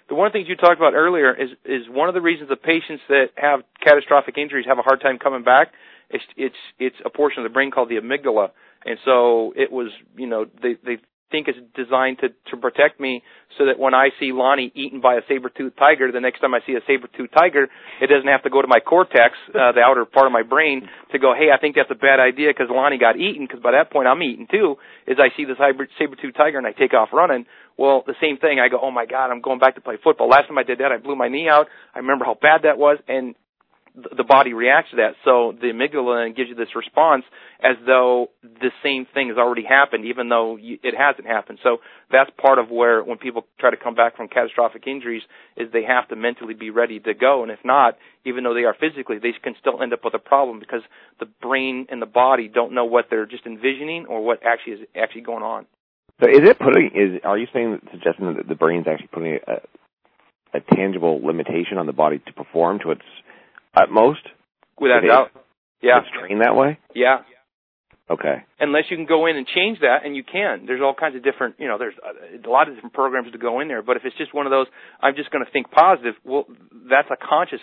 The 0.10 0.16
one 0.16 0.32
thing 0.32 0.46
you 0.46 0.56
talked 0.56 0.78
about 0.78 0.94
earlier 0.94 1.34
is 1.34 1.50
is 1.66 1.90
one 1.90 2.08
of 2.08 2.14
the 2.14 2.22
reasons 2.22 2.50
the 2.50 2.56
patients 2.56 3.04
that 3.10 3.28
have 3.36 3.62
catastrophic 3.84 4.38
injuries 4.38 4.66
have 4.68 4.78
a 4.78 4.82
hard 4.82 5.02
time 5.02 5.18
coming 5.18 5.44
back 5.44 5.74
it's 6.10 6.24
it's 6.36 6.56
it's 6.80 6.96
a 7.06 7.10
portion 7.10 7.44
of 7.44 7.50
the 7.50 7.54
brain 7.54 7.72
called 7.72 7.90
the 7.90 7.96
amygdala, 7.96 8.52
and 8.86 8.98
so 9.06 9.54
it 9.56 9.72
was 9.72 9.92
you 10.16 10.28
know 10.28 10.46
they 10.62 10.76
they 10.86 10.98
think 11.30 11.48
it's 11.48 11.60
designed 11.76 12.20
to 12.20 12.30
to 12.50 12.58
protect 12.58 13.00
me 13.00 13.22
so 13.58 13.66
that 13.66 13.80
when 13.80 13.94
I 13.94 14.10
see 14.20 14.32
Lonnie 14.32 14.72
eaten 14.76 15.02
by 15.02 15.16
a 15.16 15.22
saber-toothed 15.28 15.78
tiger, 15.78 16.12
the 16.12 16.22
next 16.22 16.40
time 16.40 16.54
I 16.54 16.60
see 16.66 16.74
a 16.74 16.82
saber-toothed 16.88 17.34
tiger, 17.34 17.68
it 18.02 18.08
doesn't 18.08 18.28
have 18.28 18.44
to 18.44 18.50
go 18.50 18.62
to 18.62 18.68
my 18.68 18.80
cortex, 18.80 19.36
uh, 19.50 19.72
the 19.74 19.82
outer 19.82 20.06
part 20.06 20.26
of 20.26 20.32
my 20.32 20.44
brain, 20.44 20.88
to 21.12 21.20
go, 21.20 21.34
hey, 21.38 21.48
I 21.54 21.60
think 21.60 21.76
that's 21.76 21.92
a 21.92 21.96
bad 21.96 22.20
idea 22.20 22.50
because 22.50 22.68
Lonnie 22.70 22.98
got 22.98 23.18
eaten, 23.18 23.46
because 23.46 23.62
by 23.62 23.72
that 23.72 23.92
point 23.92 24.08
I'm 24.08 24.22
eaten 24.22 24.48
too, 24.50 24.78
is 25.08 25.18
I 25.20 25.36
see 25.36 25.46
the 25.46 25.56
saber-toothed 25.60 26.38
tiger 26.38 26.58
and 26.58 26.68
I 26.68 26.72
take 26.72 26.94
off 26.94 27.10
running. 27.12 27.46
Well, 27.78 28.04
the 28.06 28.16
same 28.22 28.38
thing, 28.38 28.60
I 28.60 28.70
go, 28.70 28.80
oh 28.82 28.92
my 28.92 29.06
god, 29.06 29.32
I'm 29.32 29.42
going 29.42 29.60
back 29.60 29.76
to 29.76 29.82
play 29.82 29.98
football. 30.02 30.30
Last 30.30 30.48
time 30.48 30.58
I 30.58 30.64
did 30.64 30.80
that, 30.80 30.92
I 30.92 30.98
blew 30.98 31.16
my 31.16 31.28
knee 31.28 31.50
out. 31.50 31.68
I 31.94 32.00
remember 32.00 32.26
how 32.26 32.38
bad 32.40 32.62
that 32.64 32.78
was, 32.78 33.00
and 33.08 33.36
the 33.98 34.24
body 34.24 34.54
reacts 34.54 34.92
to 34.92 34.98
that. 34.98 35.16
So 35.26 35.54
the 35.60 35.68
amygdala 35.68 36.36
gives 36.36 36.50
you 36.50 36.56
this 36.56 36.76
response 36.76 37.24
as 37.64 37.78
though 37.86 38.30
the 38.44 38.70
same 38.84 39.08
thing 39.12 39.30
has 39.30 39.38
already 39.38 39.64
happened, 39.64 40.06
even 40.06 40.30
though 40.30 40.58
it 40.60 40.94
hasn't 40.96 41.26
happened. 41.26 41.58
So 41.64 41.78
that's 42.12 42.30
part 42.40 42.60
of 42.60 42.70
where 42.70 43.04
when 43.04 43.18
people 43.18 43.48
try 43.60 43.72
to 43.72 43.78
come 43.78 43.96
back 43.96 44.16
from 44.16 44.28
catastrophic 44.28 44.86
injuries 44.86 45.24
is 45.56 45.72
they 45.74 45.84
have 45.84 46.08
to 46.10 46.16
mentally 46.16 46.54
be 46.54 46.70
ready 46.70 47.00
to 47.00 47.14
go. 47.16 47.42
And 47.42 47.52
if 47.52 47.60
not, 47.66 47.98
even 48.24 48.44
though 48.44 48.54
they 48.54 48.66
are 48.66 48.76
physically, 48.80 49.18
they 49.18 49.34
can 49.42 49.56
still 49.60 49.82
end 49.82 49.94
up 49.94 50.02
with 50.04 50.14
a 50.14 50.20
problem 50.20 50.60
because 50.60 50.82
the 51.20 51.28
brain 51.42 51.88
and 51.90 52.00
the 52.00 52.08
body 52.08 52.48
don't 52.48 52.74
know 52.74 52.86
what 52.86 53.06
they're 53.10 53.26
just 53.26 53.48
envisioning 53.48 54.06
or 54.06 54.24
what 54.24 54.42
actually 54.46 54.74
is 54.74 54.88
actually 54.96 55.22
going 55.22 55.44
on. 55.44 55.66
So 56.22 56.30
is 56.30 56.48
it 56.48 56.60
putting 56.60 56.92
is 56.94 57.22
are 57.24 57.38
you 57.38 57.48
saying 57.54 57.80
suggesting 57.92 58.36
that 58.36 58.48
the 58.48 58.56
brain's 58.56 58.88
actually 58.88 59.10
putting 59.12 59.40
a, 59.48 60.58
a 60.58 60.76
tangible 60.76 61.20
limitation 61.24 61.78
on 61.78 61.86
the 61.86 61.94
body 61.94 62.20
to 62.26 62.34
perform 62.34 62.80
to 62.80 62.92
its 62.92 63.04
at 63.84 63.92
most? 63.92 64.22
Without 64.80 65.02
doubt. 65.02 65.32
Yeah. 65.82 66.00
It's 66.00 66.08
trained 66.20 66.42
that 66.42 66.56
way? 66.56 66.80
Yeah. 66.94 67.20
Okay. 68.10 68.46
Unless 68.60 68.86
you 68.90 68.96
can 68.96 69.06
go 69.06 69.26
in 69.26 69.36
and 69.36 69.46
change 69.46 69.80
that, 69.82 70.06
and 70.06 70.16
you 70.16 70.24
can. 70.24 70.66
There's 70.66 70.82
all 70.82 70.94
kinds 70.94 71.16
of 71.16 71.24
different, 71.24 71.56
you 71.60 71.68
know, 71.68 71.78
there's 71.78 71.96
uh, 72.00 72.48
a 72.48 72.50
lot 72.50 72.70
of 72.70 72.76
different 72.76 72.94
programs 72.94 73.32
to 73.34 73.38
go 73.38 73.60
in 73.60 73.68
there. 73.68 73.82
But 73.82 73.98
if 73.98 74.06
it's 74.06 74.16
just 74.18 74.34
one 74.34 74.46
of 74.46 74.52
those, 74.52 74.68
I'm 75.02 75.16
just 75.16 75.30
going 75.30 75.44
to 75.46 75.52
think 75.52 75.70
positive. 75.72 76.16
Well, 76.24 76.46
that's 76.90 77.10
a 77.12 77.18
conscious 77.18 77.60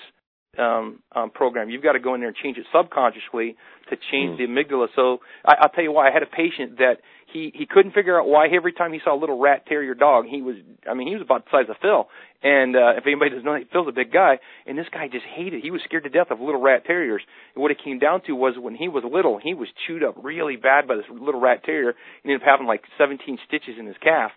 um, 0.58 1.00
um, 1.14 1.30
program. 1.30 1.70
You've 1.70 1.82
got 1.82 1.92
to 1.92 2.00
go 2.00 2.14
in 2.14 2.20
there 2.20 2.28
and 2.28 2.36
change 2.36 2.58
it 2.58 2.66
subconsciously 2.72 3.56
to 3.90 3.96
change 4.10 4.38
mm. 4.38 4.38
the 4.38 4.44
amygdala. 4.44 4.88
So 4.96 5.20
I, 5.44 5.54
I'll 5.60 5.68
tell 5.68 5.84
you 5.84 5.92
why. 5.92 6.08
I 6.08 6.12
had 6.12 6.22
a 6.22 6.26
patient 6.26 6.78
that 6.78 6.98
he 7.32 7.52
he 7.54 7.66
couldn't 7.66 7.92
figure 7.92 8.18
out 8.18 8.26
why 8.28 8.46
every 8.48 8.72
time 8.72 8.92
he 8.92 9.00
saw 9.04 9.14
a 9.14 9.20
little 9.20 9.38
rat 9.38 9.66
terrier 9.66 9.94
dog, 9.94 10.26
he 10.26 10.42
was 10.42 10.56
I 10.88 10.94
mean 10.94 11.08
he 11.08 11.14
was 11.14 11.22
about 11.22 11.44
the 11.44 11.50
size 11.50 11.68
of 11.68 11.76
Phil. 11.82 12.08
And 12.42 12.76
uh, 12.76 12.92
if 12.96 13.04
anybody 13.06 13.30
doesn't 13.30 13.44
know, 13.44 13.58
Phil's 13.72 13.88
a 13.88 13.92
big 13.92 14.12
guy, 14.12 14.38
and 14.66 14.76
this 14.76 14.86
guy 14.92 15.08
just 15.08 15.24
hated. 15.24 15.62
He 15.62 15.70
was 15.70 15.80
scared 15.84 16.04
to 16.04 16.10
death 16.10 16.30
of 16.30 16.40
little 16.40 16.60
rat 16.60 16.84
terriers. 16.84 17.22
And 17.54 17.62
what 17.62 17.70
it 17.70 17.78
came 17.82 17.98
down 17.98 18.22
to 18.26 18.32
was 18.32 18.54
when 18.58 18.74
he 18.74 18.88
was 18.88 19.02
little, 19.10 19.40
he 19.42 19.54
was 19.54 19.68
chewed 19.86 20.04
up 20.04 20.14
really 20.22 20.56
bad 20.56 20.86
by 20.86 20.96
this 20.96 21.06
little 21.10 21.40
rat 21.40 21.64
terrier, 21.64 21.90
and 21.90 22.30
ended 22.30 22.42
up 22.42 22.46
having 22.46 22.66
like 22.66 22.82
17 22.98 23.38
stitches 23.48 23.76
in 23.78 23.86
his 23.86 23.96
calf. 24.02 24.30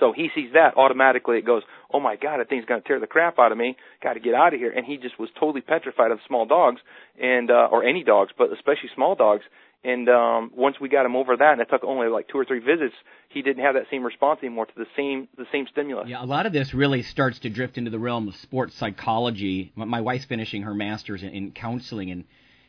So 0.00 0.12
he 0.12 0.28
sees 0.34 0.52
that 0.54 0.76
automatically. 0.76 1.38
It 1.38 1.46
goes, 1.46 1.62
oh 1.92 2.00
my 2.00 2.16
god, 2.16 2.38
that 2.38 2.48
thing's 2.48 2.64
going 2.64 2.82
to 2.82 2.86
tear 2.86 3.00
the 3.00 3.06
crap 3.06 3.38
out 3.38 3.52
of 3.52 3.58
me. 3.58 3.76
Got 4.02 4.14
to 4.14 4.20
get 4.20 4.34
out 4.34 4.52
of 4.52 4.60
here. 4.60 4.70
And 4.70 4.84
he 4.84 4.96
just 4.96 5.18
was 5.18 5.28
totally 5.38 5.60
petrified 5.60 6.10
of 6.10 6.18
small 6.26 6.46
dogs, 6.46 6.80
and 7.20 7.50
uh, 7.50 7.68
or 7.70 7.84
any 7.84 8.02
dogs, 8.02 8.32
but 8.36 8.52
especially 8.52 8.90
small 8.94 9.14
dogs. 9.14 9.44
And 9.84 10.08
um, 10.08 10.50
once 10.56 10.76
we 10.80 10.88
got 10.88 11.04
him 11.04 11.14
over 11.14 11.36
that, 11.36 11.52
and 11.52 11.60
it 11.60 11.68
took 11.70 11.84
only 11.84 12.08
like 12.08 12.28
two 12.28 12.38
or 12.38 12.46
three 12.46 12.58
visits, 12.58 12.94
he 13.28 13.42
didn't 13.42 13.62
have 13.62 13.74
that 13.74 13.84
same 13.90 14.02
response 14.02 14.40
anymore 14.42 14.64
to 14.64 14.72
the 14.74 14.86
same 14.96 15.28
the 15.36 15.44
same 15.52 15.66
stimulus. 15.70 16.08
Yeah, 16.08 16.24
a 16.24 16.26
lot 16.26 16.46
of 16.46 16.52
this 16.52 16.72
really 16.72 17.02
starts 17.02 17.38
to 17.40 17.50
drift 17.50 17.76
into 17.76 17.90
the 17.90 17.98
realm 17.98 18.26
of 18.26 18.34
sports 18.36 18.74
psychology. 18.76 19.72
My 19.76 20.00
wife's 20.00 20.24
finishing 20.24 20.62
her 20.62 20.74
master's 20.74 21.22
in, 21.22 21.28
in 21.30 21.50
counseling 21.52 22.10
and 22.10 22.24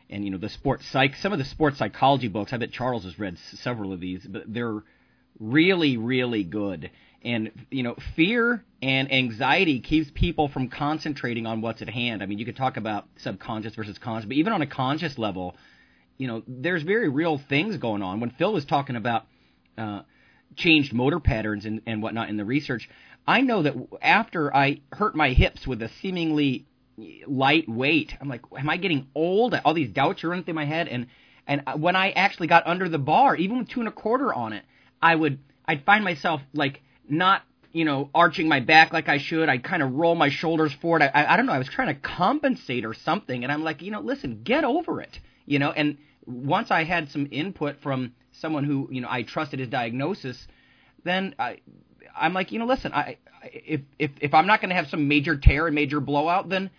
and 0.10 0.26
you 0.26 0.30
know 0.30 0.38
the 0.38 0.50
sports 0.50 0.86
psych. 0.92 1.16
Some 1.16 1.32
of 1.32 1.40
the 1.40 1.46
sports 1.46 1.78
psychology 1.78 2.28
books. 2.28 2.52
I 2.52 2.58
bet 2.58 2.72
Charles 2.72 3.06
has 3.06 3.18
read 3.18 3.38
several 3.64 3.94
of 3.94 4.02
these, 4.02 4.26
but 4.26 4.44
they're 4.48 4.84
really 5.40 5.98
really 5.98 6.44
good. 6.44 6.92
And 7.24 7.52
you 7.72 7.84
know, 7.84 7.96
fear 8.16 8.64
and 8.82 9.12
anxiety 9.12 9.80
keeps 9.80 10.12
people 10.14 10.48
from 10.48 10.70
concentrating 10.70 11.48
on 11.48 11.62
what's 11.62 11.82
at 11.82 11.90
hand. 11.90 12.22
I 12.22 12.28
mean, 12.28 12.38
you 12.38 12.46
could 12.46 12.56
talk 12.56 12.78
about 12.78 13.08
subconscious 13.18 13.74
versus 13.74 13.98
conscious, 13.98 14.28
but 14.28 14.38
even 14.38 14.54
on 14.54 14.62
a 14.62 14.68
conscious 14.68 15.18
level 15.18 15.56
you 16.18 16.28
know, 16.28 16.44
there's 16.48 16.84
very 16.84 17.10
real 17.10 17.38
things 17.50 17.78
going 17.78 18.02
on. 18.02 18.20
When 18.20 18.32
Phil 18.32 18.54
was 18.54 18.66
talking 18.66 18.96
about 18.96 19.26
uh, 19.78 20.02
changed 20.56 20.94
motor 20.94 21.20
patterns 21.20 21.66
and, 21.66 21.82
and 21.86 22.02
whatnot 22.02 22.30
in 22.30 22.38
the 22.38 22.46
research, 22.46 22.90
I 23.28 23.42
know 23.42 23.64
that 23.64 23.76
after 24.02 24.56
I 24.56 24.82
hurt 24.92 25.16
my 25.16 25.30
hips 25.30 25.68
with 25.68 25.82
a 25.82 25.90
seemingly 26.02 26.68
light 27.28 27.68
weight, 27.68 28.14
I'm 28.22 28.30
like, 28.30 28.42
am 28.58 28.70
I 28.70 28.78
getting 28.78 29.08
old? 29.14 29.54
All 29.66 29.74
these 29.74 29.92
doubts 29.92 30.24
are 30.24 30.30
running 30.30 30.46
through 30.46 30.54
my 30.54 30.66
head, 30.66 30.88
and 30.88 31.08
and 31.48 31.62
when 31.78 31.96
I 31.96 32.10
actually 32.12 32.48
got 32.48 32.66
under 32.66 32.90
the 32.90 32.98
bar, 32.98 33.36
even 33.36 33.60
with 33.60 33.70
two 33.70 33.80
and 33.80 33.90
a 33.90 33.92
quarter 33.92 34.34
on 34.34 34.54
it, 34.54 34.66
I 35.06 35.16
would 35.16 35.40
I'd 35.66 35.84
find 35.86 36.04
myself 36.04 36.42
like 36.54 36.82
not 37.08 37.44
you 37.72 37.86
know 37.86 38.10
arching 38.14 38.48
my 38.48 38.60
back 38.60 38.94
like 38.94 39.10
I 39.10 39.20
should. 39.20 39.50
I'd 39.50 39.64
kind 39.64 39.84
of 39.84 39.94
roll 39.94 40.16
my 40.16 40.30
shoulders 40.30 40.74
forward. 40.74 41.02
I, 41.02 41.08
I 41.08 41.34
I 41.34 41.38
don't 41.38 41.46
know. 41.46 41.54
I 41.54 41.60
was 41.60 41.70
trying 41.70 41.94
to 41.94 42.00
compensate 42.02 42.86
or 42.86 42.94
something, 42.94 43.44
and 43.44 43.52
I'm 43.52 43.64
like, 43.64 43.82
you 43.82 43.92
know, 43.92 44.02
listen, 44.02 44.42
get 44.44 44.64
over 44.64 45.02
it 45.02 45.20
you 45.46 45.60
know, 45.60 45.72
and 45.72 45.98
once 46.26 46.72
I 46.72 46.84
had 46.84 47.10
some 47.10 47.28
input 47.32 47.82
from 47.82 48.14
someone 48.32 48.64
who, 48.64 48.90
you 48.92 49.02
know, 49.02 49.08
I 49.10 49.24
trusted 49.24 49.60
his 49.60 49.70
diagnosis, 49.70 50.48
then 51.04 51.36
I, 51.38 51.60
I'm 52.16 52.34
like, 52.34 52.52
you 52.52 52.60
know, 52.60 52.66
listen, 52.66 52.94
I, 52.94 53.18
if 53.44 53.82
if 54.00 54.12
if 54.22 54.34
I'm 54.34 54.48
not 54.48 54.62
going 54.62 54.70
to 54.70 54.76
have 54.76 54.88
some 54.88 55.08
major 55.08 55.38
tear 55.38 55.68
and 55.68 55.76
major 55.76 56.00
blowout, 56.00 56.50
then 56.50 56.72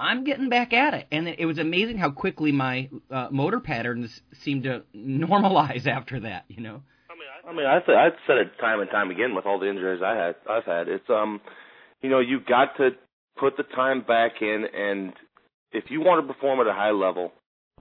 I'm 0.00 0.24
getting 0.24 0.48
back 0.48 0.72
at 0.72 0.94
it. 0.94 1.06
And 1.12 1.28
it 1.28 1.44
was 1.44 1.58
amazing 1.58 1.98
how 1.98 2.10
quickly 2.10 2.50
my 2.50 2.88
uh, 3.10 3.28
motor 3.30 3.60
patterns 3.60 4.22
seemed 4.42 4.62
to 4.64 4.84
normalize 4.96 5.86
after 5.98 6.20
that. 6.20 6.44
You 6.48 6.62
know. 6.62 6.82
I 7.46 7.52
mean, 7.52 7.66
I 7.66 7.80
said 7.84 7.94
I've 7.94 8.18
said 8.26 8.38
it 8.38 8.58
time 8.60 8.80
and 8.80 8.90
time 8.90 9.10
again 9.10 9.34
with 9.34 9.46
all 9.46 9.58
the 9.58 9.68
injuries 9.68 10.02
I 10.04 10.16
had. 10.16 10.34
I've 10.48 10.64
had. 10.64 10.88
It's 10.88 11.08
um, 11.08 11.40
you 12.02 12.10
know, 12.10 12.20
you 12.20 12.40
got 12.40 12.76
to 12.78 12.90
put 13.38 13.56
the 13.56 13.62
time 13.62 14.02
back 14.02 14.40
in, 14.40 14.64
and 14.74 15.12
if 15.72 15.84
you 15.90 16.00
want 16.00 16.26
to 16.26 16.32
perform 16.32 16.60
at 16.60 16.66
a 16.66 16.72
high 16.72 16.92
level, 16.92 17.32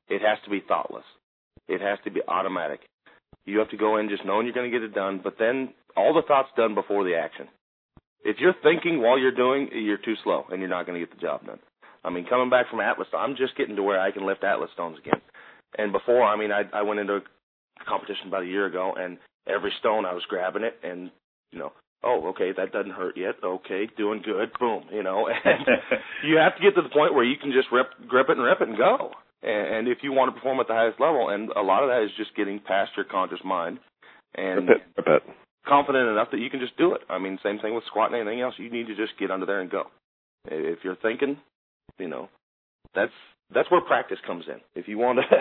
it 0.09 0.21
has 0.21 0.37
to 0.45 0.49
be 0.49 0.61
thoughtless. 0.67 1.05
It 1.67 1.81
has 1.81 1.99
to 2.03 2.11
be 2.11 2.21
automatic. 2.27 2.81
You 3.45 3.59
have 3.59 3.69
to 3.69 3.77
go 3.77 3.97
in 3.97 4.09
just 4.09 4.25
knowing 4.25 4.45
you're 4.45 4.55
going 4.55 4.69
to 4.69 4.77
get 4.77 4.83
it 4.83 4.93
done, 4.93 5.21
but 5.23 5.35
then 5.39 5.73
all 5.95 6.13
the 6.13 6.27
thoughts 6.27 6.49
done 6.55 6.75
before 6.75 7.03
the 7.03 7.15
action. 7.15 7.47
If 8.23 8.37
you're 8.39 8.55
thinking 8.63 9.01
while 9.01 9.19
you're 9.19 9.35
doing, 9.35 9.69
you're 9.73 9.97
too 9.97 10.15
slow 10.23 10.45
and 10.49 10.59
you're 10.59 10.69
not 10.69 10.85
going 10.85 10.99
to 10.99 11.05
get 11.05 11.13
the 11.13 11.21
job 11.21 11.45
done. 11.45 11.59
I 12.05 12.09
mean, 12.09 12.25
coming 12.25 12.49
back 12.49 12.69
from 12.69 12.79
Atlas, 12.79 13.07
I'm 13.15 13.35
just 13.35 13.57
getting 13.57 13.75
to 13.75 13.83
where 13.83 13.99
I 13.99 14.11
can 14.11 14.25
lift 14.25 14.43
Atlas 14.43 14.69
stones 14.73 14.97
again. 14.97 15.21
And 15.77 15.91
before, 15.91 16.23
I 16.23 16.37
mean, 16.37 16.51
I 16.51 16.63
I 16.73 16.83
went 16.83 16.99
into 16.99 17.15
a 17.15 17.21
competition 17.87 18.27
about 18.27 18.43
a 18.43 18.47
year 18.47 18.65
ago, 18.65 18.93
and 18.97 19.17
every 19.47 19.73
stone 19.79 20.05
I 20.05 20.13
was 20.13 20.23
grabbing 20.27 20.63
it, 20.63 20.75
and 20.83 21.11
you 21.51 21.59
know, 21.59 21.71
oh, 22.03 22.27
okay, 22.29 22.51
that 22.55 22.71
doesn't 22.71 22.91
hurt 22.91 23.17
yet. 23.17 23.35
Okay, 23.43 23.87
doing 23.97 24.21
good. 24.23 24.51
Boom, 24.59 24.83
you 24.91 25.03
know. 25.03 25.27
And 25.45 25.65
you 26.27 26.37
have 26.37 26.55
to 26.55 26.61
get 26.61 26.75
to 26.75 26.81
the 26.81 26.93
point 26.93 27.13
where 27.13 27.23
you 27.23 27.37
can 27.37 27.51
just 27.51 27.67
rip, 27.71 27.87
grip 28.07 28.27
it 28.29 28.37
and 28.37 28.43
rip 28.45 28.61
it 28.61 28.67
and 28.67 28.77
go. 28.77 29.11
And, 29.41 29.89
if 29.89 29.97
you 30.03 30.13
want 30.13 30.33
to 30.33 30.39
perform 30.39 30.61
at 30.61 30.67
the 30.67 30.73
highest 30.73 31.01
level, 31.01 31.27
and 31.29 31.49
a 31.51 31.61
lot 31.61 31.83
of 31.83 31.89
that 31.89 32.03
is 32.03 32.11
just 32.17 32.35
getting 32.35 32.59
past 32.59 32.91
your 32.95 33.05
conscious 33.05 33.39
mind 33.43 33.77
and 34.35 34.69
rip 34.69 34.77
it, 34.77 34.83
rip 34.97 35.21
it. 35.21 35.35
confident 35.67 36.07
enough 36.07 36.29
that 36.31 36.39
you 36.39 36.49
can 36.49 36.61
just 36.61 36.77
do 36.77 36.93
it. 36.93 37.01
I 37.09 37.19
mean, 37.19 37.37
same 37.43 37.59
thing 37.59 37.75
with 37.75 37.83
squatting, 37.87 38.17
and 38.17 38.27
anything 38.27 38.41
else. 38.41 38.55
You 38.57 38.71
need 38.71 38.87
to 38.87 38.95
just 38.95 39.19
get 39.19 39.31
under 39.31 39.45
there 39.45 39.59
and 39.59 39.69
go. 39.69 39.87
If 40.45 40.79
you're 40.83 40.95
thinking, 40.95 41.37
you 41.99 42.07
know, 42.07 42.29
that's 42.95 43.11
that's 43.53 43.69
where 43.69 43.81
practice 43.81 44.17
comes 44.25 44.45
in. 44.47 44.61
If 44.75 44.87
you 44.87 44.97
want 44.97 45.19
to, 45.19 45.37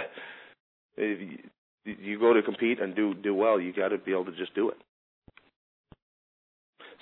if 1.03 1.21
you, 1.21 1.39
you 1.85 2.19
go 2.19 2.33
to 2.33 2.43
compete 2.43 2.81
and 2.81 2.95
do 2.95 3.15
do 3.15 3.35
well, 3.35 3.61
you 3.61 3.73
got 3.73 3.89
to 3.89 3.99
be 3.99 4.13
able 4.13 4.27
to 4.27 4.37
just 4.37 4.55
do 4.55 4.71
it. 4.71 4.77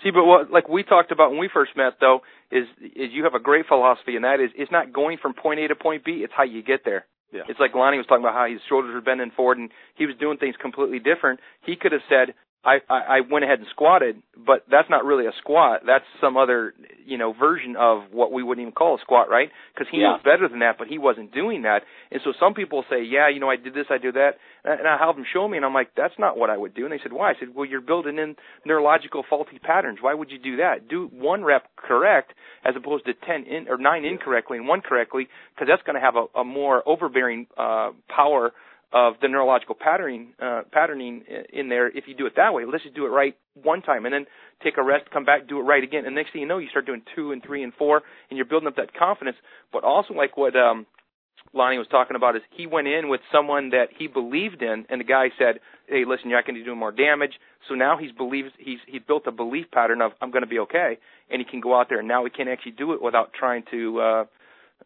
See, 0.02 0.10
but 0.10 0.24
what 0.24 0.50
like 0.50 0.68
we 0.68 0.82
talked 0.82 1.12
about 1.12 1.30
when 1.30 1.40
we 1.40 1.50
first 1.52 1.72
met 1.76 1.94
though 2.00 2.20
is 2.50 2.64
is 2.80 3.10
you 3.12 3.24
have 3.24 3.34
a 3.34 3.40
great 3.40 3.66
philosophy, 3.66 4.16
and 4.16 4.24
that 4.24 4.40
is 4.40 4.50
it's 4.56 4.72
not 4.72 4.92
going 4.92 5.18
from 5.20 5.34
point 5.34 5.60
A 5.60 5.68
to 5.68 5.76
point 5.76 6.04
B. 6.04 6.22
It's 6.24 6.32
how 6.34 6.44
you 6.44 6.62
get 6.62 6.80
there. 6.84 7.06
Yeah. 7.32 7.42
It's 7.48 7.60
like 7.60 7.74
Lonnie 7.74 7.96
was 7.96 8.06
talking 8.06 8.24
about 8.24 8.34
how 8.34 8.46
his 8.48 8.60
shoulders 8.68 8.92
were 8.92 9.00
bending 9.00 9.30
forward, 9.30 9.58
and 9.58 9.70
he 9.94 10.06
was 10.06 10.16
doing 10.18 10.38
things 10.38 10.56
completely 10.60 10.98
different. 10.98 11.40
He 11.64 11.76
could 11.76 11.92
have 11.92 12.00
said, 12.08 12.34
I, 12.62 12.80
I 12.90 12.98
I 13.16 13.20
went 13.30 13.44
ahead 13.44 13.58
and 13.58 13.68
squatted, 13.70 14.22
but 14.36 14.64
that's 14.70 14.90
not 14.90 15.04
really 15.04 15.26
a 15.26 15.32
squat. 15.40 15.80
That's 15.86 16.04
some 16.20 16.36
other 16.36 16.74
you 17.06 17.16
know 17.16 17.32
version 17.32 17.74
of 17.76 18.12
what 18.12 18.32
we 18.32 18.42
wouldn't 18.42 18.62
even 18.62 18.72
call 18.72 18.96
a 18.96 19.00
squat, 19.00 19.30
right? 19.30 19.48
Because 19.74 19.88
he 19.90 19.98
Yeah. 19.98 20.12
knows 20.12 20.22
better 20.22 20.46
than 20.46 20.58
that, 20.58 20.76
but 20.76 20.86
he 20.86 20.98
wasn't 20.98 21.32
doing 21.32 21.62
that. 21.62 21.84
And 22.12 22.20
so 22.22 22.32
some 22.38 22.52
people 22.52 22.84
say, 22.90 23.02
yeah, 23.02 23.28
you 23.28 23.40
know, 23.40 23.48
I 23.48 23.56
did 23.56 23.72
this, 23.72 23.86
I 23.88 23.96
did 23.96 24.14
that, 24.14 24.32
and 24.64 24.86
I 24.86 24.98
have 24.98 25.16
them 25.16 25.24
show 25.32 25.48
me, 25.48 25.56
and 25.56 25.64
I'm 25.64 25.72
like, 25.72 25.94
that's 25.96 26.18
not 26.18 26.36
what 26.36 26.50
I 26.50 26.56
would 26.58 26.74
do. 26.74 26.84
And 26.84 26.92
they 26.92 27.00
said, 27.02 27.12
why? 27.14 27.30
I 27.30 27.34
said, 27.40 27.54
well, 27.54 27.64
you're 27.64 27.80
building 27.80 28.18
in 28.18 28.36
neurological 28.66 29.24
faulty 29.28 29.58
patterns. 29.58 29.98
Why 30.02 30.12
would 30.12 30.30
you 30.30 30.38
do 30.38 30.56
that? 30.58 30.86
Do 30.86 31.08
one 31.12 31.42
rep 31.42 31.64
correct 31.76 32.34
as 32.64 32.74
opposed 32.76 33.06
to 33.06 33.14
ten 33.14 33.44
in 33.44 33.68
or 33.68 33.78
nine 33.78 34.04
incorrectly 34.04 34.58
and 34.58 34.68
one 34.68 34.82
correctly, 34.82 35.28
because 35.54 35.66
that's 35.66 35.82
going 35.84 35.94
to 35.94 36.00
have 36.02 36.16
a, 36.16 36.26
a 36.38 36.44
more 36.44 36.82
overbearing 36.86 37.46
uh, 37.56 37.92
power 38.14 38.52
of 38.92 39.14
the 39.22 39.28
neurological 39.28 39.76
patterning 39.78 40.32
uh, 40.42 40.62
patterning 40.72 41.22
in 41.52 41.68
there 41.68 41.88
if 41.88 42.04
you 42.08 42.14
do 42.14 42.26
it 42.26 42.34
that 42.36 42.52
way. 42.52 42.64
Let's 42.64 42.84
just 42.84 42.96
do 42.96 43.06
it 43.06 43.10
right 43.10 43.36
one 43.54 43.82
time 43.82 44.04
and 44.04 44.12
then 44.12 44.26
take 44.62 44.76
a 44.78 44.82
rest, 44.82 45.10
come 45.12 45.24
back, 45.24 45.48
do 45.48 45.58
it 45.58 45.62
right 45.62 45.82
again. 45.82 46.06
And 46.06 46.14
next 46.14 46.32
thing 46.32 46.42
you 46.42 46.48
know, 46.48 46.58
you 46.58 46.68
start 46.68 46.86
doing 46.86 47.02
two 47.14 47.32
and 47.32 47.42
three 47.42 47.62
and 47.62 47.72
four, 47.74 48.02
and 48.28 48.36
you're 48.36 48.46
building 48.46 48.68
up 48.68 48.76
that 48.76 48.94
confidence. 48.94 49.36
But 49.72 49.84
also, 49.84 50.14
like 50.14 50.36
what 50.36 50.56
um, 50.56 50.86
Lonnie 51.52 51.78
was 51.78 51.86
talking 51.88 52.16
about, 52.16 52.36
is 52.36 52.42
he 52.50 52.66
went 52.66 52.88
in 52.88 53.08
with 53.08 53.20
someone 53.32 53.70
that 53.70 53.88
he 53.96 54.08
believed 54.08 54.62
in, 54.62 54.86
and 54.88 55.00
the 55.00 55.04
guy 55.04 55.28
said, 55.38 55.60
"Hey, 55.86 56.04
listen, 56.06 56.28
you're 56.28 56.38
not 56.38 56.46
going 56.46 56.58
to 56.58 56.64
do 56.64 56.74
more 56.74 56.92
damage." 56.92 57.32
So 57.68 57.74
now 57.74 57.96
he's 57.96 58.12
believes 58.12 58.50
he's 58.58 58.78
he's 58.86 59.02
built 59.06 59.22
a 59.26 59.32
belief 59.32 59.66
pattern 59.72 60.02
of 60.02 60.12
I'm 60.20 60.30
going 60.32 60.42
to 60.44 60.48
be 60.48 60.58
okay, 60.60 60.98
and 61.30 61.40
he 61.40 61.44
can 61.48 61.60
go 61.60 61.78
out 61.78 61.88
there 61.88 62.00
and 62.00 62.08
now 62.08 62.24
he 62.24 62.30
can 62.30 62.48
actually 62.48 62.72
do 62.72 62.92
it 62.92 63.02
without 63.02 63.32
trying 63.32 63.62
to. 63.70 64.00
Uh, 64.00 64.24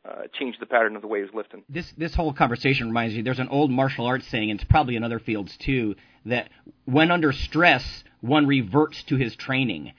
uh, 0.09 0.23
change 0.39 0.57
the 0.59 0.67
pattern 0.67 0.97
of 0.97 1.03
the 1.03 1.09
way 1.09 1.19
he 1.19 1.23
was 1.25 1.35
lifting. 1.35 1.63
This 1.69 1.93
this 1.97 2.15
whole 2.15 2.33
conversation 2.33 2.89
reminds 2.89 3.15
me. 3.15 3.23
There's 3.23 3.39
an 3.39 3.49
old 3.49 3.71
martial 3.71 4.07
arts 4.07 4.27
saying, 4.29 4.51
and 4.51 4.61
it's 4.61 4.69
probably 4.69 4.97
in 4.97 5.05
other 5.05 5.19
fields 5.19 5.57
too, 5.57 5.97
that 6.27 6.51
when 6.85 7.11
under 7.11 7.33
stress, 7.33 8.05
one 8.21 8.47
reverts 8.47 9.03
to 9.05 9.17
his 9.17 9.35
training, 9.37 9.93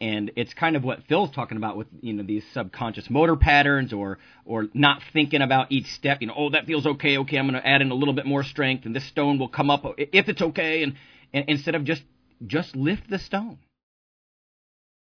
and 0.00 0.32
it's 0.36 0.54
kind 0.54 0.76
of 0.76 0.84
what 0.84 1.04
Phil's 1.08 1.30
talking 1.30 1.56
about 1.56 1.76
with 1.76 1.86
you 2.00 2.12
know 2.12 2.22
these 2.22 2.44
subconscious 2.52 3.08
motor 3.08 3.36
patterns, 3.36 3.92
or 3.92 4.18
or 4.44 4.68
not 4.74 5.02
thinking 5.12 5.42
about 5.42 5.70
each 5.70 5.86
step. 5.86 6.18
You 6.20 6.28
know, 6.28 6.34
oh 6.36 6.50
that 6.50 6.66
feels 6.66 6.86
okay. 6.86 7.18
Okay, 7.18 7.36
I'm 7.36 7.48
going 7.48 7.60
to 7.60 7.66
add 7.66 7.82
in 7.82 7.90
a 7.90 7.94
little 7.94 8.14
bit 8.14 8.26
more 8.26 8.42
strength, 8.42 8.86
and 8.86 8.94
this 8.94 9.04
stone 9.04 9.38
will 9.38 9.48
come 9.48 9.70
up 9.70 9.84
if 9.98 10.28
it's 10.28 10.42
okay, 10.42 10.82
and, 10.82 10.94
and 11.32 11.44
instead 11.48 11.74
of 11.74 11.84
just 11.84 12.02
just 12.46 12.74
lift 12.76 13.08
the 13.08 13.18
stone. 13.18 13.58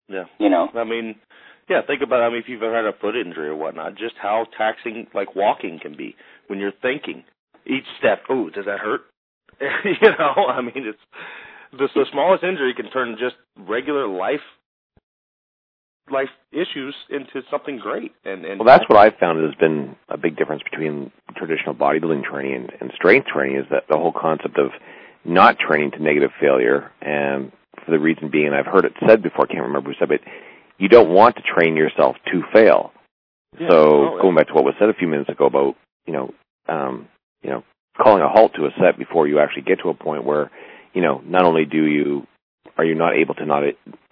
Yeah. 0.07 0.25
You 0.39 0.49
know, 0.49 0.69
I 0.73 0.83
mean, 0.83 1.15
yeah, 1.69 1.81
think 1.85 2.01
about 2.01 2.21
I 2.21 2.29
mean 2.29 2.39
if 2.39 2.45
you've 2.47 2.63
ever 2.63 2.75
had 2.75 2.85
a 2.85 2.97
foot 2.97 3.15
injury 3.15 3.47
or 3.47 3.55
whatnot, 3.55 3.95
just 3.95 4.15
how 4.21 4.45
taxing 4.57 5.07
like 5.13 5.35
walking 5.35 5.79
can 5.81 5.95
be 5.95 6.15
when 6.47 6.59
you're 6.59 6.73
thinking 6.81 7.23
each 7.65 7.85
step, 7.99 8.23
oh, 8.29 8.49
does 8.49 8.65
that 8.65 8.79
hurt? 8.79 9.01
you 9.59 10.09
know, 10.19 10.47
I 10.47 10.61
mean 10.61 10.85
it's 10.87 10.99
the, 11.71 11.87
the 11.93 12.05
smallest 12.11 12.43
injury 12.43 12.73
can 12.73 12.89
turn 12.91 13.17
just 13.19 13.35
regular 13.57 14.07
life 14.07 14.45
life 16.11 16.29
issues 16.51 16.95
into 17.09 17.41
something 17.49 17.77
great. 17.77 18.11
And 18.23 18.45
and 18.45 18.59
Well, 18.59 18.67
that's 18.67 18.87
what 18.87 18.99
I've 18.99 19.17
found 19.19 19.43
has 19.43 19.55
been 19.55 19.95
a 20.09 20.17
big 20.17 20.37
difference 20.37 20.63
between 20.63 21.11
traditional 21.35 21.75
bodybuilding 21.75 22.23
training 22.23 22.55
and, 22.55 22.71
and 22.79 22.91
strength 22.95 23.27
training 23.27 23.57
is 23.57 23.65
that 23.71 23.85
the 23.89 23.97
whole 23.97 24.13
concept 24.13 24.57
of 24.57 24.71
not 25.23 25.57
training 25.57 25.91
to 25.91 26.03
negative 26.03 26.29
failure, 26.39 26.91
and 27.01 27.51
for 27.83 27.91
the 27.91 27.99
reason 27.99 28.29
being, 28.29 28.53
I've 28.53 28.67
heard 28.67 28.85
it 28.85 28.93
said 29.07 29.23
before, 29.23 29.45
I 29.45 29.53
can't 29.53 29.65
remember 29.65 29.89
who 29.89 29.95
said 29.99 30.11
it, 30.11 30.21
you 30.77 30.89
don't 30.89 31.09
want 31.09 31.35
to 31.37 31.41
train 31.41 31.75
yourself 31.75 32.15
to 32.31 32.43
fail. 32.53 32.91
Yeah. 33.59 33.69
so 33.69 34.15
Oh, 34.15 34.21
going 34.21 34.35
back 34.35 34.47
to 34.47 34.53
what 34.53 34.65
was 34.65 34.73
said 34.79 34.89
a 34.89 34.93
few 34.93 35.07
minutes 35.07 35.29
ago 35.29 35.45
about 35.45 35.75
you 36.05 36.13
know 36.13 36.33
um, 36.67 37.07
you 37.41 37.49
know 37.49 37.63
calling 38.01 38.21
a 38.21 38.27
halt 38.29 38.53
to 38.55 38.65
a 38.65 38.71
set 38.79 38.97
before 38.97 39.27
you 39.27 39.39
actually 39.39 39.61
get 39.63 39.79
to 39.79 39.89
a 39.89 39.93
point 39.93 40.25
where 40.25 40.51
you 40.93 41.01
know 41.01 41.21
not 41.25 41.43
only 41.45 41.65
do 41.65 41.85
you 41.85 42.27
are 42.77 42.83
you 42.85 42.95
not 42.95 43.15
able 43.15 43.35
to 43.35 43.45
not 43.45 43.63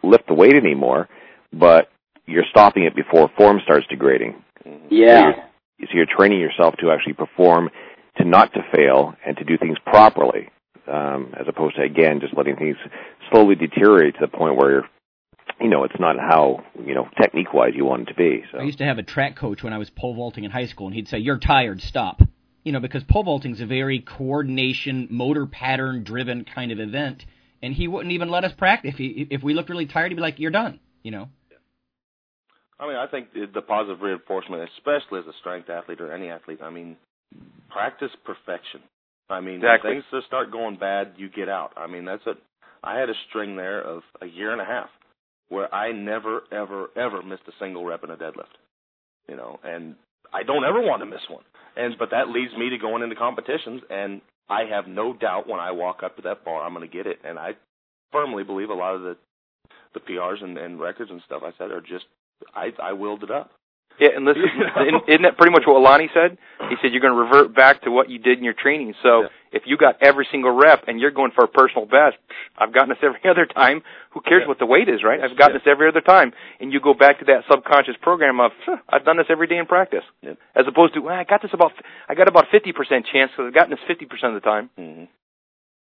lift 0.03 0.27
the 0.27 0.33
weight 0.33 0.53
anymore, 0.53 1.09
but 1.51 1.89
you're 2.25 2.45
stopping 2.49 2.83
it 2.83 2.95
before 2.95 3.29
form 3.37 3.59
starts 3.63 3.85
degrading. 3.87 4.35
mhm. 4.65 4.79
yeah. 4.89 5.31
So 5.81 5.89
you're 5.93 6.05
training 6.05 6.39
yourself 6.39 6.75
to 6.77 6.91
actually 6.91 7.13
perform, 7.13 7.69
to 8.17 8.23
not 8.23 8.53
to 8.53 8.61
fail, 8.73 9.15
and 9.25 9.35
to 9.35 9.43
do 9.43 9.57
things 9.57 9.77
properly, 9.85 10.47
um, 10.87 11.33
as 11.37 11.45
opposed 11.49 11.75
to 11.75 11.81
again 11.81 12.21
just 12.21 12.37
letting 12.37 12.55
things 12.55 12.77
slowly 13.29 13.55
deteriorate 13.55 14.13
to 14.13 14.21
the 14.21 14.27
point 14.29 14.55
where 14.55 14.87
you 15.63 15.69
know 15.69 15.85
it's 15.85 15.95
not 15.97 16.17
how 16.19 16.61
you 16.85 16.93
know 16.93 17.07
technique 17.19 17.53
wise 17.53 17.71
you 17.73 17.85
want 17.85 18.03
it 18.03 18.05
to 18.09 18.15
be. 18.15 18.43
So 18.51 18.59
I 18.59 18.63
used 18.63 18.79
to 18.79 18.83
have 18.83 18.97
a 18.97 19.03
track 19.03 19.37
coach 19.37 19.63
when 19.63 19.71
I 19.71 19.77
was 19.77 19.89
pole 19.89 20.13
vaulting 20.13 20.43
in 20.43 20.51
high 20.51 20.67
school, 20.67 20.87
and 20.87 20.95
he'd 20.95 21.07
say, 21.07 21.17
"You're 21.17 21.39
tired, 21.39 21.81
stop." 21.81 22.21
You 22.63 22.73
know, 22.73 22.81
because 22.81 23.03
pole 23.05 23.23
vaulting 23.23 23.53
is 23.53 23.61
a 23.61 23.65
very 23.65 23.99
coordination, 23.99 25.07
motor 25.09 25.45
pattern 25.45 26.03
driven 26.03 26.45
kind 26.45 26.71
of 26.71 26.79
event, 26.79 27.23
and 27.61 27.73
he 27.73 27.87
wouldn't 27.87 28.11
even 28.11 28.29
let 28.29 28.43
us 28.43 28.51
practice. 28.57 28.91
If 28.91 28.97
he, 28.97 29.27
if 29.31 29.41
we 29.41 29.53
looked 29.53 29.69
really 29.69 29.85
tired, 29.85 30.11
he'd 30.11 30.15
be 30.15 30.21
like, 30.21 30.37
"You're 30.37 30.51
done." 30.51 30.81
You 31.01 31.11
know. 31.11 31.29
I 32.77 32.87
mean, 32.87 32.97
I 32.97 33.07
think 33.07 33.31
the 33.33 33.45
the 33.51 33.61
positive 33.61 34.01
reinforcement, 34.01 34.69
especially 34.77 35.19
as 35.19 35.27
a 35.27 35.37
strength 35.39 35.69
athlete 35.69 36.01
or 36.01 36.11
any 36.11 36.27
athlete, 36.27 36.59
I 36.61 36.71
mean, 36.71 36.97
practice 37.69 38.11
perfection. 38.25 38.81
I 39.29 39.39
mean, 39.39 39.55
Exactly. 39.55 39.91
when 39.91 40.01
things 40.01 40.05
just 40.11 40.27
start 40.27 40.51
going 40.51 40.75
bad, 40.75 41.13
you 41.15 41.29
get 41.29 41.47
out. 41.47 41.71
I 41.77 41.87
mean, 41.87 42.03
that's 42.03 42.27
a. 42.27 42.33
I 42.85 42.99
had 42.99 43.09
a 43.09 43.13
string 43.29 43.55
there 43.55 43.81
of 43.81 44.03
a 44.21 44.25
year 44.25 44.51
and 44.51 44.59
a 44.59 44.65
half 44.65 44.89
where 45.49 45.73
I 45.73 45.91
never, 45.91 46.41
ever, 46.51 46.89
ever 46.95 47.21
missed 47.21 47.43
a 47.47 47.51
single 47.59 47.85
rep 47.85 48.03
in 48.03 48.09
a 48.09 48.17
deadlift. 48.17 48.55
You 49.27 49.35
know, 49.35 49.59
and 49.63 49.95
I 50.33 50.43
don't 50.43 50.65
ever 50.65 50.81
want 50.81 51.01
to 51.01 51.05
miss 51.05 51.21
one. 51.29 51.43
And 51.75 51.95
but 51.97 52.11
that 52.11 52.29
leads 52.29 52.53
me 52.57 52.69
to 52.69 52.77
going 52.77 53.03
into 53.03 53.15
competitions, 53.15 53.81
and 53.89 54.21
I 54.49 54.65
have 54.69 54.87
no 54.87 55.13
doubt 55.13 55.47
when 55.47 55.59
I 55.59 55.71
walk 55.71 56.03
up 56.03 56.15
to 56.17 56.21
that 56.23 56.43
bar, 56.43 56.63
I'm 56.63 56.73
going 56.73 56.87
to 56.87 56.93
get 56.93 57.07
it. 57.07 57.19
And 57.23 57.39
I 57.39 57.51
firmly 58.11 58.43
believe 58.43 58.69
a 58.69 58.73
lot 58.73 58.95
of 58.95 59.01
the 59.01 59.17
the 59.93 59.99
PRs 59.99 60.43
and, 60.43 60.57
and 60.57 60.79
records 60.79 61.11
and 61.11 61.21
stuff 61.25 61.43
I 61.43 61.51
said 61.57 61.71
are 61.71 61.81
just 61.81 62.05
I 62.53 62.69
I 62.81 62.93
willed 62.93 63.23
it 63.23 63.31
up. 63.31 63.51
Yeah, 63.99 64.09
and 64.15 64.25
listen, 64.25 64.43
isn't- 65.07 65.21
that 65.23 65.37
pretty 65.37 65.51
much 65.51 65.63
what 65.65 65.79
Lonnie 65.81 66.09
said? 66.13 66.37
He 66.69 66.75
said 66.81 66.91
you're 66.91 67.01
going 67.01 67.13
to 67.13 67.19
revert 67.21 67.55
back 67.55 67.81
to 67.83 67.91
what 67.91 68.09
you 68.09 68.17
did 68.19 68.37
in 68.39 68.43
your 68.43 68.53
training. 68.53 68.95
So 69.03 69.21
Yeah. 69.23 69.27
if 69.51 69.63
you 69.65 69.77
got 69.77 70.01
every 70.01 70.27
single 70.31 70.51
rep 70.51 70.85
and 70.87 70.99
you're 70.99 71.11
going 71.11 71.31
for 71.35 71.43
a 71.43 71.47
personal 71.47 71.85
best, 71.85 72.17
I've 72.57 72.73
gotten 72.73 72.89
this 72.89 72.97
every 73.03 73.19
other 73.29 73.45
time. 73.45 73.83
Who 74.11 74.21
cares 74.21 74.41
Yeah. 74.43 74.47
what 74.47 74.59
the 74.59 74.65
weight 74.65 74.89
is, 74.89 75.03
right? 75.03 75.19
I've 75.21 75.37
gotten 75.37 75.55
Yeah. 75.55 75.59
this 75.59 75.67
every 75.71 75.87
other 75.87 76.01
time, 76.01 76.33
and 76.59 76.73
you 76.73 76.79
go 76.79 76.93
back 76.93 77.19
to 77.19 77.25
that 77.25 77.43
subconscious 77.49 77.95
program 78.01 78.39
of 78.39 78.51
"Huh, 78.65 78.77
I've 78.89 79.05
done 79.05 79.17
this 79.17 79.27
every 79.29 79.47
day 79.47 79.57
in 79.57 79.65
practice, 79.67 80.03
as 80.55 80.65
opposed 80.67 80.93
to 80.95 80.99
well, 81.01 81.15
I 81.15 81.23
got 81.23 81.41
this 81.41 81.53
about 81.53 81.73
I 82.09 82.15
got 82.15 82.27
about 82.27 82.47
fifty 82.51 82.71
percent 82.73 83.05
chance 83.11 83.31
because 83.31 83.47
I've 83.47 83.53
gotten 83.53 83.71
this 83.71 83.83
fifty 83.87 84.05
percent 84.05 84.35
of 84.35 84.41
the 84.41 84.47
time. 84.49 84.69
Mm-hmm. 84.79 85.03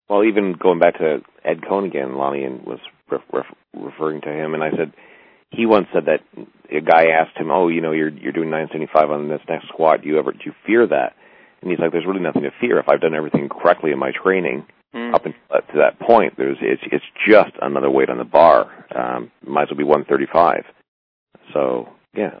Well, 0.08 0.22
even 0.24 0.52
going 0.52 0.78
back 0.78 0.98
to 0.98 1.22
Ed 1.44 1.62
Coan 1.62 1.84
again, 1.86 2.14
Lonnie 2.16 2.44
and 2.44 2.64
was 2.64 2.78
ref, 3.10 3.22
ref, 3.32 3.46
referring 3.74 4.20
to 4.22 4.28
him, 4.32 4.54
and 4.54 4.62
I 4.62 4.70
said 4.70 4.92
he 5.50 5.66
once 5.66 5.86
said 5.92 6.06
that 6.06 6.20
a 6.70 6.80
guy 6.80 7.06
asked 7.06 7.36
him, 7.36 7.50
"Oh, 7.50 7.68
you 7.68 7.80
know, 7.80 7.92
you're 7.92 8.08
you're 8.10 8.32
doing 8.32 8.50
975 8.50 9.10
on 9.10 9.28
this 9.28 9.40
next 9.48 9.68
squat. 9.68 10.02
Do 10.02 10.08
you 10.08 10.18
ever 10.18 10.32
do 10.32 10.38
you 10.44 10.52
fear 10.66 10.86
that?" 10.86 11.14
And 11.62 11.70
he's 11.70 11.78
like, 11.80 11.92
"There's 11.92 12.06
really 12.06 12.20
nothing 12.20 12.42
to 12.42 12.50
fear. 12.60 12.78
If 12.78 12.88
I've 12.88 13.00
done 13.00 13.14
everything 13.14 13.48
correctly 13.48 13.92
in 13.92 13.98
my 13.98 14.12
training 14.12 14.66
Mm. 14.94 15.12
up 15.14 15.26
until 15.26 15.40
up 15.52 15.66
to 15.72 15.78
that 15.78 15.98
point, 15.98 16.34
there's 16.38 16.56
it's 16.62 16.82
it's 16.90 17.04
just 17.28 17.50
another 17.60 17.90
weight 17.90 18.08
on 18.08 18.18
the 18.18 18.24
bar. 18.24 18.86
Um, 18.94 19.30
might 19.44 19.64
as 19.64 19.68
well 19.70 19.76
be 19.78 19.84
135. 19.84 20.64
So 21.52 21.88
yeah, 22.14 22.38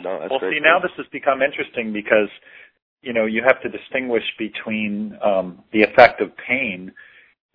No, 0.00 0.18
that's 0.20 0.30
well, 0.30 0.38
great. 0.38 0.54
see, 0.54 0.60
now 0.60 0.78
this 0.78 0.92
has 0.96 1.06
become 1.12 1.42
interesting 1.42 1.92
because 1.92 2.28
you 3.02 3.12
know 3.12 3.26
you 3.26 3.42
have 3.46 3.60
to 3.62 3.68
distinguish 3.68 4.22
between 4.38 5.18
um, 5.22 5.62
the 5.72 5.82
effect 5.82 6.20
of 6.20 6.30
pain 6.36 6.92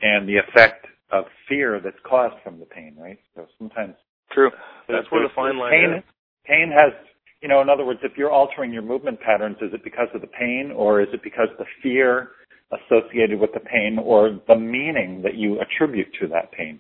and 0.01 0.27
the 0.27 0.37
effect 0.37 0.85
of 1.11 1.25
fear 1.47 1.79
that's 1.83 1.99
caused 2.07 2.35
from 2.43 2.59
the 2.59 2.65
pain, 2.65 2.95
right? 2.97 3.19
So 3.35 3.47
sometimes 3.57 3.95
True. 4.33 4.51
That's 4.87 5.09
where 5.11 5.27
the 5.27 5.33
fine 5.35 5.57
line 5.57 5.71
pain, 5.71 5.93
is. 5.97 6.03
Pain 6.45 6.71
has, 6.71 6.93
you 7.41 7.47
know, 7.47 7.61
in 7.61 7.69
other 7.69 7.85
words, 7.85 7.99
if 8.03 8.13
you're 8.17 8.31
altering 8.31 8.73
your 8.73 8.81
movement 8.81 9.19
patterns, 9.19 9.57
is 9.61 9.73
it 9.73 9.83
because 9.83 10.07
of 10.13 10.21
the 10.21 10.27
pain 10.27 10.71
or 10.75 11.01
is 11.01 11.09
it 11.13 11.21
because 11.23 11.47
of 11.51 11.57
the 11.57 11.65
fear 11.81 12.29
associated 12.71 13.39
with 13.39 13.51
the 13.53 13.59
pain 13.59 13.99
or 13.99 14.39
the 14.47 14.55
meaning 14.55 15.21
that 15.23 15.35
you 15.35 15.59
attribute 15.59 16.07
to 16.21 16.27
that 16.27 16.51
pain? 16.51 16.79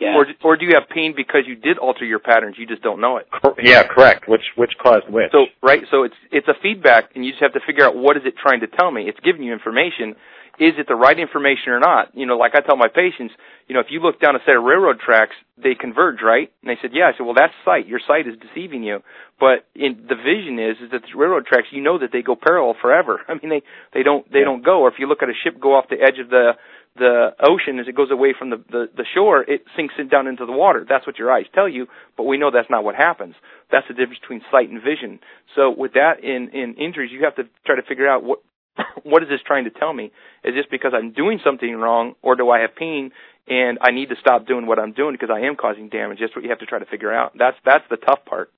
Yeah. 0.00 0.16
Or 0.16 0.26
or 0.42 0.56
do 0.56 0.66
you 0.66 0.74
have 0.74 0.88
pain 0.92 1.14
because 1.16 1.42
you 1.46 1.54
did 1.54 1.78
alter 1.78 2.04
your 2.04 2.18
patterns? 2.18 2.56
You 2.58 2.66
just 2.66 2.82
don't 2.82 3.00
know 3.00 3.18
it. 3.18 3.28
Yeah, 3.62 3.84
correct. 3.86 4.28
Which 4.28 4.42
which 4.56 4.72
caused 4.82 5.08
which? 5.08 5.30
So 5.30 5.46
right, 5.62 5.82
so 5.88 6.02
it's 6.02 6.16
it's 6.32 6.48
a 6.48 6.54
feedback, 6.60 7.10
and 7.14 7.24
you 7.24 7.30
just 7.30 7.42
have 7.42 7.52
to 7.52 7.60
figure 7.64 7.84
out 7.84 7.94
what 7.94 8.16
is 8.16 8.24
it 8.26 8.34
trying 8.36 8.60
to 8.60 8.66
tell 8.66 8.90
me. 8.90 9.04
It's 9.06 9.20
giving 9.20 9.44
you 9.44 9.52
information. 9.52 10.16
Is 10.58 10.74
it 10.78 10.86
the 10.86 10.94
right 10.94 11.18
information 11.18 11.72
or 11.72 11.80
not? 11.80 12.14
You 12.16 12.26
know, 12.26 12.36
like 12.36 12.54
I 12.54 12.60
tell 12.60 12.76
my 12.76 12.88
patients, 12.88 13.34
you 13.66 13.74
know, 13.74 13.80
if 13.80 13.88
you 13.90 14.00
look 14.00 14.20
down 14.20 14.36
a 14.36 14.38
set 14.46 14.54
of 14.56 14.62
railroad 14.62 15.00
tracks, 15.00 15.34
they 15.56 15.74
converge, 15.74 16.18
right? 16.22 16.52
And 16.62 16.70
they 16.70 16.78
said, 16.80 16.90
yeah. 16.94 17.10
I 17.12 17.16
said, 17.16 17.24
well, 17.24 17.34
that's 17.34 17.52
sight. 17.64 17.86
Your 17.88 18.00
sight 18.06 18.26
is 18.28 18.34
deceiving 18.38 18.82
you. 18.84 19.02
But 19.40 19.66
in 19.74 20.06
the 20.08 20.14
vision 20.14 20.58
is 20.58 20.76
is 20.84 20.90
that 20.92 21.02
the 21.02 21.18
railroad 21.18 21.46
tracks, 21.46 21.68
you 21.72 21.82
know 21.82 21.98
that 21.98 22.12
they 22.12 22.22
go 22.22 22.36
parallel 22.36 22.76
forever. 22.80 23.20
I 23.28 23.34
mean, 23.34 23.48
they 23.50 23.62
they 23.92 24.02
don't 24.04 24.30
they 24.30 24.40
Yeah. 24.40 24.44
don't 24.46 24.64
go. 24.64 24.82
Or 24.82 24.88
if 24.88 24.94
you 24.98 25.06
look 25.08 25.22
at 25.22 25.28
a 25.28 25.34
ship 25.42 25.58
go 25.60 25.74
off 25.74 25.88
the 25.88 26.00
edge 26.00 26.18
of 26.20 26.30
the 26.30 26.52
the 26.96 27.34
ocean 27.42 27.80
as 27.80 27.88
it 27.88 27.96
goes 27.96 28.12
away 28.12 28.32
from 28.38 28.50
the, 28.50 28.58
the 28.70 28.88
the 28.96 29.04
shore, 29.14 29.42
it 29.42 29.64
sinks 29.76 29.94
in 29.98 30.06
down 30.08 30.28
into 30.28 30.46
the 30.46 30.52
water. 30.52 30.86
That's 30.88 31.04
what 31.06 31.18
your 31.18 31.32
eyes 31.32 31.46
tell 31.52 31.68
you, 31.68 31.88
but 32.16 32.22
we 32.24 32.38
know 32.38 32.52
that's 32.52 32.70
not 32.70 32.84
what 32.84 32.94
happens. 32.94 33.34
That's 33.72 33.88
the 33.88 33.94
difference 33.94 34.20
between 34.20 34.42
sight 34.52 34.68
and 34.70 34.80
vision. 34.80 35.18
So 35.56 35.70
with 35.76 35.94
that 35.94 36.22
in 36.22 36.50
in 36.50 36.74
injuries, 36.74 37.10
you 37.10 37.24
have 37.24 37.34
to 37.36 37.44
try 37.66 37.74
to 37.74 37.82
figure 37.82 38.08
out 38.08 38.22
what 38.22 38.38
what 39.02 39.22
is 39.22 39.28
this 39.28 39.40
trying 39.46 39.64
to 39.64 39.70
tell 39.70 39.92
me? 39.92 40.12
Is 40.44 40.54
this 40.54 40.66
because 40.70 40.92
I'm 40.94 41.12
doing 41.12 41.40
something 41.44 41.74
wrong, 41.74 42.14
or 42.22 42.36
do 42.36 42.50
I 42.50 42.60
have 42.60 42.74
pain 42.76 43.10
and 43.46 43.78
I 43.82 43.90
need 43.90 44.08
to 44.08 44.16
stop 44.20 44.46
doing 44.46 44.66
what 44.66 44.78
I'm 44.78 44.92
doing 44.92 45.14
because 45.14 45.30
I 45.32 45.46
am 45.46 45.56
causing 45.56 45.88
damage? 45.88 46.18
That's 46.20 46.34
what 46.34 46.44
you 46.44 46.50
have 46.50 46.60
to 46.60 46.66
try 46.66 46.78
to 46.78 46.86
figure 46.86 47.12
out. 47.12 47.32
That's 47.38 47.56
that's 47.64 47.84
the 47.90 47.96
tough 47.96 48.24
part. 48.26 48.50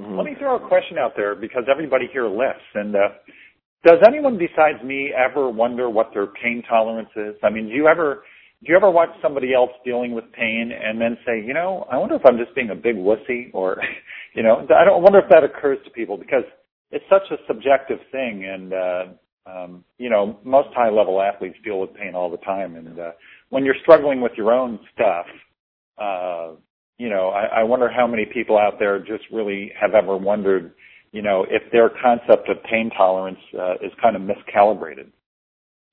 Mm-hmm. 0.00 0.16
Let 0.16 0.24
me 0.24 0.34
throw 0.38 0.56
a 0.56 0.68
question 0.68 0.98
out 0.98 1.12
there 1.16 1.34
because 1.34 1.64
everybody 1.70 2.08
here 2.12 2.28
lifts, 2.28 2.68
and 2.74 2.94
uh, 2.94 3.08
does 3.84 3.98
anyone 4.06 4.38
besides 4.38 4.82
me 4.84 5.12
ever 5.12 5.48
wonder 5.48 5.90
what 5.90 6.10
their 6.14 6.26
pain 6.26 6.62
tolerance 6.68 7.10
is? 7.16 7.34
I 7.42 7.50
mean, 7.50 7.68
do 7.68 7.74
you 7.74 7.88
ever 7.88 8.22
do 8.64 8.70
you 8.70 8.76
ever 8.76 8.90
watch 8.90 9.10
somebody 9.20 9.52
else 9.52 9.70
dealing 9.84 10.14
with 10.14 10.24
pain 10.32 10.70
and 10.72 11.00
then 11.00 11.18
say, 11.26 11.42
you 11.44 11.52
know, 11.52 11.84
I 11.90 11.98
wonder 11.98 12.14
if 12.14 12.22
I'm 12.24 12.38
just 12.38 12.54
being 12.54 12.70
a 12.70 12.76
big 12.76 12.94
wussy, 12.94 13.50
or, 13.52 13.82
you 14.34 14.42
know, 14.42 14.66
I 14.70 14.84
don't 14.84 15.02
wonder 15.02 15.18
if 15.18 15.28
that 15.30 15.42
occurs 15.42 15.78
to 15.84 15.90
people 15.90 16.16
because 16.16 16.44
it's 16.92 17.04
such 17.10 17.26
a 17.32 17.42
subjective 17.48 17.98
thing, 18.12 18.44
and 18.44 18.72
uh, 18.72 19.04
um, 19.46 19.84
you 19.98 20.08
know, 20.08 20.38
most 20.44 20.68
high 20.74 20.90
level 20.90 21.20
athletes 21.20 21.56
deal 21.64 21.80
with 21.80 21.94
pain 21.94 22.14
all 22.14 22.30
the 22.30 22.36
time, 22.38 22.76
and 22.76 22.98
uh, 22.98 23.12
when 23.50 23.64
you're 23.64 23.76
struggling 23.82 24.20
with 24.20 24.32
your 24.36 24.52
own 24.52 24.78
stuff, 24.94 25.26
uh, 25.98 26.52
you 26.98 27.08
know, 27.08 27.28
I, 27.30 27.60
I 27.60 27.62
wonder 27.64 27.90
how 27.90 28.06
many 28.06 28.24
people 28.24 28.58
out 28.58 28.78
there 28.78 28.98
just 28.98 29.24
really 29.32 29.72
have 29.80 29.94
ever 29.94 30.16
wondered, 30.16 30.72
you 31.10 31.22
know, 31.22 31.44
if 31.48 31.70
their 31.72 31.90
concept 31.90 32.48
of 32.48 32.62
pain 32.62 32.90
tolerance 32.96 33.40
uh, 33.58 33.74
is 33.74 33.92
kind 34.00 34.16
of 34.16 34.22
miscalibrated. 34.22 35.10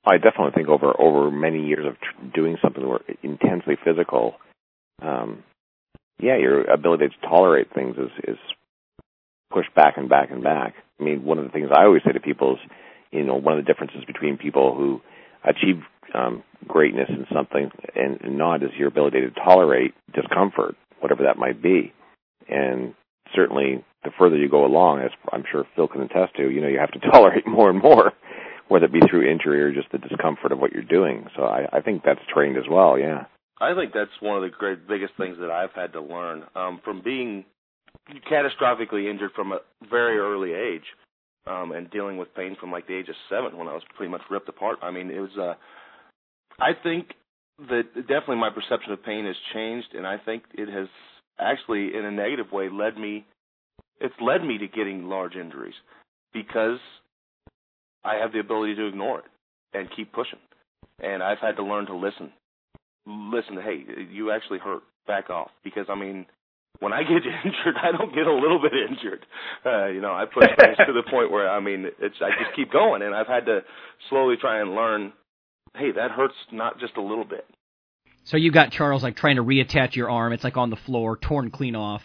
I 0.06 0.18
definitely 0.18 0.52
think 0.56 0.70
over 0.70 0.94
over 1.00 1.32
many 1.32 1.66
years 1.66 1.86
of 1.86 1.96
tr- 2.00 2.26
doing 2.34 2.58
something 2.62 2.82
that 2.82 2.88
were 2.88 3.04
intensely 3.22 3.76
physical, 3.84 4.36
um, 5.02 5.44
yeah, 6.22 6.38
your 6.38 6.64
ability 6.64 7.10
to 7.10 7.28
tolerate 7.28 7.74
things 7.74 7.96
is 7.98 8.12
is 8.28 8.38
pushed 9.52 9.74
back 9.76 9.98
and 9.98 10.08
back 10.10 10.32
and 10.32 10.44
back. 10.44 10.76
I 11.00 11.04
mean, 11.04 11.24
one 11.24 11.40
of 11.40 11.46
the 11.46 11.52
things 11.52 11.70
I 11.76 11.84
always 11.84 12.04
say 12.06 12.12
to 12.12 12.20
people 12.20 12.54
is, 12.54 12.60
you 13.12 13.24
know, 13.24 13.36
one 13.36 13.58
of 13.58 13.66
the 13.66 13.72
differences 13.72 14.04
between 14.06 14.38
people 14.38 14.76
who 14.76 15.02
achieve 15.44 15.82
um, 16.14 16.44
greatness 16.68 17.10
in 17.10 17.26
something 17.34 17.72
and, 17.96 18.38
not 18.38 18.64
is 18.64 18.70
your 18.78 18.88
ability 18.88 19.22
to 19.22 19.32
tolerate 19.32 19.94
discomfort, 20.14 20.76
whatever 21.00 21.24
that 21.24 21.38
might 21.38 21.62
be. 21.62 21.94
And 22.48 22.94
certainly, 23.36 23.84
the 24.04 24.12
further 24.18 24.38
you 24.38 24.50
go 24.50 24.66
along, 24.66 25.02
as 25.02 25.12
I'm 25.32 25.44
sure 25.50 25.66
Phil 25.76 25.88
can 25.88 26.02
attest 26.02 26.36
to, 26.38 26.50
you 26.50 26.62
know, 26.62 26.68
you 26.68 26.80
have 26.80 26.92
to 26.92 27.00
tolerate 27.12 27.48
more 27.48 27.70
and 27.70 27.82
more, 27.82 28.14
whether 28.68 28.86
it 28.86 28.94
be 28.94 29.02
through 29.10 29.30
injury 29.30 29.62
or 29.62 29.74
just 29.74 29.92
the 29.92 29.98
discomfort 29.98 30.52
of 30.52 30.60
what 30.60 30.72
you're 30.72 30.84
doing. 30.84 31.28
So 31.36 31.44
I, 31.44 31.68
I 31.72 31.82
think 31.82 32.04
that's 32.04 32.22
trained 32.34 32.58
as 32.58 32.66
well. 32.70 32.98
Yeah. 32.98 33.26
I 33.62 33.76
think 33.76 33.94
that's 33.94 34.12
one 34.22 34.38
of 34.38 34.44
the 34.44 34.50
great 34.50 34.88
biggest 34.88 35.14
things 35.18 35.38
that 35.42 35.52
I've 35.52 35.74
had 35.74 35.94
to 35.94 36.02
learn 36.02 36.44
um, 36.56 36.80
from 36.84 37.02
being 37.02 37.44
catastrophically 38.32 39.10
injured 39.10 39.32
from 39.36 39.52
a 39.52 39.60
very 39.90 40.18
early 40.18 40.54
age, 40.54 40.86
um, 41.48 41.72
and 41.72 41.90
dealing 41.92 42.18
with 42.18 42.34
pain 42.36 42.56
from 42.60 42.72
like 42.72 42.88
the 42.88 42.96
age 42.96 43.10
of 43.10 43.16
seven 43.30 43.58
when 43.58 43.68
I 43.68 43.74
was 43.74 43.84
pretty 43.96 44.12
much 44.12 44.22
ripped 44.30 44.50
apart. 44.50 44.80
I 44.82 44.92
mean, 44.92 45.10
it 45.10 45.20
was. 45.20 45.38
Uh, 45.38 45.54
I 46.60 46.72
think 46.82 47.14
that 47.70 47.84
definitely 47.96 48.38
my 48.38 48.50
perception 48.50 48.92
of 48.92 49.04
pain 49.04 49.26
has 49.26 49.36
changed, 49.54 49.90
and 49.94 50.06
I 50.06 50.18
think 50.18 50.44
it 50.54 50.70
has 50.70 50.88
actually, 51.40 51.96
in 51.96 52.06
a 52.06 52.12
negative 52.12 52.52
way, 52.52 52.70
led 52.70 52.98
me. 52.98 53.26
It's 54.02 54.16
led 54.22 54.44
me 54.44 54.58
to 54.60 54.68
getting 54.68 55.10
large 55.10 55.36
injuries 55.36 55.74
because 56.34 56.80
I 58.04 58.16
have 58.16 58.32
the 58.32 58.40
ability 58.40 58.76
to 58.76 58.88
ignore 58.88 59.20
it 59.20 59.26
and 59.74 59.90
keep 59.96 60.14
pushing. 60.14 60.40
And 61.02 61.22
I've 61.22 61.40
had 61.40 61.56
to 61.58 61.64
learn 61.64 61.86
to 61.88 61.96
listen. 61.96 62.32
Listen 63.06 63.56
to, 63.56 63.62
hey, 63.62 63.84
you 64.12 64.32
actually 64.32 64.60
hurt. 64.60 64.84
Back 65.08 65.30
off. 65.30 65.50
Because, 65.64 65.86
I 65.90 65.96
mean, 65.96 66.26
when 66.80 66.94
I 66.94 67.04
get 67.04 67.24
injured, 67.46 67.76
I 67.82 67.92
don't 67.92 68.14
get 68.14 68.28
a 68.28 68.34
little 68.34 68.60
bit 68.62 68.72
injured. 68.74 69.26
Uh, 69.66 69.88
you 69.88 70.02
know, 70.02 70.14
I 70.14 70.26
push 70.26 70.48
things 70.60 70.78
to 70.78 70.94
the 70.94 71.04
point 71.10 71.32
where 71.32 71.50
I 71.50 71.60
mean, 71.60 71.86
it's 72.00 72.16
I 72.22 72.30
just 72.42 72.56
keep 72.56 72.72
going, 72.72 73.02
and 73.02 73.16
I've 73.16 73.28
had 73.28 73.46
to 73.46 73.62
slowly 74.10 74.36
try 74.40 74.62
and 74.62 74.76
learn. 74.76 75.14
Hey, 75.76 75.92
that 75.92 76.12
hurts 76.12 76.36
not 76.52 76.80
just 76.80 76.98
a 76.98 77.02
little 77.02 77.26
bit. 77.26 77.46
So 78.24 78.38
you 78.38 78.52
got 78.52 78.72
Charles 78.72 79.04
like 79.04 79.16
trying 79.16 79.36
to 79.36 79.44
reattach 79.44 79.96
your 79.96 80.10
arm. 80.10 80.34
It's 80.34 80.44
like 80.44 80.58
on 80.58 80.70
the 80.70 80.76
floor, 80.76 81.18
torn 81.18 81.52
clean 81.52 81.76
off. 81.76 82.04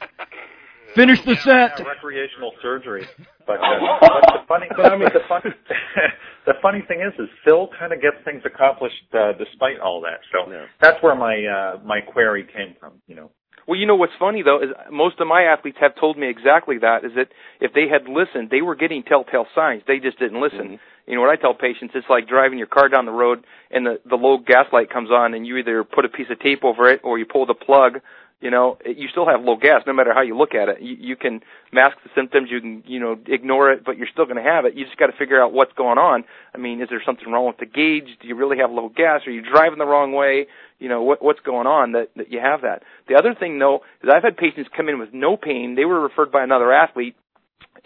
Finish 0.94 1.24
the 1.24 1.34
set. 1.36 1.78
Yeah, 1.78 1.86
recreational 1.86 2.52
surgery. 2.62 3.06
But, 3.46 3.60
uh, 3.60 4.00
but 4.00 4.24
the 4.24 4.38
funny, 4.48 4.66
but 4.74 4.90
I 4.90 4.96
mean, 4.96 5.10
the 5.12 5.20
funny, 5.28 5.54
the 6.46 6.54
funny 6.62 6.80
thing 6.88 7.02
is, 7.02 7.12
is 7.20 7.28
Phil 7.44 7.68
kind 7.78 7.92
of 7.92 8.00
gets 8.00 8.16
things 8.24 8.40
accomplished 8.46 9.04
uh, 9.12 9.32
despite 9.36 9.80
all 9.80 10.00
that. 10.00 10.20
So 10.32 10.50
yeah. 10.50 10.64
that's 10.80 10.96
where 11.02 11.14
my 11.14 11.44
uh, 11.44 11.84
my 11.84 12.00
query 12.00 12.46
came 12.50 12.74
from. 12.80 13.02
You 13.06 13.16
know. 13.16 13.30
Well, 13.66 13.78
you 13.78 13.86
know 13.86 13.96
what's 13.96 14.12
funny 14.18 14.42
though 14.42 14.62
is 14.62 14.70
most 14.90 15.20
of 15.20 15.26
my 15.26 15.44
athletes 15.44 15.78
have 15.80 15.94
told 15.96 16.18
me 16.18 16.28
exactly 16.28 16.78
that. 16.78 17.04
Is 17.04 17.12
that 17.16 17.28
if 17.60 17.72
they 17.72 17.88
had 17.88 18.08
listened, 18.08 18.50
they 18.50 18.62
were 18.62 18.74
getting 18.74 19.02
telltale 19.02 19.46
signs. 19.54 19.82
They 19.86 19.98
just 19.98 20.18
didn't 20.18 20.40
listen. 20.40 20.78
Mm-hmm. 20.78 21.10
You 21.10 21.16
know 21.16 21.20
what 21.20 21.30
I 21.30 21.36
tell 21.36 21.54
patients? 21.54 21.92
It's 21.94 22.08
like 22.08 22.28
driving 22.28 22.58
your 22.58 22.66
car 22.66 22.88
down 22.88 23.04
the 23.04 23.12
road 23.12 23.44
and 23.70 23.84
the 23.86 24.00
the 24.08 24.16
low 24.16 24.38
gas 24.38 24.66
light 24.72 24.90
comes 24.90 25.10
on, 25.10 25.34
and 25.34 25.46
you 25.46 25.56
either 25.58 25.84
put 25.84 26.04
a 26.04 26.08
piece 26.08 26.28
of 26.30 26.38
tape 26.40 26.64
over 26.64 26.88
it 26.88 27.00
or 27.04 27.18
you 27.18 27.26
pull 27.26 27.46
the 27.46 27.54
plug 27.54 28.00
you 28.44 28.50
know, 28.50 28.76
you 28.84 29.08
still 29.08 29.26
have 29.26 29.42
low 29.42 29.56
gas 29.56 29.84
no 29.86 29.94
matter 29.94 30.12
how 30.12 30.20
you 30.20 30.36
look 30.36 30.54
at 30.54 30.68
it. 30.68 30.82
You, 30.82 30.96
you 31.00 31.16
can 31.16 31.40
mask 31.72 31.96
the 32.04 32.10
symptoms, 32.14 32.50
you 32.50 32.60
can, 32.60 32.82
you 32.86 33.00
know, 33.00 33.16
ignore 33.26 33.72
it, 33.72 33.86
but 33.86 33.96
you're 33.96 34.06
still 34.12 34.26
going 34.26 34.36
to 34.36 34.42
have 34.42 34.66
it. 34.66 34.74
You 34.74 34.84
just 34.84 34.98
got 34.98 35.06
to 35.06 35.16
figure 35.16 35.42
out 35.42 35.54
what's 35.54 35.72
going 35.72 35.96
on. 35.96 36.24
I 36.54 36.58
mean, 36.58 36.82
is 36.82 36.90
there 36.90 37.02
something 37.06 37.26
wrong 37.26 37.46
with 37.46 37.56
the 37.56 37.64
gauge? 37.64 38.04
Do 38.20 38.28
you 38.28 38.34
really 38.34 38.58
have 38.58 38.70
low 38.70 38.90
gas? 38.90 39.22
Are 39.26 39.30
you 39.30 39.40
driving 39.40 39.78
the 39.78 39.86
wrong 39.86 40.12
way? 40.12 40.46
You 40.78 40.90
know, 40.90 41.02
what, 41.02 41.24
what's 41.24 41.40
going 41.40 41.66
on 41.66 41.92
that, 41.92 42.10
that 42.16 42.30
you 42.30 42.38
have 42.38 42.60
that? 42.68 42.82
The 43.08 43.14
other 43.14 43.34
thing 43.34 43.58
though, 43.58 43.80
is 44.02 44.10
I've 44.14 44.22
had 44.22 44.36
patients 44.36 44.68
come 44.76 44.90
in 44.90 44.98
with 44.98 45.14
no 45.14 45.38
pain. 45.38 45.74
They 45.74 45.86
were 45.86 46.00
referred 46.00 46.30
by 46.30 46.44
another 46.44 46.70
athlete 46.70 47.16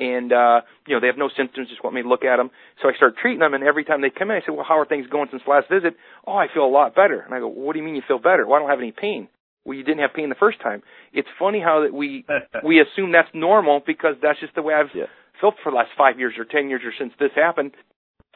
and 0.00 0.32
uh 0.32 0.60
you 0.86 0.94
know 0.94 1.00
they 1.00 1.08
have 1.08 1.16
no 1.16 1.28
symptoms 1.36 1.68
just 1.68 1.82
want 1.82 1.96
me 1.96 2.02
to 2.02 2.08
look 2.08 2.22
at 2.22 2.36
them 2.36 2.50
so 2.80 2.88
i 2.88 2.94
start 2.94 3.16
treating 3.20 3.40
them 3.40 3.52
and 3.54 3.64
every 3.64 3.84
time 3.84 4.00
they 4.00 4.10
come 4.10 4.30
in 4.30 4.36
i 4.36 4.40
say 4.40 4.52
well 4.52 4.64
how 4.68 4.78
are 4.78 4.84
things 4.84 5.06
going 5.08 5.26
since 5.30 5.42
last 5.48 5.68
visit 5.68 5.96
oh 6.24 6.36
i 6.36 6.46
feel 6.52 6.64
a 6.64 6.70
lot 6.70 6.94
better 6.94 7.20
and 7.20 7.34
i 7.34 7.40
go 7.40 7.48
what 7.48 7.72
do 7.72 7.80
you 7.80 7.84
mean 7.84 7.96
you 7.96 8.02
feel 8.06 8.18
better 8.18 8.46
well 8.46 8.56
i 8.56 8.58
don't 8.60 8.70
have 8.70 8.78
any 8.78 8.92
pain 8.92 9.26
well, 9.64 9.76
you 9.76 9.84
didn't 9.84 10.00
have 10.00 10.14
pain 10.14 10.28
the 10.28 10.34
first 10.34 10.60
time. 10.60 10.82
It's 11.12 11.28
funny 11.38 11.60
how 11.60 11.82
that 11.82 11.92
we 11.92 12.24
we 12.64 12.80
assume 12.80 13.12
that's 13.12 13.28
normal 13.34 13.82
because 13.86 14.16
that's 14.22 14.40
just 14.40 14.54
the 14.54 14.62
way 14.62 14.74
I've 14.74 14.94
yeah. 14.94 15.04
felt 15.40 15.54
for 15.62 15.70
the 15.70 15.76
last 15.76 15.90
five 15.96 16.18
years 16.18 16.34
or 16.38 16.44
ten 16.44 16.68
years 16.68 16.82
or 16.84 16.92
since 16.98 17.12
this 17.18 17.30
happened. 17.34 17.72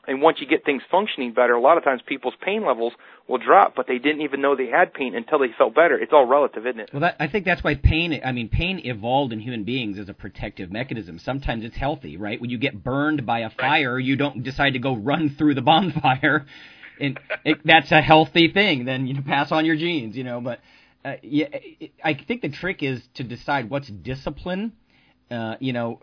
And 0.07 0.21
once 0.21 0.39
you 0.41 0.49
get 0.49 0.65
things 0.65 0.83
functioning 0.91 1.33
better, 1.33 1.53
a 1.53 1.61
lot 1.61 1.79
of 1.79 1.85
times 1.85 2.03
people's 2.05 2.35
pain 2.45 2.67
levels 2.67 2.93
will 3.29 3.39
drop, 3.39 3.75
but 3.77 3.87
they 3.87 3.99
didn't 3.99 4.23
even 4.23 4.41
know 4.41 4.57
they 4.57 4.67
had 4.67 4.93
pain 4.93 5.15
until 5.15 5.39
they 5.39 5.55
felt 5.57 5.77
better. 5.77 5.97
It's 5.97 6.13
all 6.13 6.27
relative, 6.27 6.67
isn't 6.67 6.81
it? 6.81 6.91
Well, 6.93 7.03
that, 7.03 7.17
I 7.21 7.29
think 7.29 7.45
that's 7.45 7.63
why 7.63 7.77
pain. 7.77 8.21
I 8.25 8.33
mean, 8.33 8.49
pain 8.49 8.81
evolved 8.83 9.33
in 9.33 9.39
human 9.39 9.63
beings 9.63 10.01
as 10.01 10.09
a 10.09 10.15
protective 10.15 10.73
mechanism. 10.73 11.21
Sometimes 11.21 11.65
it's 11.65 11.77
healthy, 11.77 12.17
right? 12.17 12.41
When 12.41 12.51
you 12.51 12.59
get 12.59 12.83
burned 12.83 13.25
by 13.25 13.41
a 13.41 13.51
fire, 13.51 13.97
you 13.97 14.17
don't 14.17 14.43
decide 14.43 14.73
to 14.73 14.81
go 14.81 14.97
run 14.97 15.37
through 15.39 15.55
the 15.55 15.63
bonfire, 15.63 16.47
and 17.01 17.19
it, 17.45 17.59
that's 17.65 17.93
a 17.93 18.01
healthy 18.01 18.51
thing. 18.53 18.85
Then 18.85 19.07
you 19.07 19.23
pass 19.23 19.53
on 19.53 19.65
your 19.65 19.77
genes, 19.77 20.17
you 20.17 20.25
know. 20.25 20.41
But 20.41 20.59
uh, 21.05 21.15
yeah, 21.23 21.49
I 22.05 22.15
think 22.15 22.43
the 22.43 22.49
trick 22.49 22.83
is 22.83 23.03
to 23.15 23.25
decide 23.25 23.71
what's 23.71 23.89
discipline, 23.89 24.73
uh, 25.31 25.57
you 25.59 25.73
know, 25.73 26.01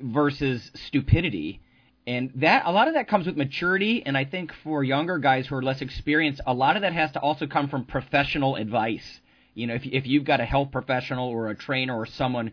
versus 0.00 0.70
stupidity. 0.74 1.60
And 2.06 2.32
that 2.36 2.64
a 2.66 2.72
lot 2.72 2.88
of 2.88 2.94
that 2.94 3.08
comes 3.08 3.26
with 3.26 3.36
maturity, 3.36 4.02
and 4.04 4.16
I 4.16 4.24
think 4.24 4.52
for 4.64 4.82
younger 4.82 5.18
guys 5.18 5.46
who 5.46 5.54
are 5.54 5.62
less 5.62 5.80
experienced, 5.80 6.40
a 6.46 6.52
lot 6.52 6.76
of 6.76 6.82
that 6.82 6.92
has 6.92 7.12
to 7.12 7.20
also 7.20 7.46
come 7.46 7.68
from 7.68 7.84
professional 7.84 8.56
advice. 8.56 9.20
You 9.54 9.68
know, 9.68 9.74
if 9.74 9.86
if 9.86 10.06
you've 10.06 10.24
got 10.24 10.40
a 10.40 10.44
health 10.44 10.72
professional 10.72 11.28
or 11.28 11.48
a 11.48 11.54
trainer 11.54 11.96
or 11.96 12.06
someone 12.06 12.52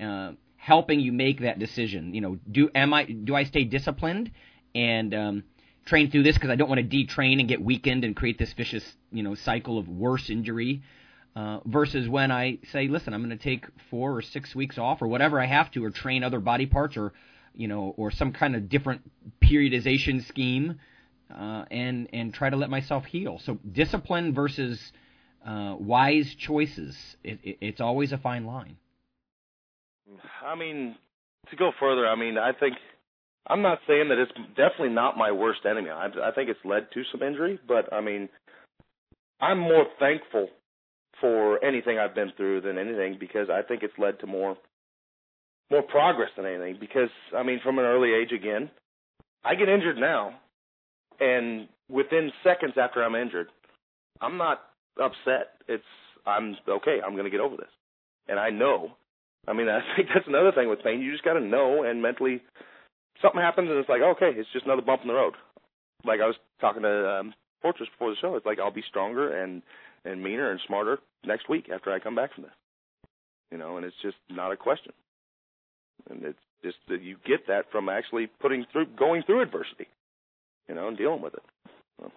uh, 0.00 0.32
helping 0.56 1.00
you 1.00 1.12
make 1.12 1.40
that 1.40 1.58
decision, 1.58 2.14
you 2.14 2.20
know, 2.20 2.38
do 2.50 2.68
am 2.74 2.92
I 2.92 3.04
do 3.04 3.34
I 3.34 3.44
stay 3.44 3.64
disciplined 3.64 4.30
and 4.74 5.14
um, 5.14 5.44
train 5.86 6.10
through 6.10 6.24
this 6.24 6.36
because 6.36 6.50
I 6.50 6.56
don't 6.56 6.68
want 6.68 6.80
to 6.80 6.86
detrain 6.86 7.40
and 7.40 7.48
get 7.48 7.62
weakened 7.62 8.04
and 8.04 8.14
create 8.14 8.38
this 8.38 8.52
vicious 8.52 8.84
you 9.10 9.22
know 9.22 9.34
cycle 9.34 9.78
of 9.78 9.88
worse 9.88 10.28
injury, 10.28 10.82
uh, 11.36 11.60
versus 11.64 12.08
when 12.08 12.30
I 12.30 12.58
say, 12.72 12.88
listen, 12.88 13.14
I'm 13.14 13.24
going 13.24 13.36
to 13.36 13.42
take 13.42 13.66
four 13.88 14.16
or 14.16 14.22
six 14.22 14.54
weeks 14.54 14.78
off 14.78 15.00
or 15.00 15.08
whatever 15.08 15.40
I 15.40 15.46
have 15.46 15.70
to, 15.72 15.84
or 15.84 15.90
train 15.90 16.24
other 16.24 16.40
body 16.40 16.66
parts, 16.66 16.96
or 16.96 17.12
you 17.54 17.68
know, 17.68 17.94
or 17.96 18.10
some 18.10 18.32
kind 18.32 18.56
of 18.56 18.68
different 18.68 19.08
periodization 19.42 20.26
scheme, 20.26 20.80
uh, 21.32 21.64
and 21.70 22.08
and 22.12 22.34
try 22.34 22.50
to 22.50 22.56
let 22.56 22.70
myself 22.70 23.04
heal. 23.04 23.40
So 23.44 23.58
discipline 23.70 24.34
versus 24.34 24.80
uh, 25.46 25.76
wise 25.78 26.34
choices. 26.34 26.96
It, 27.22 27.38
it, 27.42 27.58
it's 27.60 27.80
always 27.80 28.12
a 28.12 28.18
fine 28.18 28.44
line. 28.44 28.76
I 30.44 30.56
mean, 30.56 30.96
to 31.50 31.56
go 31.56 31.70
further, 31.78 32.08
I 32.08 32.16
mean, 32.16 32.38
I 32.38 32.52
think 32.52 32.74
I'm 33.46 33.62
not 33.62 33.78
saying 33.86 34.08
that 34.08 34.18
it's 34.18 34.32
definitely 34.56 34.94
not 34.94 35.16
my 35.16 35.30
worst 35.30 35.60
enemy. 35.68 35.90
I, 35.90 36.06
I 36.06 36.32
think 36.32 36.50
it's 36.50 36.60
led 36.64 36.88
to 36.94 37.02
some 37.12 37.22
injury, 37.22 37.60
but 37.68 37.92
I 37.92 38.00
mean, 38.00 38.28
I'm 39.40 39.58
more 39.58 39.86
thankful 39.98 40.48
for 41.20 41.62
anything 41.64 41.98
I've 41.98 42.14
been 42.14 42.32
through 42.36 42.62
than 42.62 42.78
anything 42.78 43.16
because 43.18 43.48
I 43.50 43.62
think 43.62 43.82
it's 43.82 43.98
led 43.98 44.18
to 44.20 44.26
more 44.26 44.56
more 45.70 45.82
progress 45.82 46.30
than 46.36 46.46
anything. 46.46 46.78
Because 46.80 47.10
I 47.36 47.42
mean 47.42 47.60
from 47.62 47.78
an 47.78 47.84
early 47.84 48.12
age 48.12 48.32
again 48.32 48.70
I 49.44 49.54
get 49.54 49.68
injured 49.68 49.98
now. 49.98 50.34
And 51.18 51.68
within 51.90 52.30
seconds 52.42 52.74
after 52.80 53.02
I'm 53.02 53.14
injured 53.14 53.48
I'm 54.20 54.36
not 54.36 54.60
upset. 55.00 55.54
It's 55.68 55.84
I'm 56.26 56.56
okay 56.68 56.98
I'm 57.04 57.12
going 57.12 57.24
to 57.24 57.30
get 57.30 57.40
over 57.40 57.56
this. 57.56 57.70
And 58.28 58.38
I 58.38 58.50
know 58.50 58.92
I 59.46 59.52
mean 59.52 59.68
I 59.68 59.80
think 59.96 60.08
that's 60.14 60.28
another 60.28 60.52
thing 60.52 60.68
with 60.68 60.82
pain. 60.82 61.00
You 61.00 61.12
just 61.12 61.24
got 61.24 61.34
to 61.34 61.40
know 61.40 61.82
and 61.84 62.02
mentally 62.02 62.42
something 63.22 63.40
happens 63.40 63.68
and 63.68 63.78
it's 63.78 63.88
like, 63.88 64.02
okay, 64.02 64.30
it's 64.34 64.48
just 64.52 64.64
another 64.64 64.82
bump 64.82 65.02
in 65.02 65.08
the 65.08 65.14
road. 65.14 65.34
Like 66.04 66.20
I 66.20 66.26
was 66.26 66.36
talking 66.60 66.82
to 66.82 67.08
um, 67.08 67.34
Fortress 67.62 67.90
before 67.90 68.10
the 68.10 68.16
show. 68.20 68.36
It's 68.36 68.46
like 68.46 68.58
I'll 68.58 68.72
be 68.72 68.84
stronger 68.88 69.42
and 69.42 69.62
and 70.04 70.22
meaner 70.22 70.50
and 70.50 70.60
smarter 70.66 70.98
next 71.24 71.48
week 71.48 71.68
after 71.72 71.92
I 71.92 71.98
come 71.98 72.14
back 72.14 72.34
from 72.34 72.44
this. 72.44 72.52
You 73.50 73.58
know, 73.58 73.76
and 73.76 73.84
it's 73.84 73.96
just 74.02 74.16
not 74.28 74.52
a 74.52 74.56
question. 74.56 74.92
And 76.08 76.24
it's 76.24 76.38
just 76.62 76.76
that 76.88 77.02
you 77.02 77.16
get 77.26 77.46
that 77.48 77.70
from 77.72 77.88
actually 77.88 78.28
putting 78.40 78.64
through, 78.72 78.86
going 78.98 79.22
through 79.24 79.42
adversity. 79.42 79.88
You 80.68 80.74
know, 80.74 80.88
and 80.88 80.96
dealing 80.96 81.20
with 81.20 81.34
it. 81.34 81.42
So. 82.00 82.12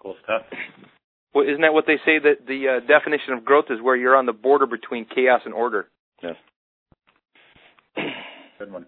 Cool 0.00 0.16
stuff. 0.24 0.42
Well, 1.34 1.46
isn't 1.46 1.60
that 1.62 1.74
what 1.74 1.84
they 1.86 1.96
say 2.04 2.18
that 2.18 2.46
the 2.46 2.76
uh, 2.76 2.86
definition 2.86 3.34
of 3.34 3.44
growth 3.44 3.66
is 3.70 3.80
where 3.80 3.96
you're 3.96 4.16
on 4.16 4.26
the 4.26 4.32
border 4.32 4.66
between 4.66 5.06
chaos 5.06 5.42
and 5.44 5.54
order? 5.54 5.86
Yes. 6.22 6.36
Good 8.58 8.72
one. 8.72 8.86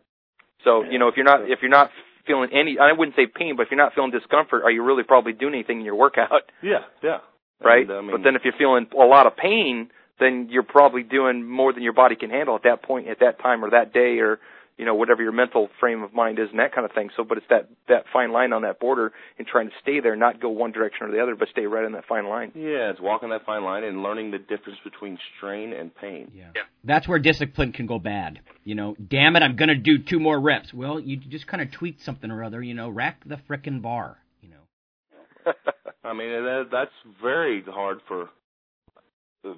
So 0.62 0.84
you 0.84 0.98
know 0.98 1.08
if 1.08 1.16
you're 1.16 1.24
not 1.24 1.50
if 1.50 1.60
you're 1.60 1.70
not 1.70 1.90
feeling 2.26 2.50
any 2.52 2.78
I 2.78 2.92
wouldn't 2.92 3.16
say 3.16 3.26
pain, 3.26 3.56
but 3.56 3.64
if 3.64 3.68
you're 3.70 3.78
not 3.78 3.94
feeling 3.94 4.10
discomfort, 4.10 4.62
are 4.64 4.70
you 4.70 4.82
really 4.82 5.02
probably 5.02 5.32
doing 5.32 5.54
anything 5.54 5.80
in 5.80 5.84
your 5.84 5.96
workout? 5.96 6.30
Yeah, 6.62 6.84
yeah. 7.02 7.18
Right. 7.62 7.88
And, 7.88 7.92
I 7.92 8.00
mean, 8.00 8.10
but 8.12 8.22
then 8.24 8.36
if 8.36 8.42
you're 8.44 8.54
feeling 8.58 8.86
a 8.92 9.04
lot 9.04 9.26
of 9.26 9.36
pain, 9.36 9.90
then 10.18 10.48
you're 10.50 10.62
probably 10.62 11.02
doing 11.02 11.48
more 11.48 11.72
than 11.72 11.82
your 11.82 11.92
body 11.92 12.16
can 12.16 12.30
handle 12.30 12.54
at 12.54 12.62
that 12.64 12.82
point, 12.82 13.08
at 13.08 13.20
that 13.20 13.40
time, 13.40 13.64
or 13.64 13.70
that 13.70 13.92
day, 13.92 14.18
or 14.18 14.38
you 14.76 14.84
know 14.84 14.94
whatever 14.94 15.22
your 15.22 15.32
mental 15.32 15.68
frame 15.80 16.02
of 16.02 16.12
mind 16.12 16.38
is 16.38 16.48
and 16.50 16.58
that 16.58 16.74
kind 16.74 16.84
of 16.84 16.92
thing. 16.92 17.10
So, 17.16 17.24
but 17.24 17.38
it's 17.38 17.46
that 17.50 17.68
that 17.88 18.04
fine 18.12 18.32
line 18.32 18.52
on 18.52 18.62
that 18.62 18.80
border 18.80 19.12
and 19.38 19.46
trying 19.46 19.68
to 19.68 19.74
stay 19.80 20.00
there, 20.00 20.16
not 20.16 20.40
go 20.40 20.48
one 20.48 20.72
direction 20.72 21.06
or 21.06 21.12
the 21.12 21.22
other, 21.22 21.36
but 21.36 21.48
stay 21.48 21.66
right 21.66 21.84
on 21.84 21.92
that 21.92 22.06
fine 22.06 22.26
line. 22.26 22.52
Yeah, 22.54 22.90
it's 22.90 23.00
walking 23.00 23.30
that 23.30 23.44
fine 23.44 23.62
line 23.64 23.84
and 23.84 24.02
learning 24.02 24.32
the 24.32 24.38
difference 24.38 24.78
between 24.82 25.18
strain 25.36 25.72
and 25.72 25.94
pain. 25.94 26.32
Yeah. 26.34 26.50
That's 26.82 27.06
where 27.06 27.18
discipline 27.18 27.72
can 27.72 27.86
go 27.86 27.98
bad. 27.98 28.40
You 28.64 28.74
know, 28.74 28.96
damn 28.96 29.36
it, 29.36 29.42
I'm 29.42 29.56
going 29.56 29.68
to 29.68 29.76
do 29.76 29.98
two 29.98 30.18
more 30.18 30.40
reps. 30.40 30.72
Well, 30.74 30.98
you 30.98 31.16
just 31.16 31.46
kind 31.46 31.62
of 31.62 31.70
tweak 31.70 32.00
something 32.00 32.30
or 32.30 32.42
other, 32.42 32.62
you 32.62 32.74
know, 32.74 32.88
rack 32.88 33.22
the 33.26 33.36
frickin' 33.48 33.82
bar, 33.82 34.18
you 34.42 34.50
know. 34.50 35.52
I 36.04 36.12
mean, 36.12 36.30
that, 36.30 36.68
that's 36.72 37.14
very 37.22 37.62
hard 37.66 38.00
for 38.08 38.28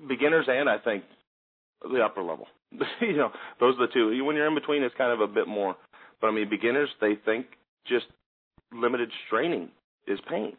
beginners 0.09 0.47
and 0.49 0.69
I 0.69 0.79
think 0.79 1.05
the 1.83 2.01
upper 2.01 2.23
level. 2.23 2.47
you 3.01 3.17
know, 3.17 3.31
those 3.61 3.75
are 3.79 3.87
the 3.87 3.93
two. 3.93 4.25
When 4.25 4.37
you're 4.37 4.47
in 4.47 4.55
between, 4.55 4.83
it's 4.83 4.95
kind 4.97 5.13
of 5.13 5.21
a 5.21 5.33
bit 5.33 5.49
more. 5.49 5.77
But 6.21 6.29
I 6.29 6.31
mean, 6.33 6.49
beginners 6.49 6.89
they 7.01 7.15
think 7.25 7.47
just 7.87 8.07
limited 8.73 9.11
straining 9.27 9.71
is 10.07 10.19
pain 10.29 10.55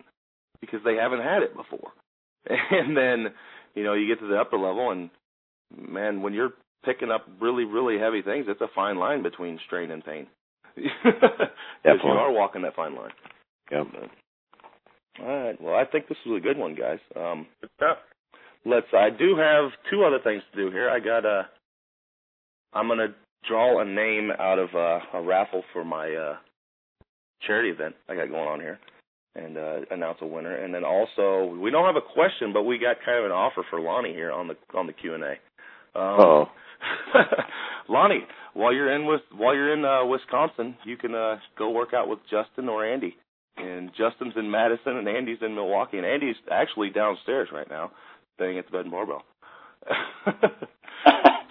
because 0.61 0.79
they 0.83 0.95
haven't 0.95 1.21
had 1.21 1.43
it 1.43 1.55
before. 1.55 1.91
And 2.49 2.95
then, 2.95 3.27
you 3.75 3.83
know, 3.83 3.93
you 3.93 4.07
get 4.07 4.21
to 4.21 4.27
the 4.27 4.39
upper 4.39 4.57
level, 4.57 4.91
and 4.91 5.09
man, 5.75 6.21
when 6.21 6.33
you're 6.33 6.53
picking 6.85 7.11
up 7.11 7.27
really, 7.41 7.65
really 7.65 7.99
heavy 7.99 8.21
things, 8.21 8.45
it's 8.47 8.61
a 8.61 8.69
fine 8.73 8.97
line 8.97 9.21
between 9.21 9.59
strain 9.65 9.91
and 9.91 10.03
pain. 10.03 10.27
Because 11.83 11.99
you 12.03 12.09
are 12.09 12.31
walking 12.31 12.61
that 12.63 12.75
fine 12.75 12.95
line. 12.95 13.11
Yeah. 13.71 13.83
All 15.21 15.27
right. 15.43 15.61
Well, 15.61 15.75
I 15.75 15.85
think 15.85 16.07
this 16.07 16.17
was 16.25 16.37
a 16.37 16.43
good 16.43 16.57
one, 16.57 16.75
guys. 16.75 16.99
Um, 17.15 17.47
Good 17.61 17.69
stuff. 17.77 17.97
let's. 18.65 18.87
I 18.93 19.09
do 19.09 19.35
have 19.37 19.71
two 19.89 20.03
other 20.03 20.19
things 20.23 20.43
to 20.51 20.65
do 20.65 20.71
here. 20.71 20.89
I 20.89 20.99
got 20.99 21.25
a. 21.25 21.47
I'm 22.77 22.87
gonna 22.87 23.15
draw 23.47 23.81
a 23.81 23.85
name 23.85 24.31
out 24.37 24.59
of 24.59 24.69
uh, 24.75 24.99
a 25.17 25.21
raffle 25.21 25.63
for 25.73 25.83
my 25.83 26.13
uh, 26.13 26.35
charity 27.45 27.69
event 27.69 27.95
I 28.07 28.15
got 28.15 28.29
going 28.29 28.47
on 28.47 28.59
here, 28.59 28.79
and 29.35 29.57
uh, 29.57 29.79
announce 29.89 30.19
a 30.21 30.27
winner. 30.27 30.55
And 30.55 30.73
then 30.73 30.83
also, 30.83 31.57
we 31.59 31.71
don't 31.71 31.85
have 31.85 31.95
a 31.95 32.13
question, 32.13 32.53
but 32.53 32.63
we 32.63 32.77
got 32.77 32.97
kind 33.03 33.17
of 33.17 33.25
an 33.25 33.31
offer 33.31 33.63
for 33.69 33.81
Lonnie 33.81 34.13
here 34.13 34.31
on 34.31 34.47
the 34.47 34.55
on 34.75 34.85
the 34.85 34.93
Q 34.93 35.15
and 35.15 35.23
A. 35.23 35.31
Um, 35.31 35.37
Oh, 36.19 36.45
Lonnie, 37.89 38.27
while 38.53 38.71
you're 38.71 38.93
in 38.93 39.07
with 39.07 39.21
while 39.35 39.55
you're 39.55 39.73
in 39.73 39.83
uh, 39.83 40.05
Wisconsin, 40.05 40.75
you 40.85 40.97
can 40.97 41.15
uh, 41.15 41.37
go 41.57 41.71
work 41.71 41.95
out 41.95 42.07
with 42.07 42.19
Justin 42.29 42.69
or 42.69 42.85
Andy. 42.85 43.15
And 43.57 43.89
Justin's 43.97 44.33
in 44.35 44.51
Madison, 44.51 44.97
and 44.97 45.07
Andy's 45.07 45.39
in 45.41 45.55
Milwaukee, 45.55 45.97
and 45.97 46.05
Andy's 46.05 46.35
actually 46.51 46.91
downstairs 46.91 47.49
right 47.51 47.67
now, 47.67 47.89
staying 48.35 48.59
at 48.59 48.67
the 48.67 48.71
Bed 48.71 48.81
and 48.81 48.91
Barbell. 48.91 49.23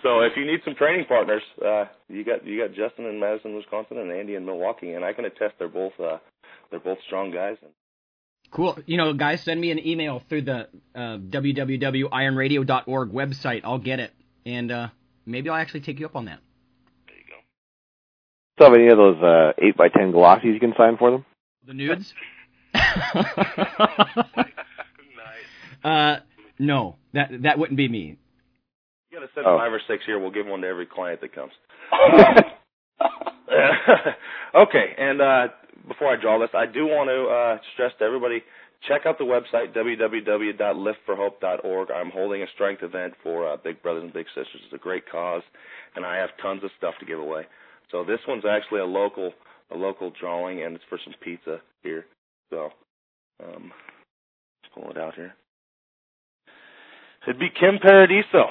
so 0.03 0.21
if 0.21 0.33
you 0.37 0.47
need 0.47 0.61
some 0.65 0.75
training 0.75 1.07
partners, 1.07 1.43
uh, 1.65 1.85
you 2.09 2.25
got 2.25 2.47
you 2.47 2.61
got 2.61 2.75
Justin 2.75 3.07
in 3.07 3.21
Madison, 3.21 3.55
Wisconsin, 3.55 3.99
and 3.99 4.11
Andy 4.13 4.35
in 4.35 4.45
Milwaukee, 4.45 4.93
and 4.93 5.05
I 5.05 5.13
can 5.13 5.25
attest 5.25 5.55
they're 5.59 5.69
both 5.69 5.93
uh, 6.01 6.19
they're 6.71 6.81
both 6.81 6.99
strong 7.07 7.31
guys. 7.31 7.57
Cool. 8.51 8.79
You 8.87 8.97
know, 8.97 9.13
guys, 9.13 9.43
send 9.43 9.61
me 9.61 9.71
an 9.71 9.85
email 9.85 10.23
through 10.29 10.43
the 10.43 10.69
uh, 10.95 11.19
www.ironradio.org 11.19 13.11
website. 13.11 13.63
I'll 13.65 13.79
get 13.79 14.01
it, 14.01 14.13
and 14.45 14.71
uh, 14.71 14.89
maybe 15.25 15.49
I'll 15.49 15.57
actually 15.57 15.81
take 15.81 15.99
you 15.99 16.07
up 16.07 16.17
on 16.17 16.27
that. 16.27 16.39
There 17.09 17.17
you 17.17 17.25
go. 17.29 17.37
So 18.59 18.65
have 18.67 18.75
any 18.75 18.89
of 18.89 18.97
those 18.97 19.23
uh, 19.23 19.53
eight 19.59 19.77
by 19.77 19.89
ten 19.89 20.13
glossies 20.13 20.55
you 20.55 20.61
can 20.61 20.75
sign 20.77 20.97
for 20.97 21.11
them? 21.11 21.25
The 21.67 21.75
nudes? 21.75 22.15
nice. 22.75 23.25
uh, 25.85 26.17
no, 26.59 26.97
that 27.13 27.43
that 27.43 27.59
wouldn't 27.59 27.77
be 27.77 27.89
me. 27.89 28.19
Got 29.17 29.23
to 29.23 29.29
send 29.35 29.47
Oh. 29.47 29.57
five 29.57 29.73
or 29.73 29.81
six 29.89 30.05
here. 30.05 30.19
We'll 30.19 30.31
give 30.31 30.45
one 30.47 30.61
to 30.61 30.69
every 30.69 30.85
client 30.85 31.23
that 31.23 31.33
comes. 31.33 31.53
okay, 34.55 34.95
and 34.99 35.23
uh, 35.23 35.49
before 35.89 36.09
I 36.13 36.17
draw 36.21 36.39
this, 36.39 36.51
I 36.53 36.67
do 36.67 36.85
want 36.85 37.09
to 37.09 37.25
uh, 37.33 37.57
stress 37.73 37.93
to 37.99 38.05
everybody 38.05 38.43
check 38.87 39.07
out 39.07 39.17
the 39.17 39.25
website 39.25 39.73
www.liftforhope.org. 39.75 41.91
I'm 41.91 42.11
holding 42.11 42.43
a 42.43 42.47
strength 42.55 42.83
event 42.83 43.15
for 43.23 43.51
uh, 43.51 43.57
Big 43.57 43.81
Brothers 43.83 44.05
and 44.05 44.13
Big 44.13 44.27
Sisters. 44.35 44.61
It's 44.67 44.75
a 44.75 44.79
great 44.79 45.09
cause, 45.11 45.43
and 45.95 46.05
I 46.05 46.17
have 46.17 46.29
tons 46.43 46.63
of 46.63 46.71
stuff 46.77 46.93
to 47.01 47.07
give 47.07 47.19
away. 47.19 47.47
So 47.91 48.05
this 48.05 48.21
one's 48.29 48.45
actually 48.45 48.81
a 48.81 48.85
local 48.85 49.33
a 49.71 49.77
local 49.77 50.11
drawing, 50.21 50.63
and 50.63 50.75
it's 50.77 50.85
for 50.91 50.99
some 51.03 51.15
pizza 51.25 51.63
here. 51.83 52.05
So 52.51 52.69
um, 53.43 53.73
let's 54.63 54.75
pull 54.75 54.91
it 54.91 54.99
out 54.99 55.15
here. 55.15 55.33
It'd 57.27 57.41
be 57.41 57.49
Kim 57.49 57.79
Paradiso. 57.81 58.51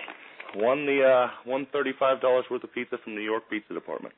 Won 0.55 0.85
the 0.85 1.03
uh, 1.03 1.29
won 1.45 1.67
thirty 1.73 1.91
five 1.99 2.21
dollars 2.21 2.45
worth 2.49 2.63
of 2.63 2.73
pizza 2.73 2.97
from 3.03 3.13
New 3.15 3.21
York 3.21 3.43
Pizza 3.49 3.73
Department. 3.73 4.13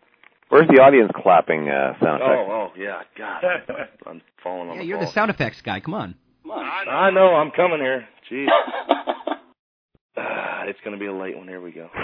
Where's 0.49 0.67
the 0.67 0.79
audience 0.81 1.11
clapping 1.15 1.67
uh, 1.67 1.93
sound 1.99 2.21
effect? 2.21 2.39
Oh, 2.47 2.47
oh, 2.49 2.71
yeah, 2.77 3.01
God, 3.17 3.43
I'm 4.05 4.21
falling 4.41 4.69
on 4.69 4.75
Yeah, 4.75 4.81
the 4.81 4.88
you're 4.88 4.99
the 4.99 5.07
sound 5.11 5.29
effects 5.29 5.61
guy. 5.61 5.79
Come 5.81 5.93
on. 5.93 6.15
Come 6.43 6.51
on. 6.51 6.88
I 6.88 7.09
know, 7.09 7.35
I'm 7.35 7.51
coming 7.51 7.79
here. 7.79 8.07
Jeez, 8.31 8.47
Ah, 10.19 10.63
it's 10.65 10.79
gonna 10.85 10.97
be 10.97 11.05
a 11.07 11.13
late 11.13 11.35
one. 11.38 11.47
Here 11.47 11.59
we 11.61 11.71
go. 11.71 11.89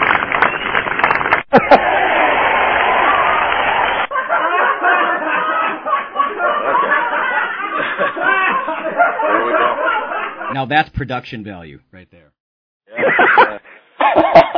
There 8.14 9.44
we 9.46 9.52
go. 9.52 10.50
Now 10.52 10.66
that's 10.66 10.88
production 10.90 11.42
value 11.44 11.80
right 11.92 12.08
there. 12.10 12.32
Yeah. 12.88 13.58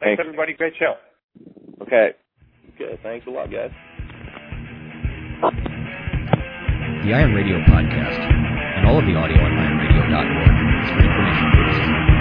Thanks. 0.00 0.20
everybody. 0.20 0.52
Great 0.54 0.74
show. 0.78 0.94
Okay. 1.82 2.10
Okay, 2.74 2.98
thanks 3.02 3.26
a 3.26 3.30
lot, 3.30 3.50
guys. 3.50 3.70
The 7.08 7.16
Iron 7.16 7.32
Radio 7.32 7.56
podcast 7.64 8.20
and 8.20 8.84
all 8.84 9.00
of 9.00 9.06
the 9.08 9.16
audio 9.16 9.40
on 9.40 9.52
ironradio.org 9.56 10.52
is 10.84 10.88
for 10.92 11.00
information 11.00 11.46
purposes. 11.56 11.88
only. 11.88 12.20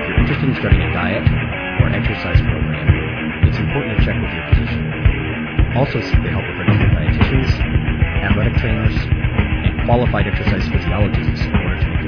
If 0.00 0.04
you're 0.08 0.20
interested 0.24 0.48
in 0.48 0.56
starting 0.56 0.80
a 0.80 0.90
diet 0.96 1.28
or 1.76 1.92
an 1.92 1.94
exercise 2.00 2.40
program, 2.40 2.88
it's 3.44 3.60
important 3.60 4.00
to 4.00 4.04
check 4.08 4.16
with 4.16 4.32
your 4.32 4.48
physician. 4.48 4.80
Also 5.76 6.00
seek 6.00 6.24
the 6.24 6.32
help 6.32 6.40
of 6.40 6.56
registered 6.56 6.88
dietitians, 6.88 7.52
athletic 8.24 8.56
trainers, 8.56 8.96
and 8.96 9.76
qualified 9.84 10.24
exercise 10.24 10.64
physiologists 10.72 11.44
in 11.44 11.52
order 11.52 11.76
to 11.76 12.07